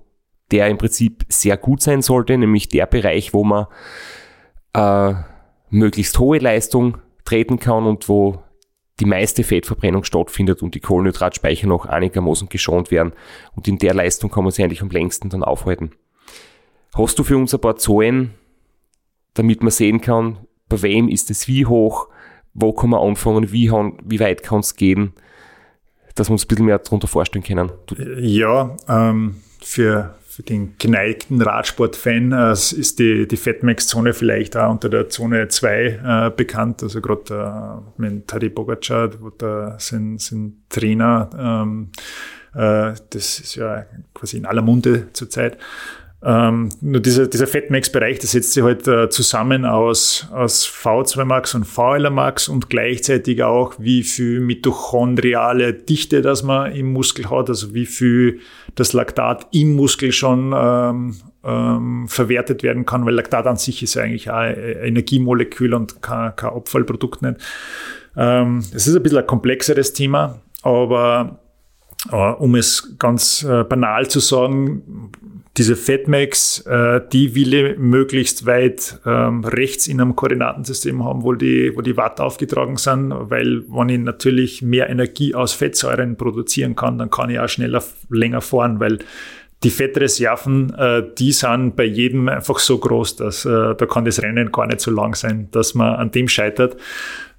[0.51, 3.67] der im Prinzip sehr gut sein sollte, nämlich der Bereich, wo man
[4.73, 5.13] äh,
[5.69, 8.39] möglichst hohe Leistung treten kann und wo
[8.99, 13.13] die meiste Fettverbrennung stattfindet und die Kohlenhydratspeicher noch einigermaßen geschont werden.
[13.55, 15.91] Und in der Leistung kann man sich eigentlich am längsten dann aufhalten.
[16.95, 18.35] Hast du für uns ein paar Zahlen,
[19.33, 20.37] damit man sehen kann,
[20.69, 22.07] bei wem ist es wie hoch,
[22.53, 25.13] wo kann man anfangen, wie, wie weit kann es gehen,
[26.15, 27.71] dass wir uns ein bisschen mehr darunter vorstellen können?
[28.19, 34.89] Ja, ähm, für, für den geneigten Radsportfan äh, ist die, die Fatmax-Zone vielleicht auch unter
[34.89, 36.83] der Zone 2 äh, bekannt.
[36.83, 41.91] Also gerade äh, mit Tadej Bogacar, wo da sind, sind Trainer, ähm,
[42.53, 45.57] äh, das ist ja quasi in aller Munde zurzeit.
[46.25, 51.53] Ähm, nur dieser, dieser Fatmax-Bereich, der setzt sich halt äh, zusammen aus, aus V2 Max
[51.53, 57.49] und VLA Max und gleichzeitig auch, wie viel mitochondriale Dichte das man im Muskel hat,
[57.49, 58.39] also wie viel
[58.75, 63.95] das Laktat im Muskel schon ähm, ähm, verwertet werden kann, weil Laktat an sich ist
[63.95, 67.41] ja eigentlich auch ein Energiemolekül und kein, kein Abfallprodukt nicht.
[68.15, 71.39] Ähm, es ist ein bisschen ein komplexeres Thema, aber
[72.11, 75.11] äh, um es ganz äh, banal zu sagen,
[75.57, 81.33] diese Fatmax, äh, die will ich möglichst weit ähm, rechts in einem Koordinatensystem haben, wo
[81.33, 86.75] die, wo die Watt aufgetragen sind, weil wenn ich natürlich mehr Energie aus Fettsäuren produzieren
[86.75, 88.99] kann, dann kann ich auch schneller, länger fahren, weil
[89.63, 94.21] die Fettreserven, äh, die sind bei jedem einfach so groß, dass äh, da kann das
[94.23, 96.77] Rennen gar nicht so lang sein, dass man an dem scheitert.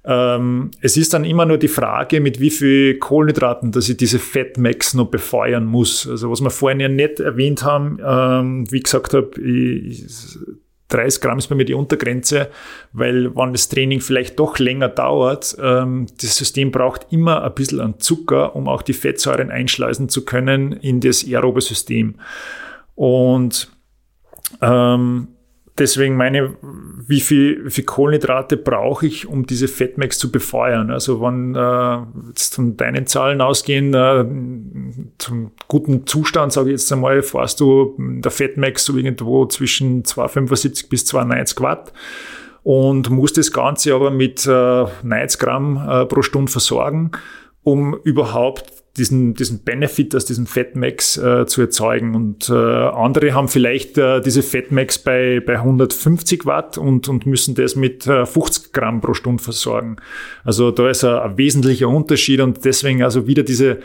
[0.07, 4.19] Ähm, es ist dann immer nur die Frage, mit wie viel Kohlenhydraten, dass ich diese
[4.19, 6.07] Fettmax noch befeuern muss.
[6.07, 9.31] Also was wir vorhin ja nicht erwähnt haben, ähm, wie gesagt habe,
[10.89, 12.49] 30 Gramm ist bei mir die Untergrenze,
[12.93, 17.81] weil wenn das Training vielleicht doch länger dauert, ähm, das System braucht immer ein bisschen
[17.81, 22.15] an Zucker, um auch die Fettsäuren einschleusen zu können in das aerobe System.
[22.93, 23.71] Und
[24.61, 25.29] ähm,
[25.77, 26.55] deswegen meine,
[27.07, 30.91] wie viel, wie viel Kohlenhydrate brauche ich, um diese Fettmax zu befeuern?
[30.91, 34.25] Also wenn äh, jetzt von deinen Zahlen ausgehen, äh,
[35.17, 40.89] zum guten Zustand, sage ich jetzt einmal, fährst du der Fettmax so irgendwo zwischen 275
[40.89, 41.93] bis 290 Watt
[42.63, 47.11] und musst das Ganze aber mit äh, 90 Gramm äh, pro Stunde versorgen,
[47.63, 52.15] um überhaupt diesen, diesen Benefit aus diesem Fatmax äh, zu erzeugen.
[52.15, 57.55] Und äh, andere haben vielleicht äh, diese Fatmax bei, bei 150 Watt und, und müssen
[57.55, 59.97] das mit äh, 50 Gramm pro Stunde versorgen.
[60.43, 63.79] Also da ist ein, ein wesentlicher Unterschied und deswegen also wieder diese,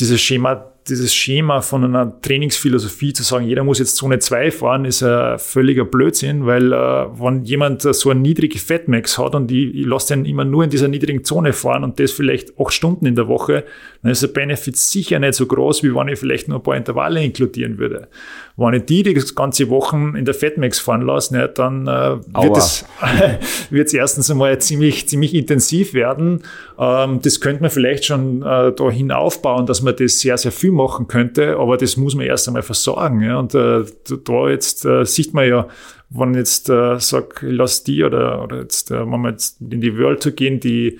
[0.00, 4.84] dieses Schema dieses Schema von einer Trainingsphilosophie zu sagen, jeder muss jetzt Zone 2 fahren,
[4.84, 9.74] ist ein völliger Blödsinn, weil äh, wenn jemand so eine niedrige Fatmax hat und ich,
[9.74, 13.06] ich lasse den immer nur in dieser niedrigen Zone fahren und das vielleicht acht Stunden
[13.06, 13.64] in der Woche,
[14.02, 16.76] dann ist der Benefit sicher nicht so groß, wie wenn ich vielleicht nur ein paar
[16.76, 18.08] Intervalle inkludieren würde.
[18.56, 22.56] Wenn ich die die ganze Wochen in der Fatmax fahren lasse, ne, dann äh, wird
[22.56, 22.84] es
[23.70, 26.42] wird's erstens einmal ziemlich, ziemlich intensiv werden.
[26.78, 30.72] Ähm, das könnte man vielleicht schon äh, dahin aufbauen, dass man das sehr, sehr viel
[30.72, 33.22] machen könnte, aber das muss man erst einmal versorgen.
[33.22, 33.38] Ja.
[33.38, 33.84] Und äh,
[34.24, 35.68] da jetzt äh, sieht man ja,
[36.10, 39.60] wenn ich jetzt äh, sag, ich lass die oder, oder jetzt, äh, wenn wir jetzt
[39.60, 40.98] in die World Tour gehen, die,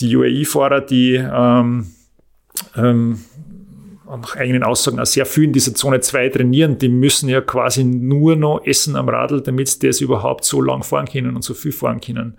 [0.00, 1.88] die UAE-Fahrer, die ähm,
[2.76, 3.20] ähm,
[4.06, 7.84] nach eigenen Aussagen auch sehr viel in dieser Zone 2 trainieren, die müssen ja quasi
[7.84, 11.54] nur noch essen am Radl, damit sie das überhaupt so lang fahren können und so
[11.54, 12.38] viel fahren können.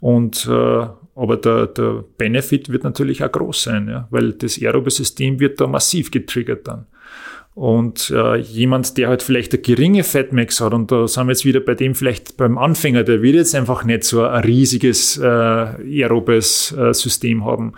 [0.00, 4.90] Und äh, aber der, der Benefit wird natürlich auch groß sein, ja, weil das aerobe
[4.90, 6.86] System wird da massiv getriggert dann.
[7.54, 11.46] Und äh, jemand, der halt vielleicht eine geringe Fatmax hat, und da sind wir jetzt
[11.46, 15.24] wieder bei dem vielleicht beim Anfänger, der wird jetzt einfach nicht so ein riesiges äh,
[15.24, 17.72] aerobes äh, System haben.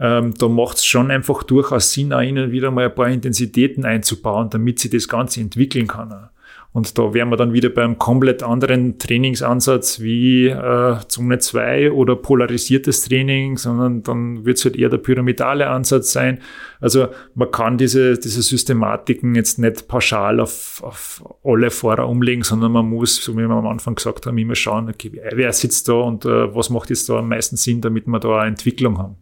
[0.00, 3.84] Ähm, da macht es schon einfach durchaus Sinn, auch ihnen wieder mal ein paar Intensitäten
[3.84, 6.30] einzubauen, damit sie das Ganze entwickeln kann.
[6.72, 12.14] Und da wären wir dann wieder beim komplett anderen Trainingsansatz wie äh, Zone 2 oder
[12.14, 16.38] polarisiertes Training, sondern dann wird es halt eher der pyramidale Ansatz sein.
[16.80, 22.70] Also man kann diese, diese Systematiken jetzt nicht pauschal auf, auf alle Fahrer umlegen, sondern
[22.70, 25.94] man muss, so wie wir am Anfang gesagt haben, immer schauen, okay, wer sitzt da
[25.94, 29.16] und äh, was macht jetzt da am meisten Sinn, damit wir da eine Entwicklung haben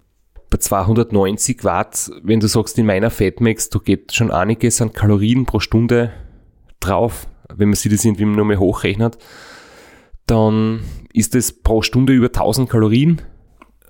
[0.51, 5.47] bei 290 Watt, wenn du sagst, in meiner Fatmax, da geht schon einiges an Kalorien
[5.47, 6.13] pro Stunde
[6.81, 9.19] drauf wenn man sich das irgendwie nur mehr hochrechnet,
[10.27, 10.81] dann
[11.13, 13.23] ist das pro Stunde über 1000 Kalorien.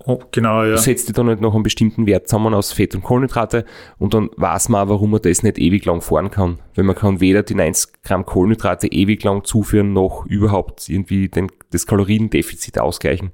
[0.05, 0.77] Oh, genau, ja.
[0.77, 3.65] Setzt ihr dann halt noch einen bestimmten Wert zusammen aus Fett und Kohlenhydrate
[3.97, 6.59] und dann weiß man auch, warum man das nicht ewig lang fahren kann.
[6.73, 11.51] Weil man kann weder die 90 Gramm Kohlenhydrate ewig lang zuführen, noch überhaupt irgendwie den,
[11.71, 13.31] das Kaloriendefizit ausgleichen.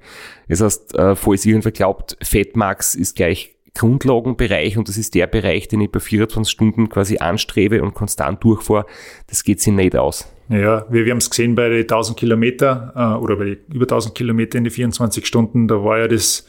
[0.48, 5.68] Das heißt, äh, falls irgendwer glaubt, Fettmax ist gleich Grundlagenbereich und das ist der Bereich,
[5.68, 8.86] den ich bei 24 Stunden quasi anstrebe und konstant durchfahre,
[9.26, 10.26] das geht sich nicht aus.
[10.48, 13.84] Ja, wir, wir haben es gesehen bei den 1000 Kilometer äh, oder bei den über
[13.84, 16.46] 1000 Kilometer in die 24 Stunden, da war ja das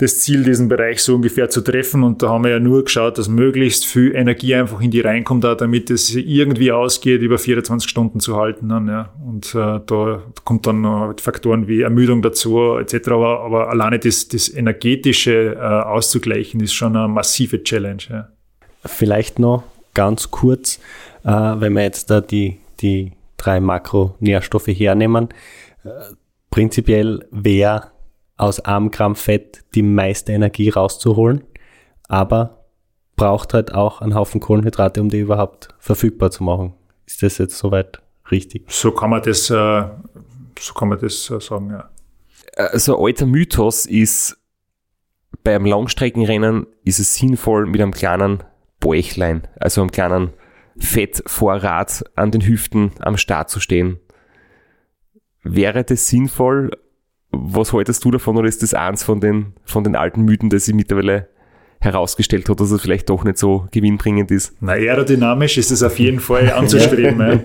[0.00, 2.02] das Ziel, diesen Bereich so ungefähr zu treffen.
[2.02, 5.44] Und da haben wir ja nur geschaut, dass möglichst viel Energie einfach in die reinkommt,
[5.44, 8.70] da, damit es irgendwie ausgeht, über 24 Stunden zu halten.
[8.70, 9.12] Dann, ja.
[9.26, 13.08] Und äh, da kommt dann noch Faktoren wie Ermüdung dazu, etc.
[13.08, 18.02] Aber, aber alleine das, das energetische äh, auszugleichen, ist schon eine massive Challenge.
[18.08, 18.28] Ja.
[18.86, 20.80] Vielleicht noch ganz kurz,
[21.24, 25.28] äh, wenn wir jetzt da die, die drei Makronährstoffe hernehmen.
[25.84, 25.88] Äh,
[26.50, 27.92] prinzipiell wäre
[28.36, 31.44] aus einem Gramm Fett die meiste Energie rauszuholen,
[32.08, 32.66] aber
[33.16, 36.74] braucht halt auch einen Haufen Kohlenhydrate, um die überhaupt verfügbar zu machen.
[37.06, 38.00] Ist das jetzt soweit
[38.30, 38.64] richtig?
[38.68, 39.84] So kann man das, äh,
[40.58, 41.90] so kann man das äh, sagen, ja.
[42.56, 44.38] Also ein alter Mythos ist,
[45.44, 48.42] beim Langstreckenrennen ist es sinnvoll, mit einem kleinen
[48.80, 50.32] Bäuchlein, also einem kleinen
[50.80, 54.00] Fettvorrat an den Hüften am Start zu stehen.
[55.42, 56.70] Wäre das sinnvoll
[57.32, 60.64] was haltest du davon oder ist das eins von den, von den alten Mythen, das
[60.64, 61.28] sich mittlerweile
[61.80, 64.54] herausgestellt hat, dass es vielleicht doch nicht so gewinnbringend ist?
[64.60, 67.20] Na, aerodynamisch ist es auf jeden Fall anzustreben.
[67.20, 67.40] ja.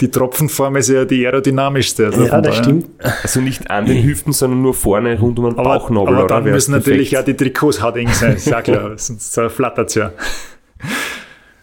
[0.00, 2.06] Die Tropfenform ist ja die aerodynamischste.
[2.06, 2.86] Also ja, das stimmt.
[3.22, 6.14] Also nicht an den Hüften, sondern nur vorne rund um den Bauchnabel.
[6.14, 9.40] Aber, aber dann müssen natürlich ja die Trikots hart eng sein, ist ja klar, sonst
[9.50, 10.12] flattert es ja.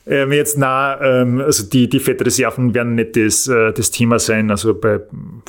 [0.08, 4.50] Ähm, jetzt na, ähm, also die, die Fettreserven werden nicht das, äh, das Thema sein.
[4.50, 5.00] Also bei,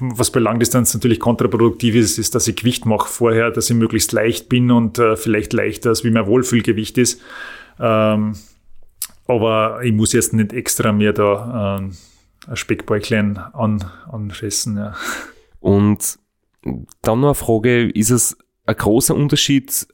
[0.01, 4.12] was bei Langdistanz natürlich kontraproduktiv ist, ist, dass ich Gewicht mache vorher, dass ich möglichst
[4.12, 7.20] leicht bin und äh, vielleicht leichter als wie mein Wohlfühlgewicht ist.
[7.81, 8.35] Ähm,
[9.27, 11.93] aber ich muss jetzt nicht extra mir da ähm,
[12.47, 14.77] ein Speckbäuchlein an, anfressen.
[14.77, 14.95] Ja.
[15.61, 16.19] Und
[17.01, 19.87] dann noch eine Frage, ist es ein großer Unterschied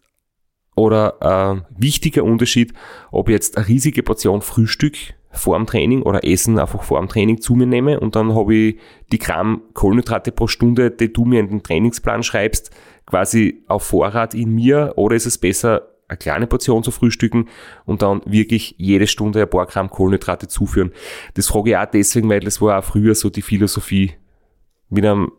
[0.78, 2.72] oder ein wichtiger Unterschied,
[3.10, 4.96] ob ich jetzt eine riesige Portion Frühstück
[5.30, 8.54] vor dem Training oder Essen einfach vor dem Training zu mir nehme und dann habe
[8.54, 8.78] ich
[9.12, 12.70] die Gramm Kohlenhydrate pro Stunde, die du mir in den Trainingsplan schreibst,
[13.06, 17.48] quasi auf Vorrat in mir oder ist es besser, eine kleine Portion zu frühstücken
[17.84, 20.92] und dann wirklich jede Stunde ein paar Gramm Kohlenhydrate zuführen.
[21.34, 24.12] Das frage ich auch deswegen, weil das war auch früher so die Philosophie
[24.88, 25.32] mit einem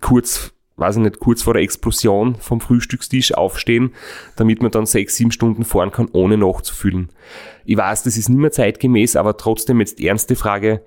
[0.00, 3.92] kurz weiß ich nicht, kurz vor der Explosion vom Frühstückstisch aufstehen,
[4.36, 7.10] damit man dann sechs, sieben Stunden fahren kann, ohne nachzufüllen.
[7.64, 10.82] Ich weiß, das ist nicht mehr zeitgemäß, aber trotzdem jetzt ernste Frage,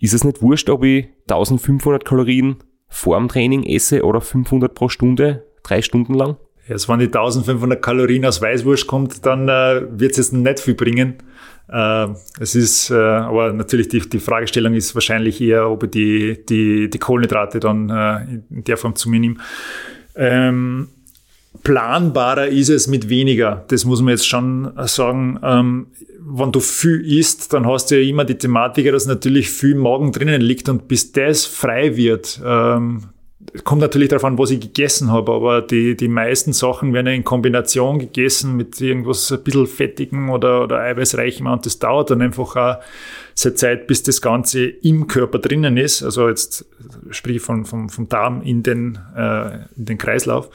[0.00, 2.56] ist es nicht wurscht, ob ich 1500 Kalorien
[2.88, 6.36] vor dem Training esse oder 500 pro Stunde, drei Stunden lang?
[6.68, 10.74] Also wenn die 1500 Kalorien aus Weißwurst kommt, dann äh, wird es jetzt nicht viel
[10.74, 11.18] bringen.
[11.68, 12.08] Äh,
[12.38, 16.90] es ist, äh, aber natürlich die, die Fragestellung ist wahrscheinlich eher, ob ich die, die,
[16.90, 19.36] die Kohlenhydrate dann äh, in der Form zu mir nehme.
[20.16, 20.88] Ähm,
[21.62, 23.64] planbarer ist es mit weniger.
[23.68, 25.38] Das muss man jetzt schon sagen.
[25.42, 25.86] Ähm,
[26.26, 30.10] wenn du viel isst, dann hast du ja immer die Thematik, dass natürlich viel Magen
[30.10, 33.04] drinnen liegt und bis das frei wird, ähm,
[33.62, 37.24] kommt natürlich darauf an, was ich gegessen habe, aber die, die meisten Sachen werden in
[37.24, 42.56] Kombination gegessen mit irgendwas ein bisschen fettigen oder, oder eiweißreichem und das dauert dann einfach
[42.56, 42.82] auch
[43.34, 46.64] seine Zeit, bis das Ganze im Körper drinnen ist, also jetzt
[47.10, 50.48] sprich von, vom, vom Darm in den, äh, in den Kreislauf.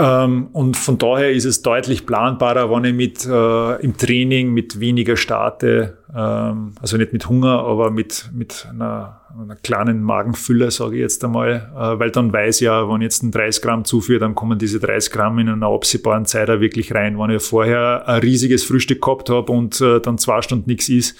[0.00, 4.80] Ähm, und von daher ist es deutlich planbarer, wenn ich mit, äh, im Training mit
[4.80, 10.94] weniger starte, ähm, also nicht mit Hunger, aber mit, mit einer, einer kleinen Magenfülle, sage
[10.94, 13.84] ich jetzt einmal, äh, weil dann weiß ich ja, wenn ich jetzt ein 30 Gramm
[13.84, 17.18] zuführe, dann kommen diese 30 Gramm in einer absehbaren Zeit auch wirklich rein.
[17.18, 21.18] Wenn ich vorher ein riesiges Frühstück gehabt habe und äh, dann zwei Stunden nichts ist,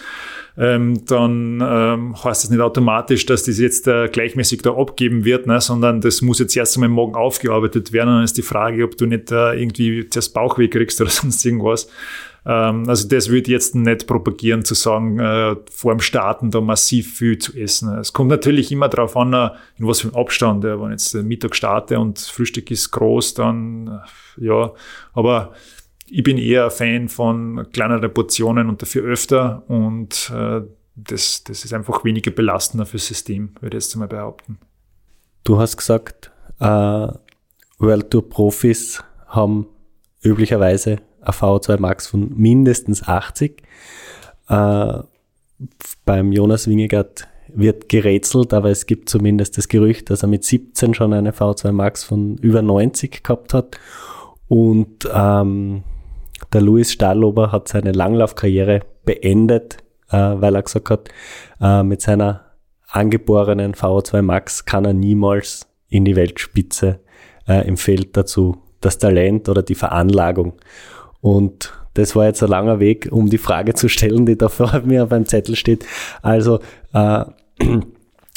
[0.57, 5.47] ähm, dann ähm, heißt das nicht automatisch, dass das jetzt äh, gleichmäßig da abgeben wird,
[5.47, 8.09] ne, sondern das muss jetzt erst einmal Morgen aufgearbeitet werden.
[8.09, 11.45] Und dann ist die Frage, ob du nicht äh, irgendwie das Bauchweh kriegst oder sonst
[11.45, 11.89] irgendwas.
[12.47, 16.61] Ähm, also das würde ich jetzt nicht propagieren, zu sagen, äh, vor dem Starten da
[16.61, 17.97] massiv viel zu essen.
[17.99, 20.65] Es kommt natürlich immer darauf an, äh, in was für einem Abstand.
[20.65, 24.01] Ja, wenn jetzt Mittag starte und Frühstück ist groß, dann
[24.39, 24.73] äh, ja,
[25.13, 25.53] aber
[26.11, 30.63] ich bin eher ein Fan von kleineren Portionen und dafür öfter und äh,
[30.97, 34.59] das, das ist einfach weniger belastender fürs System, würde ich jetzt mal behaupten.
[35.45, 37.09] Du hast gesagt, äh,
[37.79, 39.67] World Tour Profis haben
[40.23, 43.63] üblicherweise ein VO2 Max von mindestens 80.
[44.49, 44.99] Äh,
[46.05, 50.95] beim Jonas Wingegard wird gerätselt, aber es gibt zumindest das Gerücht, dass er mit 17
[50.95, 53.79] schon eine V2 Max von über 90 gehabt hat.
[54.49, 55.85] Und ähm,
[56.53, 59.79] der Louis Stahlober hat seine Langlaufkarriere beendet,
[60.11, 61.09] äh, weil er gesagt hat,
[61.61, 62.47] äh, mit seiner
[62.89, 67.01] angeborenen VO2 Max kann er niemals in die Weltspitze
[67.49, 70.55] äh, im Feld dazu das Talent oder die Veranlagung.
[71.21, 74.81] Und das war jetzt ein langer Weg, um die Frage zu stellen, die da vor
[74.85, 75.85] mir beim Zettel steht.
[76.23, 76.61] Also,
[76.93, 77.25] äh,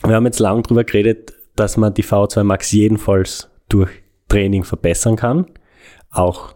[0.04, 3.90] wir haben jetzt lang drüber geredet, dass man die V2 Max jedenfalls durch
[4.28, 5.46] Training verbessern kann.
[6.12, 6.56] Auch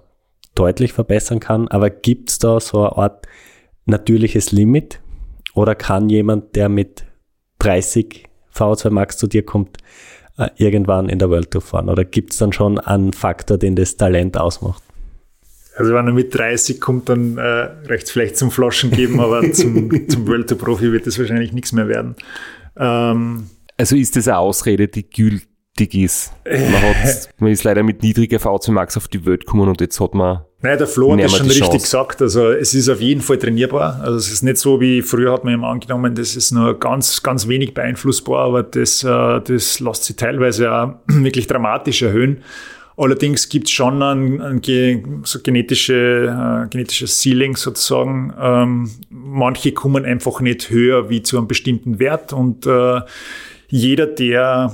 [0.57, 1.67] deutlich verbessern kann.
[1.67, 3.27] Aber gibt es da so eine Art
[3.85, 4.99] natürliches Limit?
[5.53, 7.05] Oder kann jemand, der mit
[7.59, 9.77] 30 V2 Max zu dir kommt,
[10.37, 11.89] äh, irgendwann in der World Tour fahren?
[11.89, 14.83] Oder gibt es dann schon einen Faktor, den das Talent ausmacht?
[15.75, 20.09] Also wenn er mit 30 kommt, dann äh, recht vielleicht zum Floschen geben, aber zum,
[20.09, 22.15] zum World Tour Profi wird das wahrscheinlich nichts mehr werden.
[22.75, 25.47] Ähm, also ist das eine Ausrede, die gilt
[25.77, 26.33] wichtig ist.
[26.45, 29.99] Man, hat, man ist leider mit niedriger V2 Max auf die Welt gekommen und jetzt
[29.99, 30.41] hat man.
[30.61, 32.21] Nein, der Flo hat das schon richtig gesagt.
[32.21, 33.99] Also es ist auf jeden Fall trainierbar.
[34.01, 37.21] Also es ist nicht so wie früher hat man ihm angenommen, das ist nur ganz,
[37.21, 42.41] ganz wenig beeinflussbar, aber das, äh, das lässt sich teilweise auch wirklich dramatisch erhöhen.
[42.99, 48.33] Allerdings gibt es schon ein, ein so genetische, äh, genetisches Ceiling sozusagen.
[48.41, 53.01] Ähm, manche kommen einfach nicht höher wie zu einem bestimmten Wert und äh,
[53.69, 54.71] jeder, der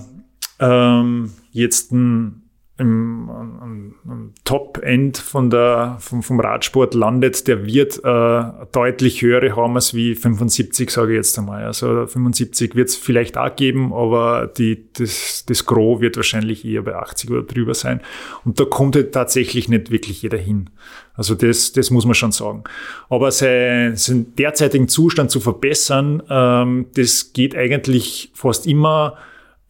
[0.64, 2.40] ähm, jetzt ein,
[2.80, 9.61] im, am, am Top-End von der, vom, vom Radsport landet, der wird äh, deutlich höhere
[9.61, 11.65] als wie 75, sage ich jetzt einmal.
[11.65, 16.81] Also 75 wird es vielleicht auch geben, aber die, das, das Gros wird wahrscheinlich eher
[16.81, 18.02] bei 80 oder drüber sein.
[18.44, 20.72] Und da kommt halt tatsächlich nicht wirklich jeder hin.
[21.14, 22.64] Also das, das muss man schon sagen.
[23.07, 29.18] Aber sein, seinen derzeitigen Zustand zu verbessern, ähm, das geht eigentlich fast immer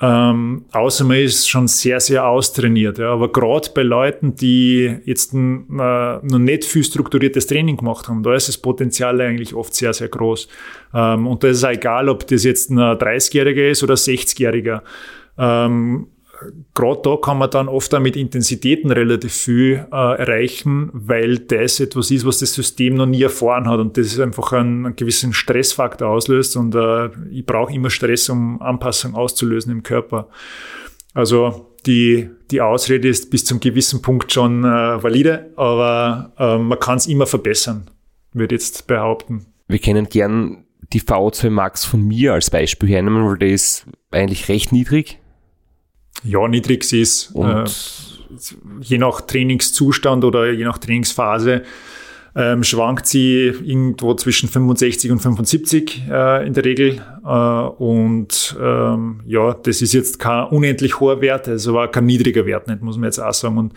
[0.02, 2.98] ähm, außer man ist schon sehr, sehr austrainiert.
[2.98, 3.14] Ja.
[3.14, 8.34] Aber gerade bei Leuten, die jetzt äh, noch nicht viel strukturiertes Training gemacht haben, da
[8.34, 10.48] ist das Potenzial eigentlich oft sehr, sehr groß.
[10.94, 14.82] Ähm, und da ist es egal, ob das jetzt ein 30-Jähriger ist oder ein 60-Jähriger.
[15.38, 16.08] Ähm,
[16.74, 21.80] gerade da kann man dann oft auch mit Intensitäten relativ viel äh, erreichen, weil das
[21.80, 24.96] etwas ist, was das System noch nie erfahren hat und das ist einfach einen, einen
[24.96, 30.30] gewissen Stressfaktor auslöst und äh, ich brauche immer Stress, um Anpassung auszulösen im Körper.
[31.14, 36.80] Also die, die Ausrede ist bis zum gewissen Punkt schon äh, valide, aber äh, man
[36.80, 37.90] kann es immer verbessern,
[38.34, 39.46] würde jetzt behaupten.
[39.68, 44.48] Wir kennen gern die VO2 Max von mir als Beispiel hernehmen, weil der ist eigentlich
[44.50, 45.20] recht niedrig
[46.24, 47.34] ja, niedrig ist.
[47.36, 47.66] Äh,
[48.82, 51.64] je nach Trainingszustand oder je nach Trainingsphase
[52.36, 57.02] ähm, schwankt sie irgendwo zwischen 65 und 75 äh, in der Regel.
[57.24, 62.46] Äh, und ähm, ja, das ist jetzt kein unendlich hoher Wert, also war kein niedriger
[62.46, 63.58] Wert, nicht, muss man jetzt auch sagen.
[63.60, 63.74] Und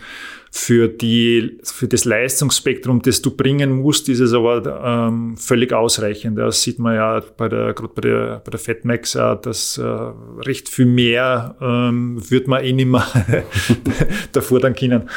[0.49, 6.39] für, die, für das Leistungsspektrum, das du bringen musst, ist es aber ähm, völlig ausreichend.
[6.39, 9.83] Das sieht man ja bei der, gerade bei der, bei der Fatmax, äh, dass äh,
[9.83, 13.05] recht viel mehr ähm, wird man eh nicht mehr
[14.31, 15.07] davor dann können.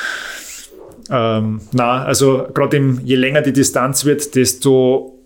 [1.11, 5.19] Ähm, na, also gerade je länger die Distanz wird, desto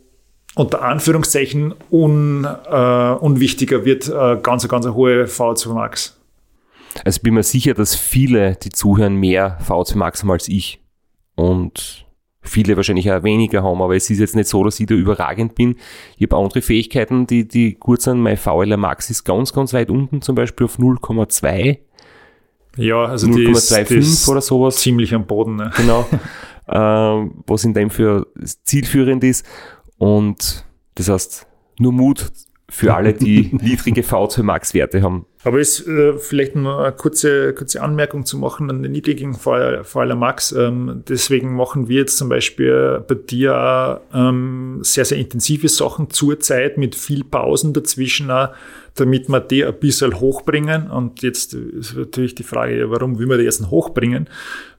[0.55, 6.21] unter Anführungszeichen un, äh, unwichtiger wird äh, ganz, ganz eine hohe VO2 Max.
[7.05, 10.81] Also bin mir sicher, dass viele, die zuhören, mehr VO2 Max haben als ich.
[11.35, 12.07] Und
[12.41, 15.55] viele wahrscheinlich auch weniger haben, aber es ist jetzt nicht so, dass ich da überragend
[15.55, 15.77] bin.
[16.17, 18.21] Ich habe andere Fähigkeiten, die, die gut sind.
[18.21, 21.79] Mein VLR Max ist ganz, ganz weit unten, zum Beispiel auf 0,2.
[22.77, 24.77] Ja, also 0,25 oder sowas.
[24.77, 25.57] Ziemlich am Boden.
[25.57, 25.71] Ne?
[25.77, 26.07] Genau.
[26.67, 28.27] äh, was in dem für
[28.65, 29.47] zielführend ist.
[29.99, 30.65] Und
[30.97, 31.47] das heißt,
[31.79, 32.31] nur Mut
[32.69, 35.27] für alle, die niedrige V2 Max Werte haben.
[35.45, 40.17] Aber ist äh, vielleicht nur eine kurze, kurze Anmerkung zu machen an den niedrigen VLR
[40.17, 40.53] Max.
[40.53, 46.79] Ähm, deswegen machen wir jetzt zum Beispiel bei dir ähm, sehr, sehr intensive Sachen zurzeit
[46.79, 48.31] mit viel Pausen dazwischen.
[48.31, 48.49] Auch
[48.95, 50.91] damit wir die ein bisschen hochbringen.
[50.91, 54.29] Und jetzt ist natürlich die Frage, warum will man die jetzt hochbringen?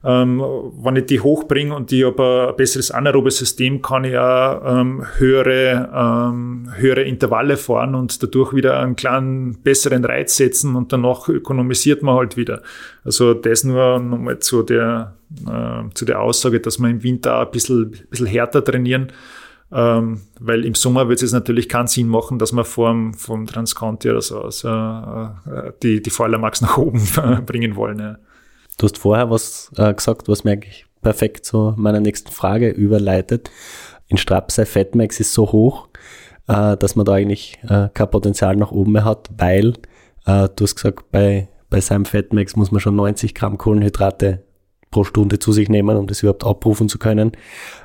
[0.02, 4.80] Ähm, wenn ich die hochbringe und ich habe ein besseres anaerobes System, kann ich ja
[4.80, 10.92] ähm, höhere, ähm, höhere Intervalle fahren und dadurch wieder einen kleinen besseren Reiz setzen und
[10.92, 12.62] danach ökonomisiert man halt wieder.
[13.04, 15.14] Also das nur nochmal zu der,
[15.46, 19.12] äh, zu der Aussage, dass man im Winter ein bisschen, bisschen härter trainieren
[19.72, 24.10] ähm, weil im Sommer wird es natürlich keinen Sinn machen, dass wir vom, vom Transconti
[24.10, 27.02] oder so also, äh, die, die Vordermax nach oben
[27.46, 27.98] bringen wollen.
[27.98, 28.18] Ja.
[28.78, 33.50] Du hast vorher was äh, gesagt, was mir eigentlich perfekt zu meiner nächsten Frage überleitet.
[34.08, 35.88] In Strapsei Fatmax ist so hoch,
[36.46, 39.74] äh, dass man da eigentlich äh, kein Potenzial nach oben mehr hat, weil
[40.26, 44.44] äh, du hast gesagt, bei, bei seinem Fatmax muss man schon 90 Gramm Kohlenhydrate
[44.90, 47.32] pro Stunde zu sich nehmen, um das überhaupt abrufen zu können.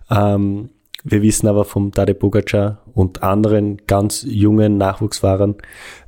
[0.09, 0.69] Ähm,
[1.03, 5.55] wir wissen aber vom Tade Pogacar und anderen ganz jungen Nachwuchsfahrern,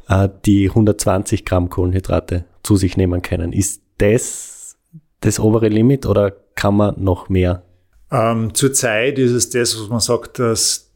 [0.07, 3.53] äh, die 120 Gramm Kohlenhydrate zu sich nehmen können.
[3.53, 4.77] Ist das
[5.21, 7.63] das obere Limit oder kann man noch mehr?
[8.11, 10.91] Ähm, Zurzeit ist es das, was man sagt, dass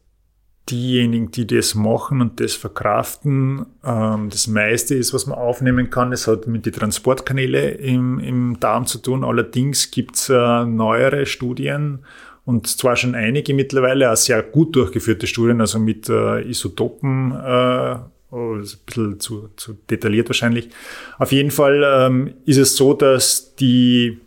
[0.70, 6.12] diejenigen, die das machen und das verkraften, ähm, das meiste ist, was man aufnehmen kann.
[6.12, 9.24] Es hat mit den Transportkanäle im, im Darm zu tun.
[9.24, 12.04] Allerdings gibt es äh, neuere Studien,
[12.48, 17.96] und zwar schon einige mittlerweile, auch sehr gut durchgeführte Studien, also mit äh, Isotopen, äh,
[18.30, 20.70] oh, ein bisschen zu, zu detailliert wahrscheinlich.
[21.18, 24.20] Auf jeden Fall ähm, ist es so, dass die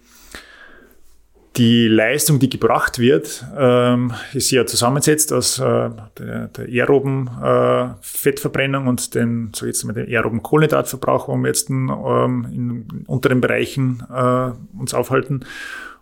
[1.57, 7.89] die Leistung, die gebracht wird, ähm, ist ja zusammensetzt aus äh, der, der aeroben äh,
[8.02, 13.41] Fettverbrennung und den, so jetzt mal den aeroben Kohlenhydratverbrauch, wo wir jetzt ähm, in unteren
[13.41, 15.43] Bereichen äh, uns aufhalten.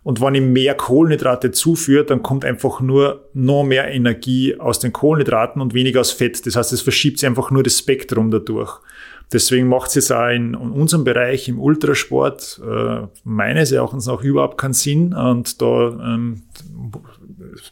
[0.02, 4.92] Und wenn ich mehr Kohlenhydrate zuführe, dann kommt einfach nur noch mehr Energie aus den
[4.92, 6.46] Kohlenhydraten und weniger aus Fett.
[6.46, 8.80] Das heißt, es verschiebt sich einfach nur das Spektrum dadurch.
[9.32, 14.58] Deswegen macht es jetzt auch in, unserem Bereich im Ultrasport äh, meines Erachtens auch überhaupt
[14.58, 15.12] keinen Sinn.
[15.14, 16.42] Und da ähm,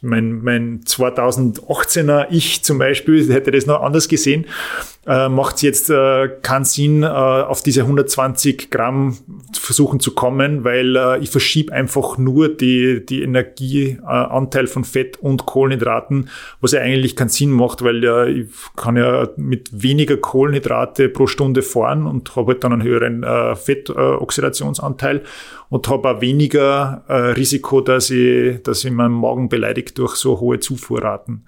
[0.01, 4.45] mein, mein 2018er Ich zum Beispiel hätte das noch anders gesehen
[5.09, 9.17] äh, macht es jetzt äh, keinen Sinn, äh, auf diese 120 Gramm
[9.59, 15.47] versuchen zu kommen, weil äh, ich verschiebe einfach nur die, die Energieanteil von Fett und
[15.47, 16.29] Kohlenhydraten,
[16.61, 21.25] was ja eigentlich keinen Sinn macht, weil äh, ich kann ja mit weniger Kohlenhydrate pro
[21.25, 25.23] Stunde fahren und habe halt dann einen höheren äh, Fettoxidationsanteil
[25.69, 30.39] und habe auch weniger äh, Risiko, dass ich, dass ich meinen Magen beleidigt durch so
[30.39, 31.47] hohe Zufuhrraten.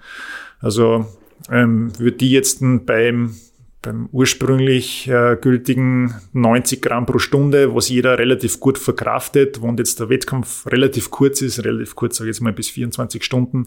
[0.59, 1.05] Also
[1.51, 3.35] ähm, würde die jetzt beim
[3.81, 9.99] beim ursprünglich äh, gültigen 90 Gramm pro Stunde, was jeder relativ gut verkraftet, wenn jetzt
[9.99, 13.65] der Wettkampf relativ kurz ist, relativ kurz, sage ich jetzt mal bis 24 Stunden,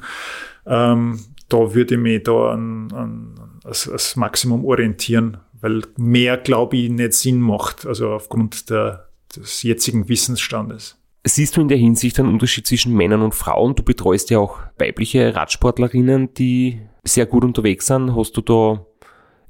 [0.67, 1.19] ähm,
[1.49, 3.35] da würde ich mich da an, an,
[3.65, 9.63] als, als Maximum orientieren, weil mehr, glaube ich, nicht Sinn macht, also aufgrund der, des
[9.63, 10.97] jetzigen Wissensstandes.
[11.27, 13.75] Siehst du in der Hinsicht einen Unterschied zwischen Männern und Frauen?
[13.75, 18.15] Du betreust ja auch weibliche Radsportlerinnen, die sehr gut unterwegs sind.
[18.15, 18.85] Hast du da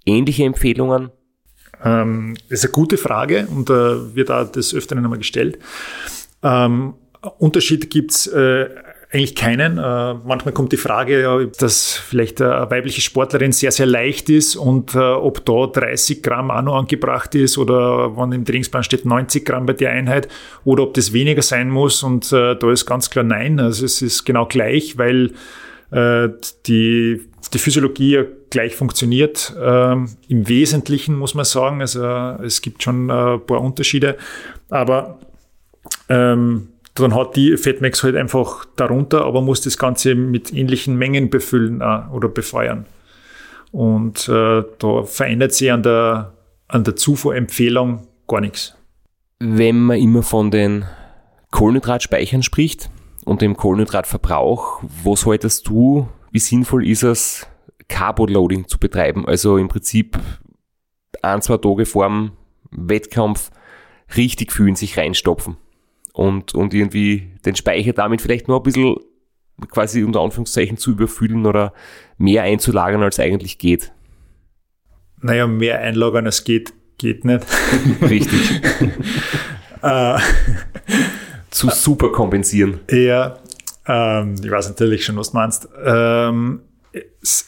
[0.07, 1.11] ähnliche Empfehlungen?
[1.85, 5.59] Ähm, das ist eine gute Frage und äh, wird da des Öfteren einmal gestellt.
[6.43, 6.95] Ähm,
[7.39, 8.69] Unterschied gibt's äh,
[9.15, 9.79] eigentlich keinen.
[9.79, 14.95] Äh, manchmal kommt die Frage, dass vielleicht eine weibliche Sportlerin sehr, sehr leicht ist und
[14.95, 19.67] äh, ob da 30 Gramm noch angebracht ist oder wann im Trainingsplan steht 90 Gramm
[19.67, 20.29] bei der Einheit
[20.65, 22.03] oder ob das weniger sein muss.
[22.03, 23.61] Und äh, da ist ganz klar nein.
[23.61, 25.31] Also es ist genau gleich, weil
[25.95, 26.29] äh,
[26.67, 27.21] die,
[27.53, 29.55] die Physiologie ja gleich funktioniert.
[29.61, 32.05] Ähm, Im Wesentlichen muss man sagen, also
[32.45, 34.17] es gibt schon ein paar Unterschiede,
[34.71, 35.21] aber
[36.09, 41.31] ähm, dann hat die Fatmax halt einfach darunter, aber muss das Ganze mit ähnlichen Mengen
[41.31, 42.87] befüllen äh, oder befeuern.
[43.71, 46.33] Und äh, da verändert sich an der,
[46.69, 48.77] an der Zufuhrempfehlung gar nichts.
[49.41, 50.85] Wenn man immer von den
[51.51, 52.91] Kohlenhydratspeichern spricht
[53.25, 57.47] und dem Kohlenhydratverbrauch, was haltest du, wie sinnvoll ist es,
[57.89, 59.27] Carbo-Loading zu betreiben?
[59.27, 60.19] Also im Prinzip
[61.23, 62.33] ein, zwei Tage vor dem
[62.71, 63.51] Wettkampf
[64.17, 65.57] richtig fühlen, sich reinstopfen
[66.13, 68.97] und, und irgendwie den Speicher damit vielleicht nur ein bisschen
[69.71, 71.73] quasi unter Anführungszeichen zu überfüllen oder
[72.19, 73.93] mehr einzulagern, als eigentlich geht.
[75.21, 77.47] Naja, mehr einlagern als geht, geht nicht.
[78.03, 78.61] Richtig.
[79.83, 80.19] äh,
[81.55, 82.81] zu super kompensieren.
[82.91, 83.39] Ja,
[83.87, 85.69] ähm, ich weiß natürlich schon, was du meinst.
[85.85, 86.61] Ähm,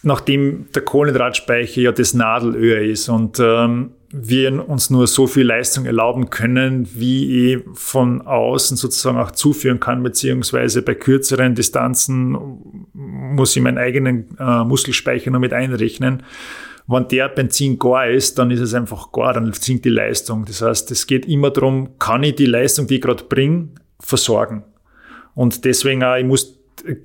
[0.03, 5.85] nachdem der Kohlenhydratspeicher ja das Nadelöhr ist und ähm, wir uns nur so viel Leistung
[5.85, 12.39] erlauben können, wie ich von außen sozusagen auch zuführen kann, beziehungsweise bei kürzeren Distanzen
[12.93, 16.23] muss ich meinen eigenen äh, Muskelspeicher noch mit einrechnen.
[16.87, 20.45] Wenn der Benzin gar ist, dann ist es einfach gar, dann sinkt die Leistung.
[20.45, 23.70] Das heißt, es geht immer darum, kann ich die Leistung, die ich gerade bringe,
[24.01, 24.64] versorgen.
[25.35, 26.56] Und deswegen auch, ich muss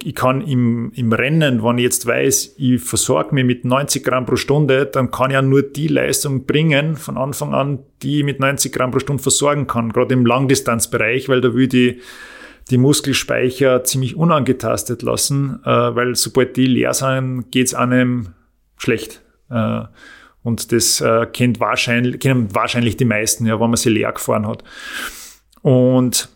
[0.04, 4.26] ich kann im, im Rennen, wenn ich jetzt weiß, ich versorge mich mit 90 Gramm
[4.26, 8.26] pro Stunde, dann kann ich ja nur die Leistung bringen von Anfang an, die ich
[8.26, 12.02] mit 90 Gramm pro Stunde versorgen kann, gerade im Langdistanzbereich, weil da will die,
[12.70, 18.30] die Muskelspeicher ziemlich unangetastet lassen, äh, weil sobald die leer sind, geht's einem
[18.78, 19.22] schlecht.
[19.50, 19.84] Äh,
[20.44, 24.48] und das äh, kennt wahrscheinlich, kennen wahrscheinlich die meisten, ja, wenn man sie leer gefahren
[24.48, 24.64] hat.
[25.62, 26.30] Und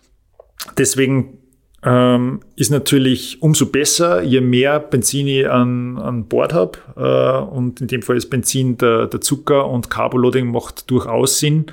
[0.78, 1.38] deswegen
[1.84, 6.80] ähm, ist natürlich umso besser, je mehr Benzin ich an, an Bord habe.
[6.96, 11.68] Äh, und in dem Fall ist Benzin der, der Zucker und Carboloading macht durchaus Sinn.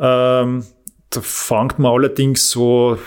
[0.00, 0.64] Ähm,
[1.10, 2.98] da fängt man allerdings so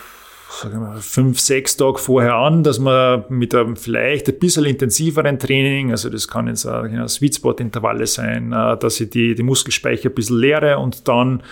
[0.63, 5.91] wir, fünf, sechs Tage vorher an, dass man mit einem vielleicht ein bisschen intensiveren Training,
[5.91, 9.43] also das kann jetzt auch genau, Sweet Spot Intervalle sein, äh, dass ich die, die
[9.43, 11.43] Muskelspeicher ein bisschen leere und dann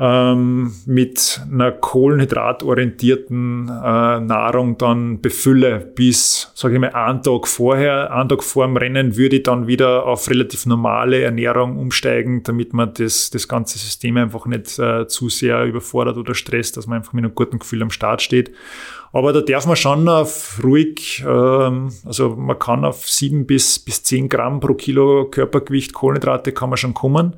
[0.00, 8.10] ähm, mit einer kohlenhydratorientierten äh, Nahrung dann befülle bis, sage ich mal, einen Tag vorher,
[8.10, 12.72] einen Tag vor dem Rennen würde ich dann wieder auf relativ normale Ernährung umsteigen, damit
[12.72, 16.98] man das, das ganze System einfach nicht äh, zu sehr überfordert oder stresst, dass man
[16.98, 18.52] einfach mit einem guten Gefühl am Start steht.
[19.12, 24.02] Aber da darf man schon auf ruhig, ähm, also man kann auf sieben bis, bis
[24.02, 27.36] zehn Gramm pro Kilo Körpergewicht Kohlenhydrate kann man schon kommen.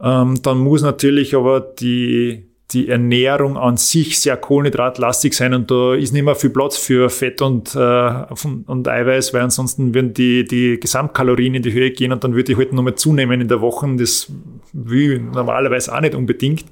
[0.00, 5.94] Ähm, dann muss natürlich aber die, die Ernährung an sich sehr kohlenhydratlastig sein und da
[5.94, 8.24] ist nicht mehr viel Platz für Fett und, äh,
[8.66, 12.52] und Eiweiß, weil ansonsten würden die, die Gesamtkalorien in die Höhe gehen und dann würde
[12.52, 13.88] ich halt nochmal zunehmen in der Woche.
[13.96, 14.30] Das
[14.72, 16.66] will ich normalerweise auch nicht unbedingt.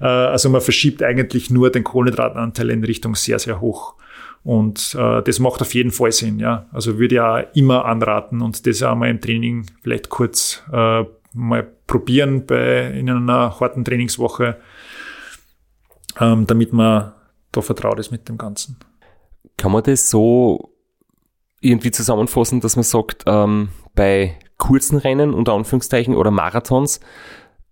[0.00, 3.94] Äh, also man verschiebt eigentlich nur den Kohlenhydratanteil in Richtung sehr, sehr hoch.
[4.44, 6.66] Und äh, das macht auf jeden Fall Sinn, ja.
[6.72, 11.04] Also würde ich auch immer anraten und das auch mal im Training vielleicht kurz äh,
[11.32, 14.60] mal probieren bei, in einer harten Trainingswoche,
[16.20, 17.12] ähm, damit man
[17.52, 18.76] da vertraut ist mit dem Ganzen.
[19.56, 20.74] Kann man das so
[21.60, 27.00] irgendwie zusammenfassen, dass man sagt, ähm, bei kurzen Rennen unter Anführungszeichen oder Marathons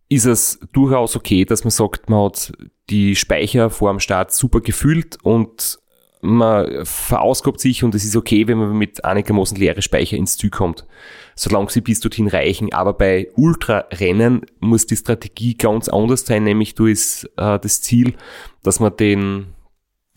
[0.09, 2.53] ist es durchaus okay, dass man sagt, man hat
[2.91, 5.79] die Speicher vor dem Start super gefüllt und
[6.21, 10.51] man verausgabt sich und es ist okay, wenn man mit einigermaßen leere Speicher ins Ziel
[10.51, 10.87] kommt,
[11.35, 12.73] solange sie bis dorthin reichen.
[12.73, 18.15] Aber bei Ultrarennen muss die Strategie ganz anders sein, nämlich du ist äh, das Ziel,
[18.63, 19.55] dass man den,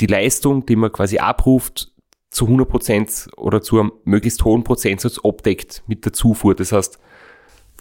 [0.01, 1.91] die Leistung, die man quasi abruft,
[2.29, 6.55] zu 100 Prozent oder zu einem möglichst hohen Prozentsatz abdeckt mit der Zufuhr.
[6.55, 6.99] Das heißt,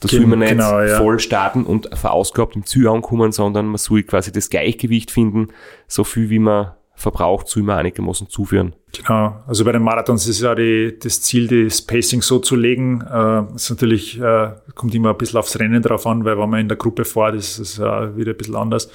[0.01, 0.99] da soll man nicht genau, ja.
[0.99, 5.49] voll starten und verausgabt im Ziel ankommen, sondern man soll quasi das Gleichgewicht finden,
[5.87, 6.73] so viel wie man
[7.03, 8.75] verbraucht, soll man einigermaßen zuführen.
[8.95, 13.01] Genau, also bei den Marathons ist ja die, das Ziel, das Pacing so zu legen.
[13.01, 16.61] Äh, ist natürlich, äh, kommt immer ein bisschen aufs Rennen drauf an, weil wenn man
[16.61, 18.91] in der Gruppe fährt, ist es äh, wieder ein bisschen anders.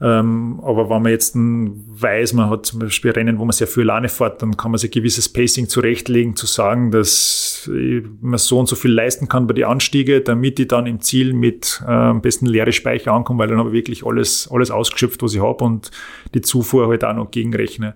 [0.00, 3.88] Ähm, aber wenn man jetzt weiß, man hat zum Beispiel Rennen, wo man sehr viel
[3.88, 7.70] alleine fährt, dann kann man sich ein gewisses Pacing zurechtlegen, zu sagen, dass
[8.20, 11.34] man so und so viel leisten kann bei den Anstiege, damit ich dann im Ziel
[11.34, 15.22] mit äh, am besten leere Speicher ankomme, weil dann habe ich wirklich alles, alles ausgeschöpft,
[15.22, 15.90] was ich habe und
[16.32, 17.94] die Zufuhr halt auch noch gegenrechne.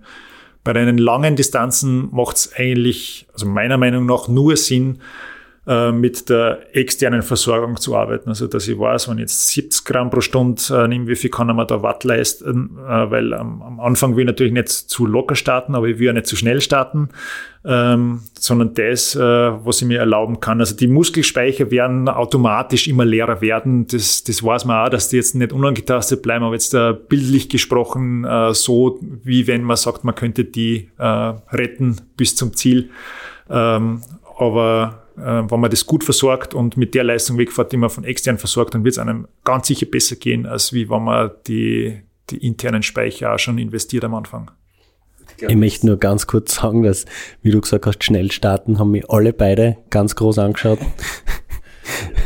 [0.68, 5.00] Bei den langen Distanzen macht es eigentlich, also meiner Meinung nach, nur Sinn,
[5.68, 8.30] äh, mit der externen Versorgung zu arbeiten.
[8.30, 11.28] Also dass ich weiß, wenn ich jetzt 70 Gramm pro Stunde äh, nehme, wie viel
[11.28, 15.04] kann man da Watt leisten, äh, weil ähm, am Anfang will ich natürlich nicht zu
[15.04, 17.10] locker starten, aber ich will ja nicht zu schnell starten,
[17.66, 20.58] ähm, sondern das, äh, was ich mir erlauben kann.
[20.58, 23.86] Also die Muskelspeicher werden automatisch immer leerer werden.
[23.88, 27.50] Das, das weiß man auch, dass die jetzt nicht unangetastet bleiben, aber jetzt äh, bildlich
[27.50, 32.88] gesprochen so, wie wenn man sagt, man könnte die retten bis zum Ziel.
[33.50, 34.00] Ähm,
[34.38, 38.38] aber wenn man das gut versorgt und mit der Leistung wegfährt, die man von extern
[38.38, 42.00] versorgt, dann wird es einem ganz sicher besser gehen, als wie wenn man die,
[42.30, 44.50] die internen Speicher auch schon investiert am Anfang.
[45.40, 47.04] Ich möchte nur ganz kurz sagen, dass,
[47.42, 50.80] wie du gesagt hast, schnell starten, haben mich alle beide ganz groß angeschaut.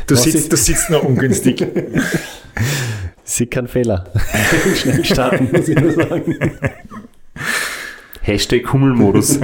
[0.09, 1.65] Du sitzt, du sitzt noch ungünstig.
[3.25, 4.13] Sie kein Fehler.
[4.77, 6.37] schnell starten, muss ich nur sagen.
[8.21, 9.39] Hashtag Hummelmodus.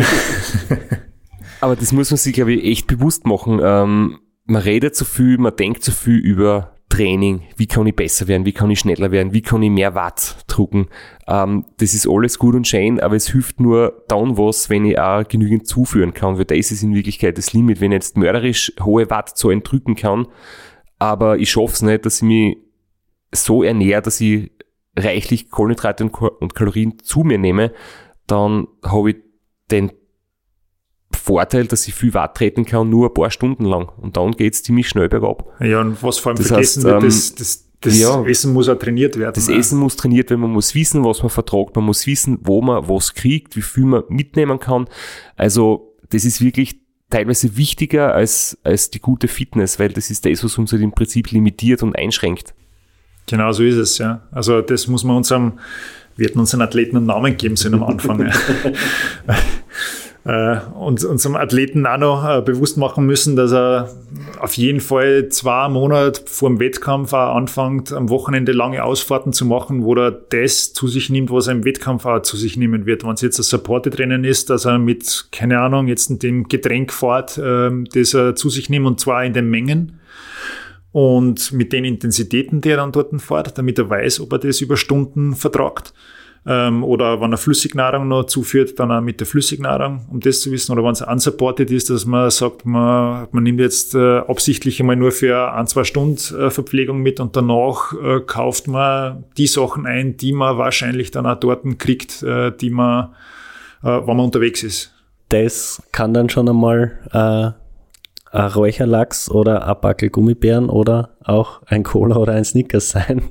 [1.60, 3.60] Aber das muss man sich, glaube ich, echt bewusst machen.
[3.62, 7.42] Ähm, man redet zu viel, man denkt zu viel über Training.
[7.56, 8.46] Wie kann ich besser werden?
[8.46, 9.32] Wie kann ich schneller werden?
[9.32, 10.88] Wie kann ich mehr Watt drucken?
[11.26, 14.98] Ähm, das ist alles gut und schön, aber es hilft nur dann was, wenn ich
[14.98, 17.80] auch genügend zuführen kann, weil da ist es in Wirklichkeit das Limit.
[17.80, 20.28] Wenn ich jetzt mörderisch hohe Wattzahlen drücken kann,
[20.98, 22.58] aber ich schaffe es nicht, dass ich mich
[23.32, 24.50] so ernähre, dass ich
[24.96, 27.72] reichlich Kohlenhydrate und Kalorien zu mir nehme,
[28.26, 29.16] dann habe ich
[29.70, 29.92] den
[31.28, 33.90] Vorteil, dass ich viel Watt treten kann, nur ein paar Stunden lang.
[33.98, 35.46] Und dann geht's ziemlich schnell bergab.
[35.60, 38.24] Ja, und was vor allem Das vergessen heißt, wird, ähm, das, das, das ja.
[38.24, 39.34] Essen muss auch trainiert werden.
[39.34, 39.56] Das ne?
[39.56, 42.88] Essen muss trainiert werden, man muss wissen, was man vertragt, man muss wissen, wo man
[42.88, 44.88] was kriegt, wie viel man mitnehmen kann.
[45.36, 46.80] Also das ist wirklich
[47.10, 50.92] teilweise wichtiger als, als die gute Fitness, weil das ist das, was uns halt im
[50.92, 52.54] Prinzip limitiert und einschränkt.
[53.26, 54.22] Genau so ist es, ja.
[54.32, 55.58] Also das muss man unserem,
[56.16, 58.32] wir hätten unseren Athleten einen Namen geben sollen am Anfang.
[60.28, 63.88] Äh, und unserem Athleten auch noch äh, bewusst machen müssen, dass er
[64.38, 69.46] auf jeden Fall zwei Monate vor dem Wettkampf auch anfängt, am Wochenende lange Ausfahrten zu
[69.46, 72.84] machen, wo er das zu sich nimmt, was er im Wettkampf auch zu sich nehmen
[72.84, 73.04] wird.
[73.04, 77.40] Wenn es jetzt ein Supported-Rennen ist, dass er mit, keine Ahnung, jetzt dem Getränk fährt,
[77.42, 79.98] ähm, das er zu sich nimmt und zwar in den Mengen
[80.92, 84.60] und mit den Intensitäten, die er dann dort fährt, damit er weiß, ob er das
[84.60, 85.94] über Stunden vertragt.
[86.46, 90.50] Ähm, oder wenn er Flüssignahrung noch zuführt, dann auch mit der Flüssignahrung, um das zu
[90.50, 90.72] wissen.
[90.72, 94.96] Oder wenn es unsupported ist, dass man sagt, man, man nimmt jetzt äh, absichtlich einmal
[94.96, 99.86] nur für ein, zwei Stunden äh, Verpflegung mit und danach äh, kauft man die Sachen
[99.86, 103.14] ein, die man wahrscheinlich dann auch dort kriegt, äh, die man,
[103.82, 104.94] äh, wenn man unterwegs ist.
[105.28, 107.50] Das kann dann schon einmal äh,
[108.30, 113.22] ein Räucherlachs oder ein Backel Gummibären oder auch ein Cola oder ein Snickers sein.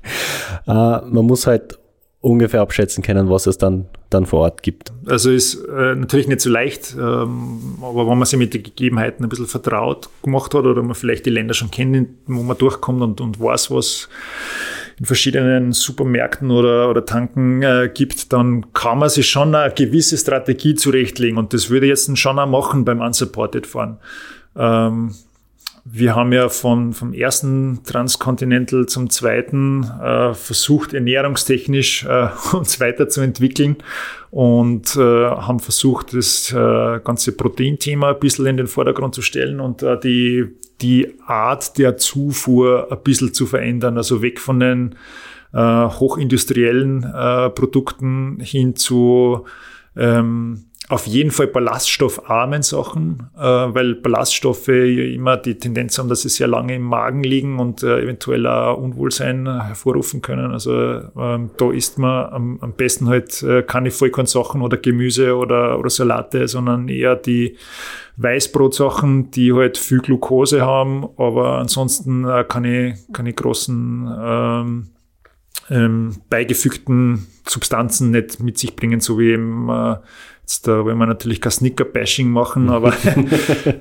[0.66, 1.78] äh, man muss halt
[2.20, 4.92] ungefähr abschätzen können, was es dann, dann vor Ort gibt.
[5.06, 9.24] Also ist äh, natürlich nicht so leicht, ähm, aber wenn man sich mit den Gegebenheiten
[9.24, 13.02] ein bisschen vertraut gemacht hat oder man vielleicht die Länder schon kennt, wo man durchkommt
[13.02, 14.08] und, und weiß, was
[14.98, 20.16] in verschiedenen Supermärkten oder, oder Tanken äh, gibt, dann kann man sich schon eine gewisse
[20.16, 23.98] Strategie zurechtlegen und das würde ich jetzt schon auch machen beim Unsupported Fahren.
[24.56, 25.14] Ähm,
[25.88, 33.76] wir haben ja von, vom ersten Transcontinental zum zweiten äh, versucht, ernährungstechnisch äh, uns weiterzuentwickeln
[34.30, 39.60] und äh, haben versucht, das äh, ganze Proteinthema ein bisschen in den Vordergrund zu stellen
[39.60, 40.46] und äh, die,
[40.80, 44.96] die Art der Zufuhr ein bisschen zu verändern, also weg von den
[45.52, 49.44] äh, hochindustriellen äh, Produkten hin zu
[49.96, 56.22] ähm, auf jeden Fall ballaststoffarmen Sachen, äh, weil Ballaststoffe ja immer die Tendenz haben, dass
[56.22, 60.52] sie sehr lange im Magen liegen und äh, eventuell auch Unwohlsein hervorrufen können.
[60.52, 65.78] Also ähm, da isst man am, am besten halt äh, keine Vollkornsachen oder Gemüse oder,
[65.78, 67.56] oder Salate, sondern eher die
[68.18, 74.86] Weißbrotsachen, die halt viel Glucose haben, aber ansonsten äh, keine, keine großen ähm,
[75.68, 79.96] ähm, beigefügten Substanzen nicht mit sich bringen, so wie eben äh,
[80.46, 82.94] Jetzt, da wollen wir natürlich kein Snicker-Bashing machen, aber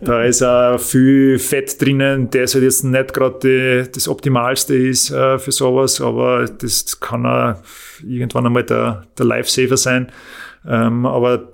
[0.02, 5.38] da ist auch viel Fett drinnen, der halt jetzt nicht gerade das Optimalste ist äh,
[5.38, 7.58] für sowas, aber das kann auch
[8.04, 10.12] irgendwann einmal der, der Lifesaver sein.
[10.68, 11.52] Ähm, aber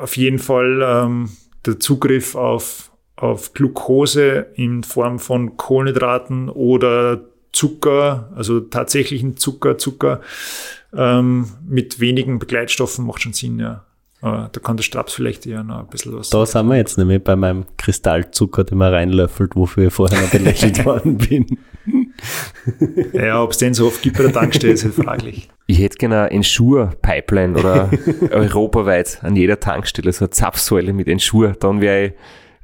[0.00, 1.30] auf jeden Fall ähm,
[1.66, 7.20] der Zugriff auf, auf Glucose in Form von Kohlenhydraten oder
[7.50, 10.20] Zucker, also tatsächlichen Zucker, Zucker
[10.96, 13.86] ähm, mit wenigen Begleitstoffen macht schon Sinn, ja.
[14.22, 16.28] Aber da kann der Straps vielleicht eher noch ein bisschen was.
[16.30, 20.30] Da sind wir jetzt nämlich bei meinem Kristallzucker, den man reinlöffelt, wofür ich vorher noch
[20.30, 21.58] belächelt worden bin.
[23.14, 25.48] Ja, ob es den so oft gibt bei der Tankstelle, ist halt fraglich.
[25.66, 27.90] Ich hätte gerne eine Ensure-Pipeline oder
[28.30, 31.54] europaweit an jeder Tankstelle so eine Zapfsäule mit Ensure.
[31.58, 32.12] Dann wäre ich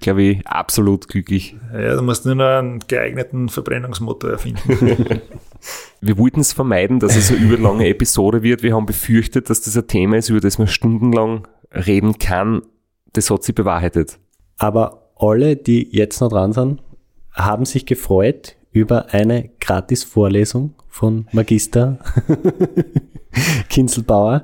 [0.00, 1.56] glaube ich, absolut glücklich.
[1.72, 5.22] Ja, du musst nur noch einen geeigneten Verbrennungsmotor erfinden.
[6.00, 8.62] Wir wollten es vermeiden, dass es eine überlange Episode wird.
[8.62, 12.62] Wir haben befürchtet, dass das ein Thema ist, über das man stundenlang reden kann.
[13.12, 14.18] Das hat sich bewahrheitet.
[14.58, 16.82] Aber alle, die jetzt noch dran sind,
[17.32, 21.98] haben sich gefreut über eine Gratis-Vorlesung von Magister
[23.68, 24.42] Kinzelbauer.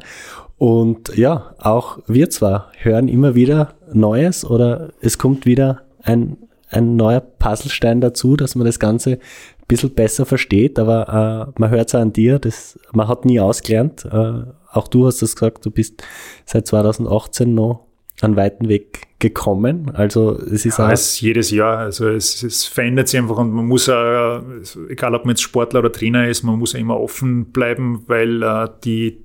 [0.62, 6.36] Und ja, auch wir zwar hören immer wieder Neues oder es kommt wieder ein,
[6.70, 9.18] ein neuer Puzzlestein dazu, dass man das Ganze ein
[9.66, 13.40] bisschen besser versteht, aber äh, man hört es auch an dir, das, man hat nie
[13.40, 14.04] ausgelernt.
[14.04, 16.04] Äh, auch du hast es gesagt, du bist
[16.44, 17.88] seit 2018 noch
[18.20, 19.90] einen weiten Weg gekommen.
[19.94, 21.78] Also es ist Ja, auch, es jedes Jahr.
[21.78, 24.40] Also es, es verändert sich einfach und man muss, äh,
[24.88, 28.44] egal ob man jetzt Sportler oder Trainer ist, man muss ja immer offen bleiben, weil
[28.44, 29.24] äh, die,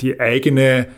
[0.00, 0.88] die, eigene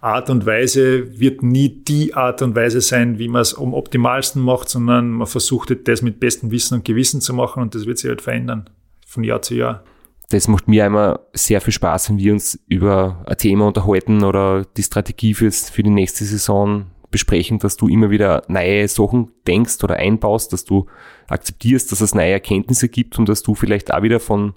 [0.00, 4.40] Art und Weise wird nie die Art und Weise sein, wie man es am optimalsten
[4.40, 7.86] macht, sondern man versucht halt das mit bestem Wissen und Gewissen zu machen und das
[7.86, 8.70] wird sich halt verändern
[9.06, 9.82] von Jahr zu Jahr.
[10.30, 14.64] Das macht mir immer sehr viel Spaß, wenn wir uns über ein Thema unterhalten oder
[14.76, 19.82] die Strategie fürs, für die nächste Saison besprechen, dass du immer wieder neue Sachen denkst
[19.82, 20.86] oder einbaust, dass du
[21.28, 24.54] akzeptierst, dass es neue Erkenntnisse gibt und dass du vielleicht auch wieder von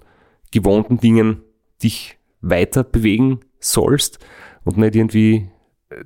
[0.50, 1.40] gewohnten Dingen
[1.82, 4.18] dich weiter bewegen sollst
[4.64, 5.48] und nicht irgendwie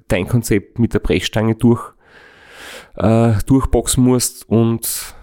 [0.08, 1.92] dein Konzept mit der Brechstange durch,
[2.96, 4.48] äh, durchboxen musst.
[4.48, 5.14] Und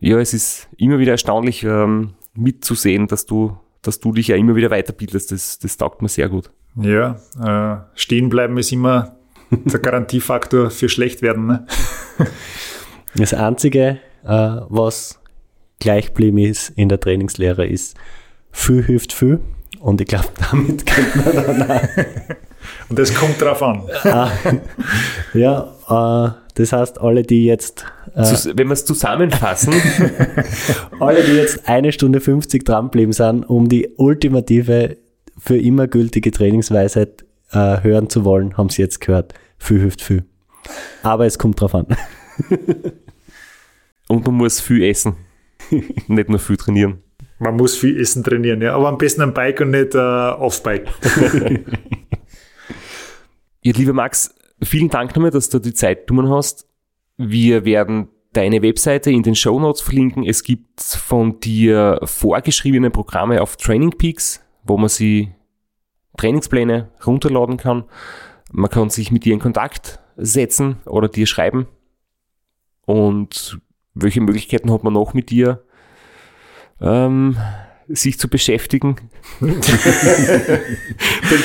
[0.00, 4.56] ja, es ist immer wieder erstaunlich ähm, mitzusehen, dass du, dass du dich ja immer
[4.56, 5.32] wieder weiterbildest.
[5.32, 6.50] Das, das taugt mir sehr gut.
[6.76, 9.16] Ja, äh, stehen bleiben ist immer
[9.50, 11.46] der Garantiefaktor für schlecht werden.
[11.46, 11.66] Ne?
[13.16, 15.20] das Einzige, äh, was
[15.80, 17.96] gleich geblieben ist in der Trainingslehre, ist
[18.52, 19.40] viel hilft viel.
[19.80, 21.80] Und ich glaube, damit kennt man dann auch
[22.88, 23.82] Und das kommt drauf an.
[24.04, 24.30] Ah,
[25.34, 28.22] ja, äh, das heißt, alle, die jetzt, äh,
[28.54, 29.72] Wenn wir es zusammenfassen,
[31.00, 34.98] alle, die jetzt eine Stunde 50 dranbleiben sind, um die ultimative,
[35.38, 39.32] für immer gültige Trainingsweisheit äh, hören zu wollen, haben sie jetzt gehört.
[39.56, 40.24] Viel hilft viel.
[41.02, 41.86] Aber es kommt drauf an.
[44.08, 45.16] und man muss viel essen,
[46.08, 46.98] nicht nur viel trainieren.
[47.40, 48.74] Man muss viel Essen trainieren, ja.
[48.74, 50.88] Aber am besten am Bike und nicht äh, off-Bike.
[53.62, 56.66] Ja, lieber Max, vielen Dank nochmal, dass du die Zeit genommen hast.
[57.18, 60.24] Wir werden deine Webseite in den Show Notes verlinken.
[60.24, 65.34] Es gibt von dir vorgeschriebene Programme auf Training Peaks, wo man sie
[66.16, 67.84] Trainingspläne runterladen kann.
[68.50, 71.66] Man kann sich mit dir in Kontakt setzen oder dir schreiben.
[72.86, 73.60] Und
[73.92, 75.64] welche Möglichkeiten hat man noch mit dir,
[76.80, 77.36] ähm,
[77.88, 78.96] sich zu beschäftigen,
[79.40, 79.60] den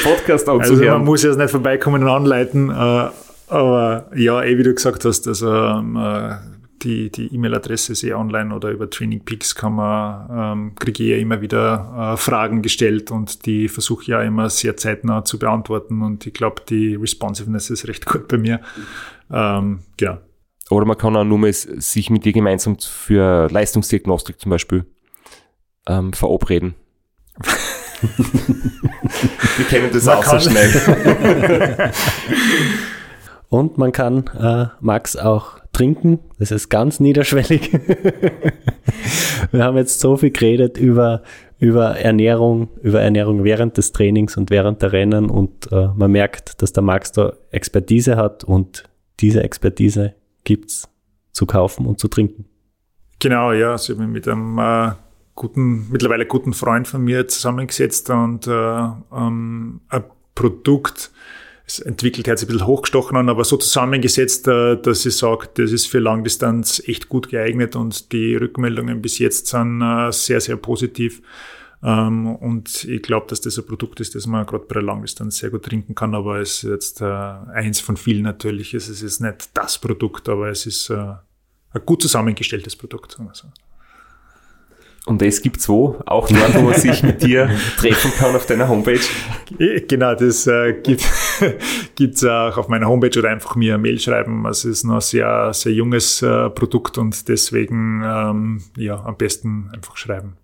[0.03, 0.97] Podcast Also anzuhören?
[0.99, 2.69] man muss jetzt nicht vorbeikommen und anleiten.
[2.69, 3.09] Äh,
[3.47, 6.35] aber ja, eh wie du gesagt hast, also ähm, äh,
[6.81, 11.09] die die E-Mail-Adresse ist eh online oder über Training Peaks kann man, ähm, kriege ich
[11.09, 15.39] ja immer wieder äh, Fragen gestellt und die versuche ich ja immer sehr zeitnah zu
[15.39, 18.61] beantworten und ich glaube, die Responsiveness ist recht gut bei mir.
[19.31, 20.17] Ähm, genau.
[20.69, 24.85] Oder man kann auch nur mal sich mit dir gemeinsam für Leistungsdiagnostik zum Beispiel
[25.87, 26.75] ähm, verabreden.
[29.57, 31.91] Wir kennen das Man auch so kann- schnell.
[33.49, 36.19] Und man kann äh, Max auch trinken.
[36.39, 37.71] Das ist ganz niederschwellig.
[39.51, 41.21] Wir haben jetzt so viel geredet über,
[41.59, 46.61] über Ernährung, über Ernährung während des Trainings und während der Rennen und äh, man merkt,
[46.61, 48.83] dass der Max da Expertise hat und
[49.19, 50.89] diese Expertise gibt's
[51.31, 52.45] zu kaufen und zu trinken.
[53.19, 53.71] Genau, ja.
[53.71, 54.91] Also ich habe mich mit einem äh,
[55.35, 60.03] guten, mittlerweile guten Freund von mir zusammengesetzt und äh, ähm, ein
[60.33, 61.11] Produkt,
[61.67, 65.49] es entwickelt hat sich ein bisschen hochgestochen an, aber so zusammengesetzt, äh, dass ich sage,
[65.55, 70.41] das ist für Langdistanz echt gut geeignet und die Rückmeldungen bis jetzt sind äh, sehr,
[70.41, 71.21] sehr positiv.
[71.83, 75.37] Ähm, und ich glaube, dass das ein Produkt ist, das man gerade bei der Langdistanz
[75.37, 78.73] sehr gut trinken kann, aber es ist jetzt äh, eins von vielen natürlich.
[78.73, 83.11] Es ist nicht das Produkt, aber es ist äh, ein gut zusammengestelltes Produkt.
[83.11, 83.47] sagen wir so.
[85.05, 85.97] Und das gibt's wo?
[86.07, 88.99] Auch dort, wo man sich mit dir treffen kann auf deiner Homepage.
[89.59, 91.07] Eh, Genau, das äh, gibt
[91.95, 94.45] gibt's auch auf meiner Homepage oder einfach mir eine Mail schreiben.
[94.47, 99.69] Es ist noch ein sehr, sehr junges äh, Produkt und deswegen ähm, ja am besten
[99.73, 100.37] einfach schreiben.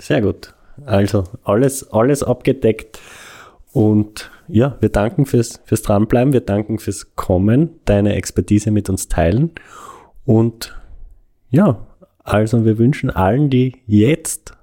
[0.00, 0.54] Sehr gut.
[0.86, 3.00] Also alles, alles abgedeckt.
[3.72, 9.06] Und ja, wir danken fürs, fürs Dranbleiben, wir danken fürs Kommen, deine Expertise mit uns
[9.06, 9.52] teilen.
[10.24, 10.76] Und
[11.50, 11.86] ja,
[12.32, 14.56] also wir wünschen allen, die jetzt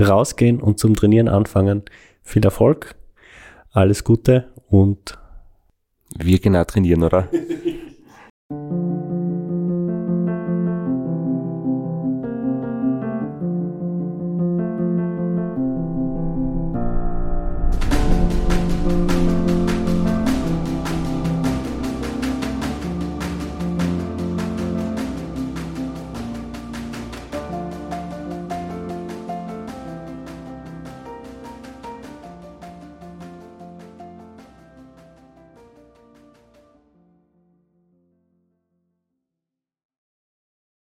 [0.00, 1.82] rausgehen und zum Trainieren anfangen,
[2.22, 2.94] viel Erfolg,
[3.72, 5.18] alles Gute und
[6.16, 7.28] Wir genau trainieren, oder?